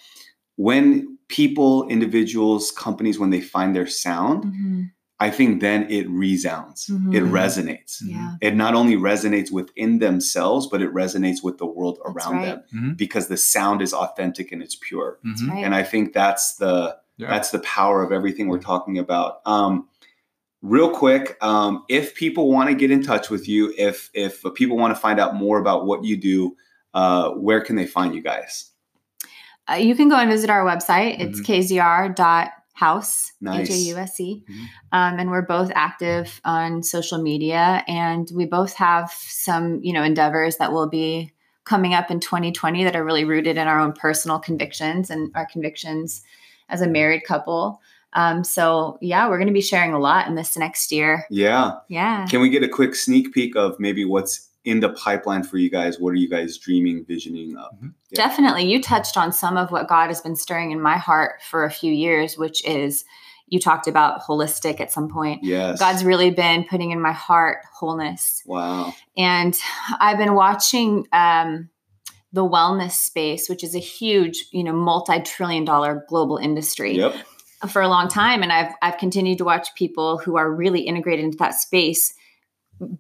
when 0.57 1.17
people 1.29 1.89
individuals 1.89 2.71
companies 2.73 3.19
when 3.19 3.31
they 3.31 3.41
find 3.41 3.75
their 3.75 3.87
sound 3.87 4.45
Mhm. 4.45 4.91
i 5.21 5.31
think 5.31 5.61
then 5.61 5.87
it 5.91 6.09
resounds 6.11 6.89
it 6.89 7.23
Mhm. 7.23 7.31
resonates 7.31 7.99
Yeah. 8.03 8.35
it 8.41 8.55
not 8.57 8.75
only 8.75 8.97
resonates 8.97 9.51
within 9.53 9.99
themselves 10.01 10.67
but 10.67 10.83
it 10.83 10.93
resonates 10.93 11.43
with 11.43 11.59
the 11.59 11.67
world 11.67 11.99
around 12.05 12.37
right. 12.37 12.47
them 12.47 12.63
Mhm. 12.75 12.97
because 12.97 13.29
the 13.29 13.37
sound 13.37 13.81
is 13.83 13.93
authentic 13.95 14.51
and 14.53 14.61
it's 14.63 14.77
pure 14.89 15.19
That's 15.25 15.43
Mhm. 15.43 15.51
right. 15.51 15.65
and 15.65 15.75
i 15.75 15.83
think 15.85 16.13
that's 16.13 16.57
the 16.57 16.97
Yeah. 17.21 17.29
that's 17.29 17.51
the 17.51 17.61
power 17.61 18.03
of 18.03 18.13
everything 18.13 18.49
we're 18.49 18.59
talking 18.59 18.99
about. 18.99 19.41
Um, 19.47 19.89
real 20.63 20.91
quick, 20.91 21.37
um, 21.43 21.85
if 21.89 22.15
people 22.15 22.51
want 22.51 22.69
to 22.71 22.75
get 22.75 22.91
in 22.91 23.03
touch 23.03 23.31
with 23.31 23.49
you, 23.49 23.75
if 23.77 24.11
if 24.15 24.43
people 24.55 24.77
want 24.77 24.95
to 24.95 25.01
find 25.01 25.21
out 25.21 25.35
more 25.35 25.59
about 25.59 25.87
what 25.87 26.05
you 26.05 26.17
do, 26.17 26.57
uh, 26.95 27.31
where 27.31 27.61
can 27.61 27.77
they 27.77 27.87
find 27.87 28.15
you 28.15 28.23
guys? 28.23 28.71
Uh, 29.71 29.75
you 29.75 29.95
can 29.95 30.09
go 30.09 30.17
and 30.17 30.31
visit 30.31 30.51
our 30.51 30.65
website. 30.65 31.21
It's 31.21 31.41
kzr.house, 31.41 33.33
Nice. 33.41 33.71
H-A-U-S-E. 33.71 34.45
Mhm. 34.49 34.65
Um, 34.91 35.19
and 35.19 35.31
we're 35.31 35.43
both 35.47 35.71
active 35.75 36.41
on 36.45 36.83
social 36.83 37.23
media. 37.23 37.85
And 37.87 38.29
we 38.35 38.47
both 38.47 38.75
have 38.75 39.11
some, 39.13 39.81
you 39.83 39.93
know, 39.93 40.03
endeavors 40.03 40.57
that 40.57 40.73
will 40.73 40.89
be 40.89 41.31
coming 41.65 41.95
up 41.95 42.11
in 42.11 42.19
2020 42.19 42.83
that 42.83 42.97
are 42.97 43.05
really 43.05 43.25
rooted 43.25 43.57
in 43.57 43.69
our 43.69 43.79
own 43.79 43.93
personal 43.93 44.41
convictions 44.41 45.09
and 45.09 45.31
our 45.37 45.47
convictions 45.47 46.23
as 46.71 46.81
a 46.81 46.89
married 46.89 47.25
couple. 47.25 47.81
Um, 48.13 48.43
so, 48.43 48.99
yeah, 49.01 49.29
we're 49.29 49.39
going 49.39 49.49
to 49.49 49.55
be 49.55 49.61
sharing 49.61 49.93
a 49.93 49.99
lot 49.99 50.27
in 50.27 50.35
this 50.35 50.57
next 50.57 50.91
year. 50.91 51.27
Yeah. 51.31 51.75
Yeah. 51.89 52.27
Can 52.27 52.41
we 52.41 52.49
get 52.49 52.63
a 52.63 52.69
quick 52.69 52.95
sneak 52.95 53.33
peek 53.33 53.55
of 53.57 53.79
maybe 53.79 54.05
what's 54.05 54.49
in 54.65 54.81
the 54.81 54.91
pipeline 54.91 55.43
for 55.43 55.59
you 55.59 55.71
guys? 55.71 56.01
What 56.01 56.11
are 56.11 56.17
you 56.17 56.29
guys 56.29 56.59
dreaming, 56.59 57.05
visioning 57.07 57.57
of? 57.57 57.71
Yeah. 57.83 57.89
Definitely. 58.15 58.65
You 58.65 58.83
touched 58.83 59.17
on 59.17 59.33
some 59.33 59.57
of 59.57 59.71
what 59.71 59.89
God 59.89 60.09
has 60.09 60.21
been 60.21 60.37
stirring 60.37 60.73
in 60.73 60.81
my 60.81 60.97
heart 60.97 61.41
for 61.49 61.65
a 61.65 61.71
few 61.71 61.93
years, 61.93 62.37
which 62.37 62.65
is 62.67 63.05
you 63.47 63.59
talked 63.59 63.87
about 63.87 64.23
holistic 64.23 64.81
at 64.81 64.93
some 64.93 65.09
point. 65.09 65.43
Yes. 65.43 65.79
God's 65.79 66.05
really 66.05 66.31
been 66.31 66.65
putting 66.65 66.91
in 66.91 67.01
my 67.01 67.13
heart 67.13 67.59
wholeness. 67.73 68.43
wow. 68.47 68.93
And 69.17 69.59
I've 70.01 70.19
been 70.19 70.35
watching 70.35 71.07
um, 71.13 71.69
the 72.33 72.45
wellness 72.49 72.93
space, 72.93 73.49
which 73.49 73.65
is 73.65 73.75
a 73.75 73.79
huge, 73.81 74.47
you 74.53 74.63
know, 74.63 74.73
multi-trillion 74.73 75.65
dollar 75.65 76.05
global 76.09 76.37
industry 76.37 76.97
Yep. 76.97 77.15
for 77.69 77.83
a 77.83 77.89
long 77.89 78.09
time. 78.09 78.43
And 78.43 78.53
I've 78.53 78.73
I've 78.83 78.99
continued 78.99 79.39
to 79.39 79.45
watch 79.45 79.75
people 79.75 80.19
who 80.19 80.37
are 80.37 80.51
really 80.51 80.81
integrated 80.83 81.25
into 81.25 81.39
that 81.39 81.55
space 81.55 82.15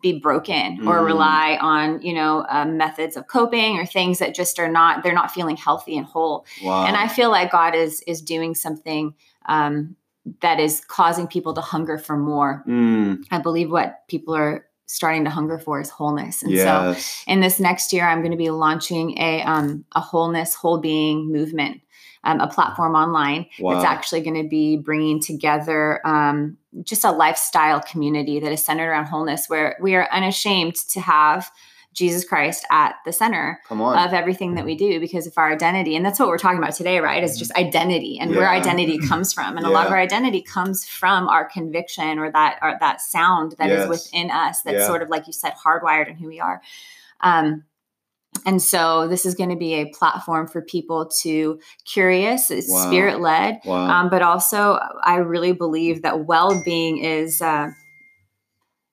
be 0.02 0.18
broken 0.18 0.86
or 0.86 0.98
Mm. 1.00 1.04
rely 1.06 1.58
on 1.58 2.02
you 2.02 2.12
know 2.12 2.44
uh, 2.50 2.66
methods 2.66 3.16
of 3.16 3.28
coping 3.28 3.78
or 3.78 3.86
things 3.86 4.18
that 4.18 4.34
just 4.34 4.58
are 4.58 4.68
not 4.70 5.02
they're 5.02 5.14
not 5.14 5.30
feeling 5.30 5.56
healthy 5.56 5.96
and 5.96 6.04
whole 6.04 6.44
Wow. 6.62 6.84
and 6.84 6.98
i 6.98 7.08
feel 7.08 7.30
like 7.30 7.50
god 7.50 7.74
is 7.74 8.02
is 8.02 8.20
doing 8.20 8.54
something 8.54 9.14
um, 9.46 9.96
that 10.42 10.60
is 10.60 10.82
causing 10.86 11.26
people 11.26 11.54
to 11.54 11.62
hunger 11.62 11.96
for 11.96 12.14
more 12.18 12.62
Mm, 12.68 13.24
i 13.30 13.38
believe 13.38 13.70
what 13.72 14.06
people 14.06 14.34
are 14.36 14.66
starting 14.92 15.24
to 15.24 15.30
hunger 15.30 15.58
for 15.58 15.80
is 15.80 15.90
wholeness. 15.90 16.42
And 16.42 16.52
so 16.96 17.00
in 17.26 17.40
this 17.40 17.60
next 17.60 17.92
year 17.92 18.06
i'm 18.06 18.20
going 18.20 18.32
to 18.32 18.36
be 18.36 18.50
launching 18.50 19.18
a 19.18 19.42
um, 19.42 19.84
a 19.92 20.00
wholeness 20.00 20.54
whole 20.54 20.78
being 20.78 21.30
movement 21.30 21.80
um, 22.24 22.40
a 22.40 22.48
platform 22.48 22.94
online. 22.94 23.46
Wow. 23.58 23.74
that's 23.74 23.86
actually 23.86 24.20
going 24.22 24.42
to 24.42 24.48
be 24.48 24.76
bringing 24.76 25.20
together 25.20 26.06
um, 26.06 26.58
just 26.82 27.04
a 27.04 27.10
lifestyle 27.10 27.80
community 27.80 28.40
that 28.40 28.52
is 28.52 28.64
centered 28.64 28.88
around 28.88 29.06
wholeness 29.06 29.48
where 29.48 29.76
we 29.80 29.94
are 29.94 30.08
unashamed 30.12 30.76
to 30.90 31.00
have 31.00 31.50
jesus 31.92 32.24
christ 32.24 32.64
at 32.70 32.94
the 33.04 33.12
center 33.12 33.60
of 34.06 34.14
everything 34.14 34.54
that 34.54 34.64
we 34.64 34.76
do 34.76 35.00
because 35.00 35.26
of 35.26 35.32
our 35.36 35.52
identity 35.52 35.96
and 35.96 36.04
that's 36.06 36.18
what 36.20 36.28
we're 36.28 36.38
talking 36.38 36.58
about 36.58 36.72
today 36.74 37.00
right 37.00 37.24
is 37.24 37.36
just 37.38 37.52
identity 37.56 38.16
and 38.20 38.30
where 38.30 38.48
identity 38.48 38.98
comes 39.08 39.32
from 39.32 39.56
and 39.56 39.66
a 39.66 39.70
lot 39.70 39.86
of 39.86 39.92
our 39.92 39.98
identity 39.98 40.40
comes 40.40 40.86
from 40.86 41.26
our 41.28 41.44
conviction 41.48 42.18
or 42.18 42.30
that 42.30 42.58
or 42.62 42.76
that 42.80 43.00
sound 43.00 43.54
that 43.58 43.70
is 43.70 43.80
Yes. 43.80 43.88
within 43.88 44.30
us 44.30 44.62
that's 44.62 44.78
Yeah. 44.78 44.86
sort 44.86 45.02
of 45.02 45.08
like 45.08 45.26
you 45.26 45.32
said 45.32 45.52
hardwired 45.54 46.08
in 46.08 46.14
who 46.16 46.28
we 46.28 46.38
are 46.40 46.62
um, 47.22 47.64
and 48.46 48.62
so 48.62 49.08
this 49.08 49.26
is 49.26 49.34
going 49.34 49.50
to 49.50 49.56
be 49.56 49.74
a 49.74 49.86
platform 49.86 50.46
for 50.46 50.62
people 50.62 51.06
to 51.22 51.58
curious 51.84 52.50
Wow. 52.50 52.86
spirit 52.86 53.20
led 53.20 53.58
wow. 53.64 53.90
um, 54.02 54.08
but 54.10 54.22
also 54.22 54.78
i 55.02 55.16
really 55.16 55.52
believe 55.52 56.02
that 56.02 56.24
well-being 56.26 56.98
is 56.98 57.42
uh, 57.42 57.70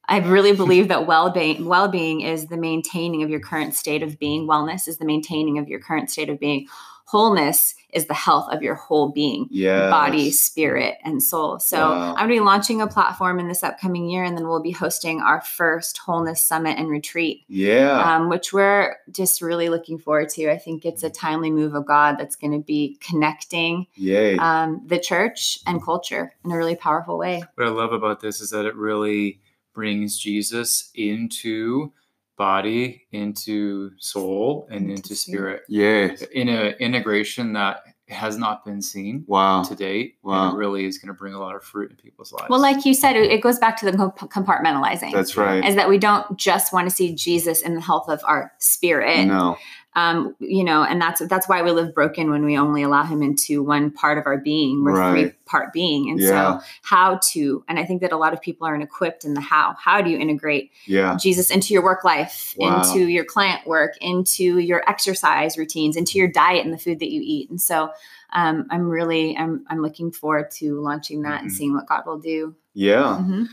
I 0.08 0.18
really 0.20 0.53
believe 0.53 0.88
that 0.88 1.05
well-being 1.05 1.66
well-being 1.66 2.22
is 2.22 2.47
the 2.47 2.58
maintaining 2.58 3.24
of 3.24 3.30
your 3.30 3.39
current 3.41 3.74
state 3.76 4.03
of 4.03 4.18
being. 4.20 4.47
Wellness 4.47 4.88
is 4.88 4.97
the 4.97 5.05
maintaining 5.05 5.58
of 5.58 5.68
your 5.68 5.80
current 5.80 6.10
state 6.10 6.30
of 6.30 6.39
being. 6.39 6.68
Wholeness 7.05 7.74
is 7.93 8.08
the 8.08 8.14
health 8.14 8.51
of 8.51 8.62
your 8.62 8.76
whole 8.76 9.10
being, 9.14 9.47
yes. 9.49 9.89
body, 9.89 10.30
spirit, 10.30 10.97
and 11.05 11.24
soul. 11.24 11.58
So 11.58 11.78
Wow. 11.78 12.10
I'm 12.12 12.28
going 12.28 12.30
to 12.30 12.36
be 12.36 12.39
launching 12.41 12.82
a 12.82 12.88
platform 12.88 13.39
in 13.39 13.47
this 13.47 13.64
upcoming 13.64 14.10
year, 14.10 14.26
and 14.26 14.38
then 14.38 14.45
we'll 14.45 14.62
be 14.62 14.72
hosting 14.72 15.22
our 15.22 15.39
first 15.39 15.97
wholeness 15.99 16.41
summit 16.41 16.78
and 16.78 16.89
retreat, 16.89 17.45
Yeah. 17.47 18.16
um, 18.16 18.28
which 18.28 18.51
we're 18.51 18.97
just 19.10 19.41
really 19.41 19.70
looking 19.70 19.97
forward 19.97 20.28
to. 20.32 20.51
I 20.51 20.58
think 20.58 20.84
it's 20.86 21.01
a 21.01 21.10
timely 21.10 21.49
move 21.49 21.76
of 21.76 21.86
God 21.86 22.18
that's 22.20 22.36
going 22.36 22.51
to 22.51 22.60
be 22.60 22.97
connecting 22.99 23.88
Yay. 23.95 24.38
um, 24.38 24.82
the 24.86 24.99
church 24.99 25.60
and 25.66 25.82
culture 25.82 26.34
in 26.43 26.51
a 26.51 26.58
really 26.58 26.76
powerful 26.76 27.18
way. 27.18 27.41
What 27.55 27.68
I 27.68 27.72
love 27.72 27.93
about 27.93 28.20
this 28.20 28.41
is 28.41 28.49
that 28.49 28.66
it 28.66 28.76
really 28.76 29.39
brings 29.78 30.17
Jesus 30.17 30.89
into 30.95 31.93
body, 32.36 33.03
into 33.11 33.91
soul, 33.99 34.67
and 34.71 34.86
Into 34.89 34.95
into 34.95 35.15
spirit. 35.15 35.65
spirit 35.67 36.19
Yay. 36.32 36.41
in 36.41 36.49
an 36.49 36.73
integration 36.80 37.53
that 37.53 37.82
has 38.09 38.38
not 38.39 38.65
been 38.65 38.82
seen 38.82 39.23
Wow. 39.28 39.61
to 39.63 39.75
date. 39.75 40.15
Wow. 40.23 40.47
And 40.49 40.55
it 40.55 40.57
really 40.57 40.86
is 40.86 40.97
going 40.97 41.09
to 41.09 41.13
bring 41.13 41.34
a 41.36 41.39
lot 41.39 41.55
of 41.55 41.63
fruit 41.63 41.91
in 41.91 41.97
people's 41.97 42.32
lives. 42.32 42.49
Well, 42.49 42.59
like 42.59 42.86
you 42.88 42.95
said, 42.95 43.15
it 43.15 43.30
it 43.32 43.41
goes 43.41 43.59
back 43.59 43.78
to 43.78 43.86
the 43.86 43.91
compartmentalizing. 43.95 45.11
That's 45.11 45.38
right. 45.38 45.63
is 45.63 45.75
that 45.75 45.89
we 45.89 45.99
don't 45.99 46.38
just 46.38 46.73
want 46.73 46.89
to 46.89 46.95
see 46.95 47.13
Jesus 47.13 47.61
in 47.61 47.75
the 47.75 47.82
health 47.82 48.09
of 48.09 48.19
our 48.25 48.53
spirit, 48.57 49.25
no. 49.28 49.57
Um, 49.97 50.35
you 50.39 50.63
know, 50.63 50.83
and 50.83 51.01
that's 51.01 51.25
that's 51.27 51.49
why 51.49 51.61
we 51.63 51.71
live 51.71 51.93
broken 51.95 52.29
when 52.29 52.45
we 52.45 52.55
only 52.57 52.83
allow 52.83 53.03
Him 53.03 53.23
into 53.23 53.63
one 53.63 53.89
part 53.89 54.17
of 54.19 54.27
our 54.27 54.37
being. 54.37 54.83
We're 54.83 54.93
Right. 54.93 55.11
three 55.11 55.33
part 55.45 55.73
being, 55.73 56.11
and 56.11 56.19
Yeah. 56.21 56.59
so 56.59 56.65
how 56.83 57.19
to, 57.31 57.63
and 57.67 57.79
I 57.79 57.83
think 57.85 58.01
that 58.01 58.11
a 58.11 58.17
lot 58.17 58.31
of 58.31 58.39
people 58.39 58.67
aren't 58.67 58.83
equipped 58.83 59.25
in 59.25 59.33
the 59.33 59.41
how. 59.41 59.75
How 59.79 60.01
do 60.01 60.09
you 60.11 60.17
integrate 60.19 60.71
Yeah. 60.85 61.17
Jesus 61.19 61.49
into 61.49 61.73
your 61.73 61.83
work 61.83 62.03
life, 62.03 62.53
Wow. 62.57 62.83
into 62.83 63.07
your 63.07 63.25
client 63.25 63.65
work, 63.65 63.93
into 63.99 64.59
your 64.59 64.87
exercise 64.87 65.57
routines, 65.57 65.95
into 65.97 66.19
your 66.19 66.27
diet 66.27 66.63
and 66.63 66.71
the 66.73 66.77
food 66.77 66.99
that 66.99 67.11
you 67.11 67.21
eat, 67.23 67.49
and 67.49 67.59
so. 67.59 67.89
Um, 68.33 68.67
I'm 68.69 68.89
really, 68.89 69.37
I'm, 69.37 69.65
I'm 69.69 69.81
looking 69.81 70.11
forward 70.11 70.51
to 70.59 70.81
launching 70.81 71.21
that 71.21 71.43
and 71.43 71.49
Mhm. 71.49 71.53
seeing 71.53 71.73
what 71.73 71.87
God 71.87 72.03
will 72.05 72.19
do. 72.19 72.55
Yeah. 72.73 73.19
Mm-hmm. 73.21 73.43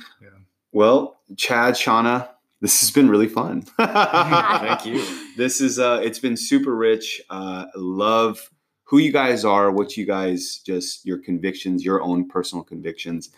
Well, 0.73 1.21
Chad, 1.37 1.75
Shauna, 1.75 2.29
this 2.65 2.81
has 2.81 2.91
been 2.91 3.11
really 3.11 3.29
fun. 3.29 3.61
Thank 3.77 4.87
you. 4.87 5.05
This 5.37 5.61
is 5.61 5.79
uh 5.79 6.01
it's 6.03 6.19
been 6.19 6.35
super 6.37 6.75
rich. 6.75 7.21
Uh 7.29 7.67
love 7.77 8.51
who 8.85 8.97
you 8.97 9.13
guys 9.13 9.45
are, 9.45 9.71
what 9.71 9.99
you 9.99 10.07
guys 10.07 10.63
just 10.65 11.05
your 11.05 11.19
convictions, 11.19 11.85
your 11.85 12.01
own 12.01 12.27
personal 12.27 12.65
convictions. 12.65 13.29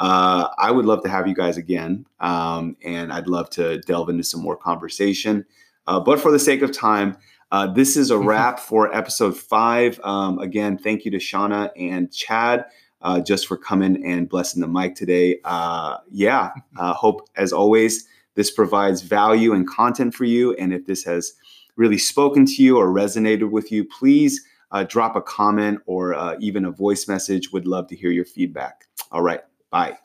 Uh 0.00 0.48
I 0.58 0.72
would 0.72 0.84
love 0.84 1.04
to 1.04 1.08
have 1.08 1.28
you 1.28 1.34
guys 1.34 1.56
again. 1.56 2.06
Um 2.18 2.76
and 2.82 3.12
I'd 3.12 3.28
love 3.28 3.50
to 3.50 3.78
delve 3.82 4.08
into 4.08 4.24
some 4.24 4.42
more 4.42 4.56
conversation. 4.56 5.44
Uh, 5.86 6.00
but 6.00 6.20
for 6.20 6.32
the 6.32 6.38
sake 6.40 6.62
of 6.62 6.72
time, 6.72 7.16
uh, 7.52 7.68
this 7.68 7.96
is 7.96 8.10
a 8.10 8.18
wrap 8.18 8.58
for 8.58 8.92
episode 8.94 9.36
five. 9.36 10.00
Um, 10.02 10.38
again, 10.40 10.78
thank 10.78 11.04
you 11.04 11.10
to 11.12 11.18
Shauna 11.18 11.70
and 11.76 12.12
Chad 12.12 12.64
uh, 13.00 13.20
just 13.20 13.46
for 13.46 13.56
coming 13.56 14.04
and 14.06 14.28
blessing 14.28 14.60
the 14.60 14.68
mic 14.68 14.94
today. 14.94 15.38
Uh, 15.44 15.98
yeah, 16.10 16.50
uh, 16.78 16.94
hope 16.94 17.28
as 17.36 17.52
always 17.52 18.06
this 18.34 18.50
provides 18.50 19.02
value 19.02 19.52
and 19.52 19.68
content 19.68 20.14
for 20.14 20.24
you. 20.24 20.54
And 20.54 20.72
if 20.72 20.86
this 20.86 21.04
has 21.04 21.32
really 21.76 21.98
spoken 21.98 22.46
to 22.46 22.62
you 22.62 22.78
or 22.78 22.86
resonated 22.88 23.50
with 23.50 23.72
you, 23.72 23.84
please 23.84 24.40
uh, 24.70 24.84
drop 24.84 25.16
a 25.16 25.22
comment 25.22 25.80
or 25.86 26.14
uh, 26.14 26.36
even 26.40 26.64
a 26.64 26.70
voice 26.70 27.08
message. 27.08 27.52
Would 27.52 27.66
love 27.66 27.88
to 27.88 27.96
hear 27.96 28.10
your 28.10 28.24
feedback. 28.24 28.86
All 29.10 29.22
right, 29.22 29.40
bye. 29.70 29.98